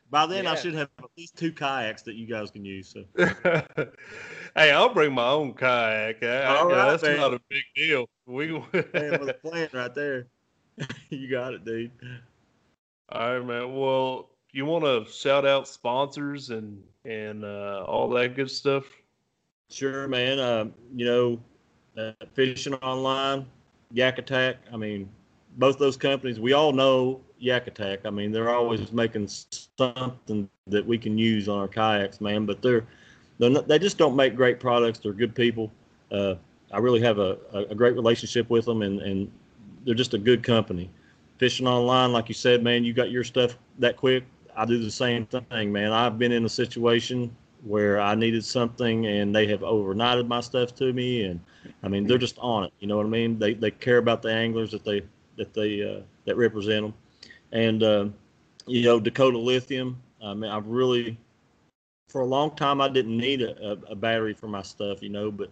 [0.10, 2.90] By then, I should have at least two kayaks that you guys can use.
[2.94, 3.06] So
[4.56, 6.22] hey, I'll bring my own kayak.
[6.22, 7.18] I, I- All right, that's man.
[7.18, 8.10] not a big deal.
[8.26, 8.48] We.
[8.50, 10.28] man, with a plan right there.
[11.10, 11.92] you got it, dude.
[13.10, 13.74] All right, man.
[13.74, 18.84] Well, you want to shout out sponsors and and uh, all that good stuff?
[19.72, 20.40] Sure, man.
[20.40, 21.40] Um, you know,
[21.98, 23.46] uh, fishing online,
[23.94, 24.58] Yak Attack.
[24.72, 25.10] I mean,
[25.58, 26.40] both those companies.
[26.40, 28.06] We all know Yak Attack.
[28.06, 32.46] I mean, they're always making something that we can use on our kayaks, man.
[32.46, 32.86] But they're,
[33.40, 35.00] they're not, they just don't make great products.
[35.00, 35.72] They're good people.
[36.12, 36.36] Uh,
[36.74, 39.32] I really have a, a, a great relationship with them, and, and
[39.86, 40.90] they're just a good company.
[41.38, 44.26] Fishing online, like you said, man, you got your stuff that quick.
[44.56, 45.94] I do the same thing, man.
[45.94, 50.74] I've been in a situation where I needed something and they have overnighted my stuff
[50.76, 51.40] to me, and
[51.84, 52.74] I mean they're just on it.
[52.80, 53.40] You know what I mean?
[53.40, 55.02] They they care about the anglers that they
[55.38, 56.94] that they uh, that represent them,
[57.52, 58.06] and uh,
[58.66, 60.02] you know Dakota Lithium.
[60.24, 61.18] I mean I've really
[62.12, 65.32] for a long time I didn't need a, a, battery for my stuff, you know,
[65.32, 65.50] but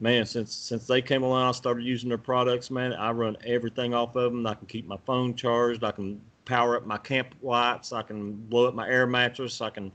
[0.00, 2.70] man, since since they came along, I started using their products.
[2.70, 4.46] Man, I run everything off of them.
[4.46, 5.84] I can keep my phone charged.
[5.84, 7.92] I can power up my camp lights.
[7.92, 9.60] I can blow up my air mattress.
[9.60, 9.92] I can,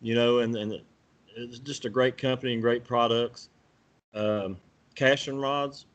[0.00, 0.80] you know, and and
[1.36, 3.48] it's just a great company and great products.
[4.14, 4.56] Um,
[4.94, 5.86] Cashion rods.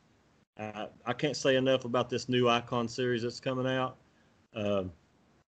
[0.58, 3.96] I, I can't say enough about this new Icon series that's coming out.
[4.54, 4.90] Um,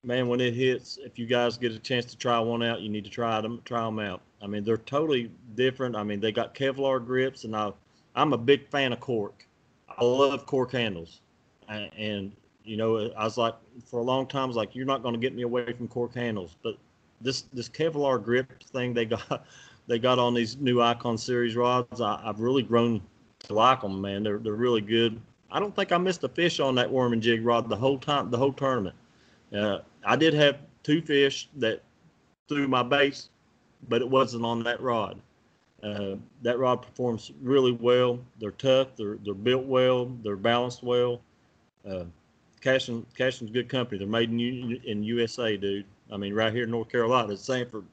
[0.02, 2.88] man, when it hits, if you guys get a chance to try one out, you
[2.88, 3.62] need to try them.
[3.64, 4.22] Try them out.
[4.42, 5.96] I mean, they're totally different.
[5.96, 7.72] I mean, they got Kevlar grips, and I,
[8.14, 9.46] I'm a big fan of cork.
[9.88, 11.20] I love cork handles,
[11.68, 12.32] A- and
[12.64, 13.54] you know, I was like,
[13.88, 15.86] for a long time, I was like, you're not going to get me away from
[15.86, 16.56] cork handles.
[16.62, 16.76] But
[17.20, 19.46] this this Kevlar grip thing they got,
[19.86, 23.02] they got on these new Icon series rods, I, I've really grown
[23.40, 24.22] to like them, man.
[24.22, 25.20] They're they're really good.
[25.50, 27.98] I don't think I missed a fish on that worm and jig rod the whole
[27.98, 28.96] time, the whole tournament.
[29.54, 31.82] Uh, I did have two fish that
[32.48, 33.30] threw my baits,
[33.88, 35.20] but it wasn't on that rod.
[35.82, 38.18] Uh, that rod performs really well.
[38.40, 38.96] They're tough.
[38.96, 40.06] They're they're built well.
[40.22, 41.20] They're balanced well.
[41.88, 42.04] Uh,
[42.60, 43.98] Cashion Cashion's good company.
[43.98, 45.84] They're made in in USA, dude.
[46.10, 47.84] I mean, right here in North Carolina, Sanford.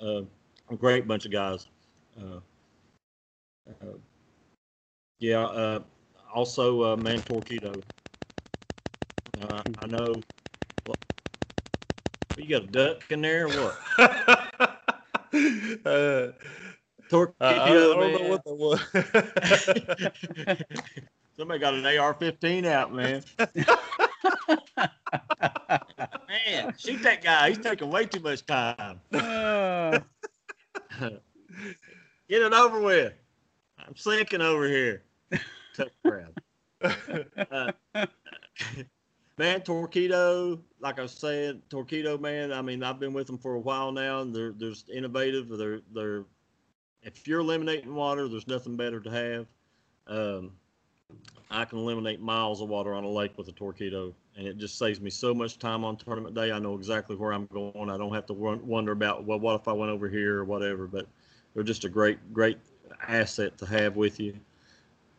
[0.00, 0.22] Uh,
[0.70, 1.66] a great bunch of guys.
[2.18, 2.40] Uh,
[3.68, 3.94] uh,
[5.18, 5.44] yeah.
[5.44, 5.80] Uh,
[6.34, 7.82] also, uh, man, Torpedo.
[9.40, 10.22] Uh, I know.
[12.36, 13.78] You got a duck in there or what?
[15.86, 16.32] uh,
[17.10, 18.80] Torpedo, I, I don't know what that was.
[21.36, 23.22] Somebody got an AR-15 out, man.
[26.64, 27.48] man, shoot that guy.
[27.50, 29.00] He's taking way too much time.
[29.12, 29.98] Uh,
[32.28, 33.12] Get it over with.
[33.78, 35.02] I'm sinking over here.
[35.76, 36.34] Tough crowd.
[37.50, 38.06] Uh,
[39.38, 42.52] man, Torpedo, like I was saying, Torpedo, man.
[42.52, 45.48] I mean, I've been with them for a while now, and they're they're innovative.
[45.48, 46.24] They're they're
[47.02, 49.46] if you're eliminating water, there's nothing better to have.
[50.06, 50.52] Um,
[51.52, 54.78] I can eliminate miles of water on a lake with a torpedo, and it just
[54.78, 56.50] saves me so much time on tournament day.
[56.50, 57.90] I know exactly where I'm going.
[57.90, 60.86] I don't have to wonder about well, what if I went over here or whatever.
[60.86, 61.06] But
[61.52, 62.58] they're just a great, great
[63.06, 64.34] asset to have with you.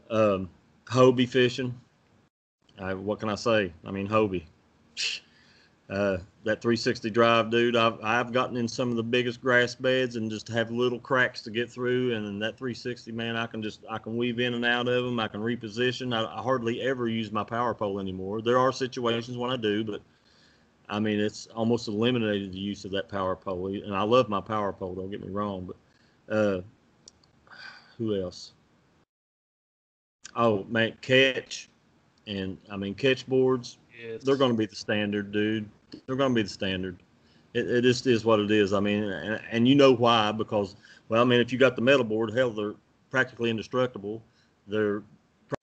[0.09, 0.49] Um,
[0.85, 1.79] Hobie fishing.
[2.79, 3.71] What can I say?
[3.85, 4.43] I mean, Hobie.
[5.89, 7.75] Uh, that 360 drive, dude.
[7.75, 11.41] I've I've gotten in some of the biggest grass beds and just have little cracks
[11.41, 12.15] to get through.
[12.15, 15.19] And that 360, man, I can just I can weave in and out of them.
[15.19, 16.15] I can reposition.
[16.15, 18.41] I, I hardly ever use my power pole anymore.
[18.41, 20.01] There are situations when I do, but
[20.87, 23.67] I mean it's almost eliminated the use of that power pole.
[23.67, 24.95] And I love my power pole.
[24.95, 25.69] Don't get me wrong,
[26.27, 26.61] but uh,
[27.97, 28.53] who else?
[30.33, 31.69] Oh man, Ketch,
[32.25, 34.23] and I mean Ketch boards Yes.
[34.23, 35.69] they're going to be the standard, dude.
[36.05, 36.97] They're going to be the standard.
[37.53, 38.73] It, it just is what it is.
[38.73, 40.31] I mean, and, and you know why?
[40.31, 40.75] Because,
[41.09, 42.73] well, I mean, if you got the metal board, hell, they're
[43.11, 44.23] practically indestructible.
[44.67, 45.03] They're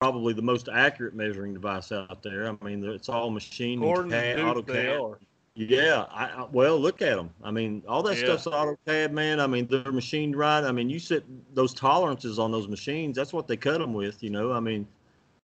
[0.01, 2.49] probably the most accurate measuring device out there.
[2.49, 5.17] I mean, it's all machine According CAD, AutoCAD.
[5.57, 7.31] Yeah, I, I well look at them.
[7.43, 8.37] I mean, all that Yeah.
[8.37, 9.41] stuff's AutoCAD, man.
[9.41, 10.63] I mean, they're machined right.
[10.63, 11.25] I mean, you set
[11.55, 13.17] those tolerances on those machines.
[13.17, 14.23] That's what they cut them with.
[14.23, 14.87] You know, I mean,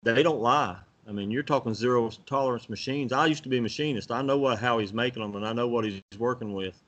[0.02, 0.78] they don't lie.
[1.08, 3.12] I mean, you're talking zero tolerance machines.
[3.12, 4.12] I used to be a machinist.
[4.12, 6.82] I know what how he's making them, and I know what he's working with.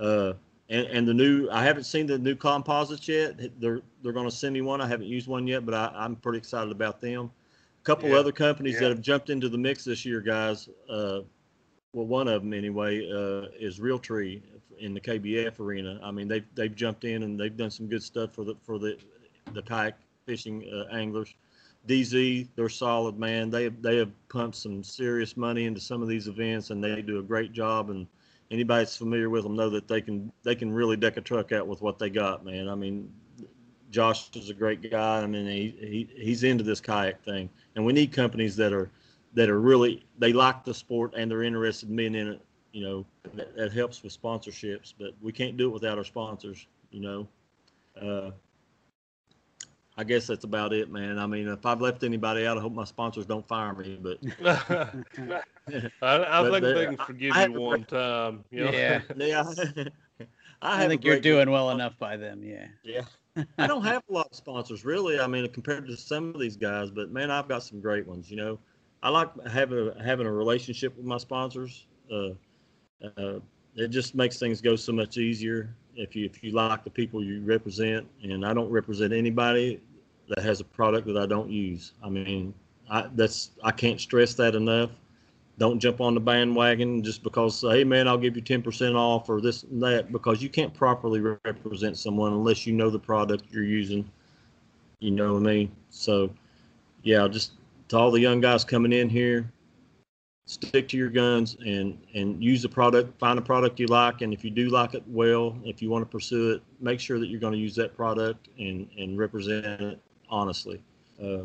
[0.00, 0.34] Uh,
[0.68, 3.38] and and the new, I haven't seen the new composites yet.
[3.60, 4.80] They're they're going to send me one.
[4.80, 7.30] I haven't used one yet, but I, I'm pretty excited about them.
[7.82, 8.16] A couple Yeah.
[8.16, 8.80] other companies Yeah.
[8.80, 10.68] that have jumped into the mix this year, guys.
[10.88, 11.20] Uh,
[11.92, 14.42] well, one of them anyway uh, is Realtree
[14.78, 16.00] in the KBF arena.
[16.02, 18.78] I mean, they've they've jumped in and they've done some good stuff for the for
[18.78, 18.98] the
[19.54, 19.94] the kayak
[20.26, 21.32] fishing uh, anglers.
[21.86, 23.50] Dee Zee, they're solid, man.
[23.50, 27.00] They have, they have pumped some serious money into some of these events, and they
[27.02, 27.90] do a great job.
[27.90, 28.06] And
[28.50, 31.52] anybody that's familiar with them know that they can they can really deck a truck
[31.52, 32.68] out with what they got, man.
[32.68, 33.12] I mean,
[33.90, 35.22] Josh is a great guy.
[35.22, 38.90] I mean, he, he he's into this kayak thing, and we need companies that are
[39.34, 42.40] that are really they like the sport and they're interested in being in it.
[42.72, 46.66] You know, that, that helps with sponsorships, but we can't do it without our sponsors.
[46.90, 47.28] You know,
[48.00, 48.30] uh,
[49.98, 51.18] I guess that's about it, man.
[51.18, 53.98] I mean, if I've left anybody out, I hope my sponsors don't fire me.
[54.00, 55.40] But I,
[56.02, 58.44] I But think they- they can forgive I have you to- one time.
[58.50, 58.70] You know?
[58.72, 59.00] Yeah.
[59.16, 59.44] yeah,
[60.20, 60.24] I,
[60.84, 62.42] I think you're doing well enough by them.
[62.42, 62.66] Yeah.
[62.84, 63.02] Yeah.
[63.58, 65.20] I don't have a lot of sponsors really.
[65.20, 68.30] I mean, compared to some of these guys, but man, I've got some great ones.
[68.30, 68.58] You know,
[69.02, 71.86] I like having a, having a relationship with my sponsors.
[72.10, 72.30] Uh,
[73.18, 73.40] uh,
[73.74, 77.22] it just makes things go so much easier if you if you like the people
[77.22, 78.06] you represent.
[78.22, 79.80] And I don't represent anybody
[80.28, 81.92] that has a product that I don't use.
[82.02, 82.54] I mean,
[82.90, 84.90] I that's I can't stress that enough.
[85.58, 89.28] Don't jump on the bandwagon just because hey man I'll give you ten percent off
[89.28, 93.44] or this and that because you can't properly represent someone unless you know the product
[93.50, 94.08] you're using.
[95.00, 95.72] You know what I mean?
[95.90, 96.30] So
[97.02, 97.52] yeah, just
[97.88, 99.50] to all the young guys coming in here,
[100.46, 103.18] stick to your guns and and use the product.
[103.18, 106.02] Find a product you like, and if you do like it, well, if you want
[106.02, 109.66] to pursue it, make sure that you're going to use that product and and represent
[109.66, 110.80] it honestly.
[111.22, 111.42] Uh,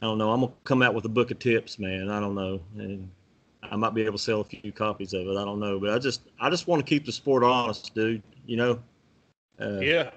[0.00, 0.30] I don't know.
[0.30, 2.10] I'm gonna come out with a book of tips, man.
[2.10, 3.10] I don't know, and
[3.62, 5.36] I might be able to sell a few copies of it.
[5.36, 8.22] I don't know, but I just I just want to keep the sport honest, dude.
[8.46, 8.80] You know.
[9.60, 10.10] Uh, Yeah.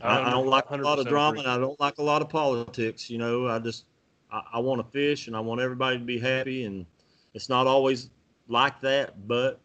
[0.00, 1.40] I, I don't like a lot of drama, agree.
[1.40, 3.10] and I don't like a lot of politics.
[3.10, 3.84] You know, I just
[4.32, 6.86] I, I want to fish, and I want everybody to be happy, and
[7.34, 8.10] it's not always
[8.48, 9.60] like that, but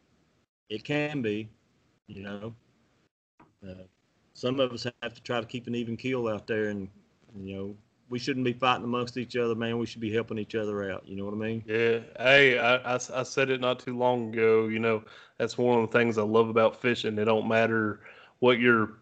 [0.70, 1.50] it can be.
[2.08, 2.56] You know,
[3.68, 3.84] uh,
[4.34, 6.88] some of us have to try to keep an even keel out there, and
[7.36, 7.76] you know,
[8.10, 9.80] we shouldn't be fighting amongst each other, man.
[9.80, 11.08] We should be helping each other out.
[11.08, 11.64] You know what I mean?
[11.66, 12.00] Yeah.
[12.20, 14.68] Hey, I, I, I said it not too long ago.
[14.68, 15.04] You know,
[15.38, 17.18] that's one of the things I love about fishing.
[17.18, 18.02] It don't matter
[18.40, 18.98] what your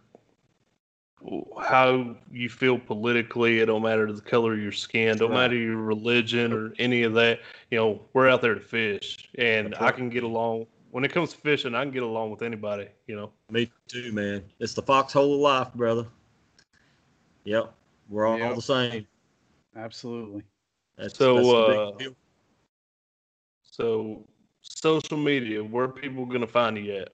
[1.61, 3.59] how you feel politically.
[3.59, 5.17] It don't matter the color of your skin.
[5.17, 5.41] Don't Right.
[5.43, 7.39] matter your religion or any of that.
[7.71, 10.67] You know, we're out there to fish, and That's I can get along.
[10.91, 12.87] When it comes to fishing, I can get along with anybody.
[13.07, 13.31] You know.
[13.49, 14.43] Me too, man.
[14.59, 16.07] It's the foxhole of life, brother.
[17.45, 17.73] Yep,
[18.09, 18.55] we're all, Yep.
[18.55, 19.07] the same.
[19.75, 20.43] Absolutely.
[20.97, 22.09] That's, So, that's uh.
[23.63, 24.23] So,
[24.61, 27.13] social media, where people gonna find you at?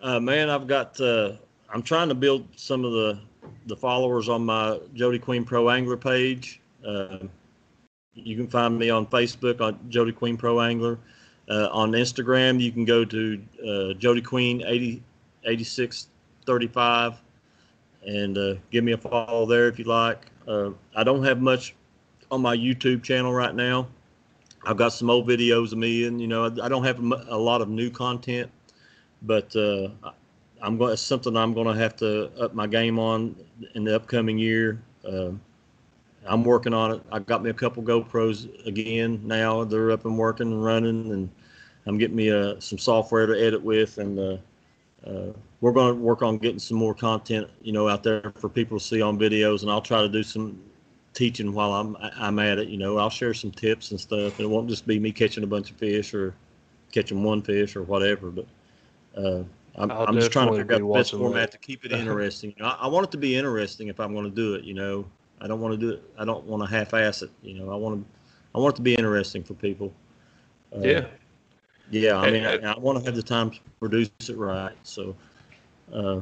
[0.00, 1.00] Uh, man, I've got.
[1.00, 1.36] Uh,
[1.70, 3.18] I'm trying to build some of the
[3.66, 6.60] the followers on my Jody Queen Pro Angler page.
[6.86, 7.18] Uh,
[8.14, 10.98] you can find me on Facebook on Jody Queen Pro Angler.
[11.48, 15.02] Uh, on Instagram, you can go to uh, Jody Queen 80,
[15.44, 17.14] 8635
[18.06, 20.26] and uh, give me a follow there if you like.
[20.46, 21.74] Uh, I don't have much
[22.30, 23.88] on my YouTube channel right now.
[24.64, 27.38] I've got some old videos of me, and you know, I, I don't have a
[27.38, 28.50] lot of new content
[29.22, 29.88] but uh,
[30.62, 30.92] I'm going.
[30.92, 33.36] It's something I'm going to have to up my game on
[33.74, 34.82] in the upcoming year.
[35.06, 35.30] Uh,
[36.26, 37.02] I'm working on it.
[37.10, 39.64] I got me a couple GoPros again now.
[39.64, 41.30] They're up and working and running, and
[41.86, 44.36] I'm getting me uh, some software to edit with, and uh,
[45.06, 48.48] uh, we're going to work on getting some more content, you know, out there for
[48.48, 49.62] people to see on videos.
[49.62, 50.60] And I'll try to do some
[51.14, 52.68] teaching while I'm I'm at it.
[52.68, 54.38] You know, I'll share some tips and stuff.
[54.38, 56.34] And it won't just be me catching a bunch of fish or
[56.92, 58.30] catching one fish or whatever.
[58.30, 58.46] But
[59.16, 59.42] uh,
[59.78, 61.52] I'm, I'm just trying to figure out the best format that.
[61.52, 62.52] to keep it interesting.
[62.56, 64.64] You know, I, I want it to be interesting if I'm going to do it.
[64.64, 65.06] You know,
[65.40, 66.02] I don't want to do it.
[66.18, 67.30] I don't want to half-ass it.
[67.42, 68.18] You know, I want to
[68.54, 69.92] I want it to be interesting for people.
[70.74, 71.06] Uh, Yeah.
[71.90, 74.74] yeah, I mean, I, I want to have the time to produce it right.
[74.82, 75.14] So,
[75.92, 76.20] uh,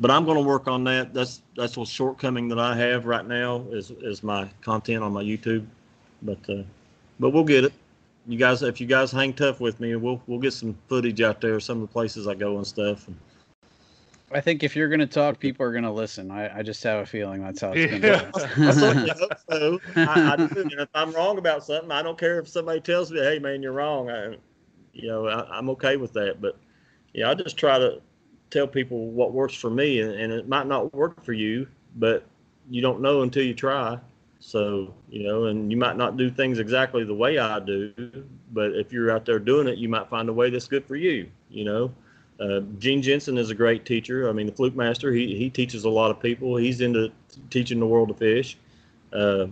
[0.00, 1.14] but I'm going to work on that.
[1.14, 5.22] That's that's a shortcoming that I have right now is is my content on my
[5.22, 5.64] YouTube.
[6.22, 6.62] But uh,
[7.20, 7.72] but we'll get it.
[8.28, 11.40] You guys, if you guys hang tough with me, we'll we'll get some footage out
[11.40, 11.60] there.
[11.60, 13.06] Some of the places I go and stuff.
[13.06, 13.16] And,
[14.32, 16.32] I think if you're going to talk, people are going to listen.
[16.32, 18.30] I, I just have a feeling that's how it's going Yeah.
[18.32, 19.80] to I certainly hope so.
[19.96, 20.60] I, I do.
[20.62, 23.62] And if I'm wrong about something, I don't care if somebody tells me, "Hey, man,
[23.62, 24.36] you're wrong." I,
[24.92, 26.40] you know, I, I'm okay with that.
[26.40, 26.56] But
[27.14, 28.00] yeah, I just try to
[28.50, 32.24] tell people what works for me, and, and it might not work for you, but
[32.68, 33.98] you don't know until you try.
[34.46, 37.92] So you know, and you might not do things exactly the way I do,
[38.52, 40.94] but if you're out there doing it, you might find a way that's good for
[40.94, 41.28] you.
[41.50, 41.94] You know.
[42.38, 44.28] Uh, Gene Jensen is a great teacher.
[44.28, 45.12] I mean, the fluke master.
[45.12, 46.56] He he teaches a lot of people.
[46.56, 47.10] He's into
[47.50, 48.56] teaching the world to fish.
[49.12, 49.46] Uh,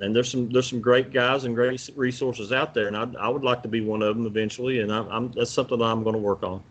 [0.00, 3.28] and there's some there's some great guys and great resources out there, and I, I
[3.28, 4.80] would like to be one of them eventually.
[4.80, 6.62] And I'm, I'm that's something that I'm going to work on.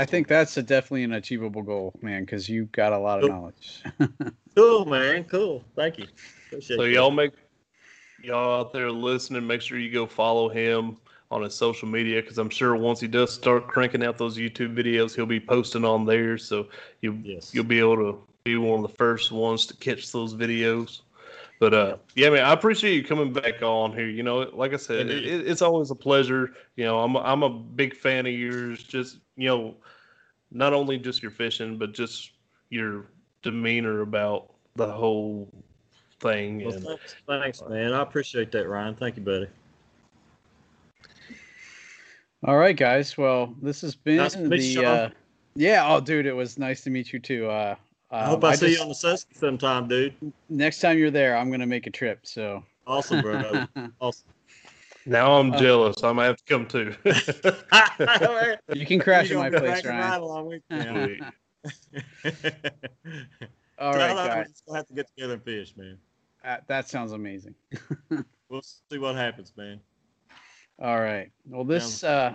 [0.00, 3.24] I think that's a definitely an achievable goal, man, because you got a lot of
[3.24, 3.30] Cool.
[3.30, 3.82] knowledge.
[4.54, 5.24] Cool, man.
[5.24, 5.64] Cool.
[5.74, 6.06] Thank you.
[6.48, 7.32] Appreciate So y'all make
[8.22, 10.98] y'all out there listening, make sure you go follow him
[11.30, 14.76] on his social media because I'm sure once he does start cranking out those YouTube
[14.76, 16.36] videos, he'll be posting on there.
[16.36, 16.68] So
[17.00, 17.54] you Yes.
[17.54, 21.00] you'll be able to be one of the first ones to catch those videos.
[21.62, 24.08] But uh, yeah, man, I appreciate you coming back on here.
[24.08, 25.46] You know, like I said, it, Indeed.
[25.46, 26.54] it's always a pleasure.
[26.74, 28.82] You know, I'm a, I'm a big fan of yours.
[28.82, 29.76] Just you know,
[30.50, 32.32] not only just your fishing, but just
[32.70, 33.04] your
[33.42, 35.48] demeanor about the whole
[36.18, 36.64] thing.
[36.64, 37.92] Well, and, thanks, thanks, man.
[37.92, 38.96] I appreciate that, Ryan.
[38.96, 39.46] Thank you, buddy.
[42.42, 43.16] All right, guys.
[43.16, 44.84] Well, this has been Nice the.
[44.84, 45.10] Uh,
[45.54, 45.86] yeah.
[45.86, 47.48] Oh, dude, it was nice to meet you too.
[47.48, 47.76] Uh,
[48.12, 50.14] I hope um, I, see just- you on the Susky sometime, dude.
[50.48, 51.36] next time you're there.
[51.36, 52.20] I'm gonna make a trip.
[52.26, 52.62] So.
[52.86, 53.64] Awesome, bro.
[54.00, 54.28] awesome.
[55.06, 56.02] Now I'm Uh, jealous.
[56.04, 56.94] I might have to come too.
[58.74, 60.20] You can crash You at my place, crash Ryan.
[60.22, 61.20] along with me.
[63.78, 64.48] All Tell right, them We're guys.
[64.48, 65.98] just gonna have to get together and fish, man.
[66.44, 67.54] Uh, that sounds amazing.
[68.48, 69.80] We'll see what happens, man.
[70.80, 71.30] All right.
[71.48, 72.34] Well, this uh,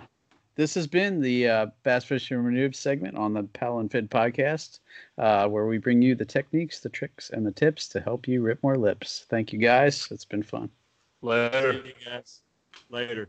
[0.58, 4.08] this has been the uh, Bass Fishing for Noobs segment on the Paddle and Fin
[4.08, 4.80] podcast,
[5.16, 8.42] uh, where we bring you the techniques, the tricks, and the tips to help you
[8.42, 9.24] rip more lips.
[9.30, 10.08] Thank you, guys.
[10.10, 10.68] It's been fun.
[11.22, 11.84] Later.
[12.90, 13.28] Later.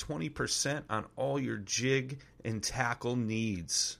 [0.01, 3.97] 20% on all your jig and tackle needs.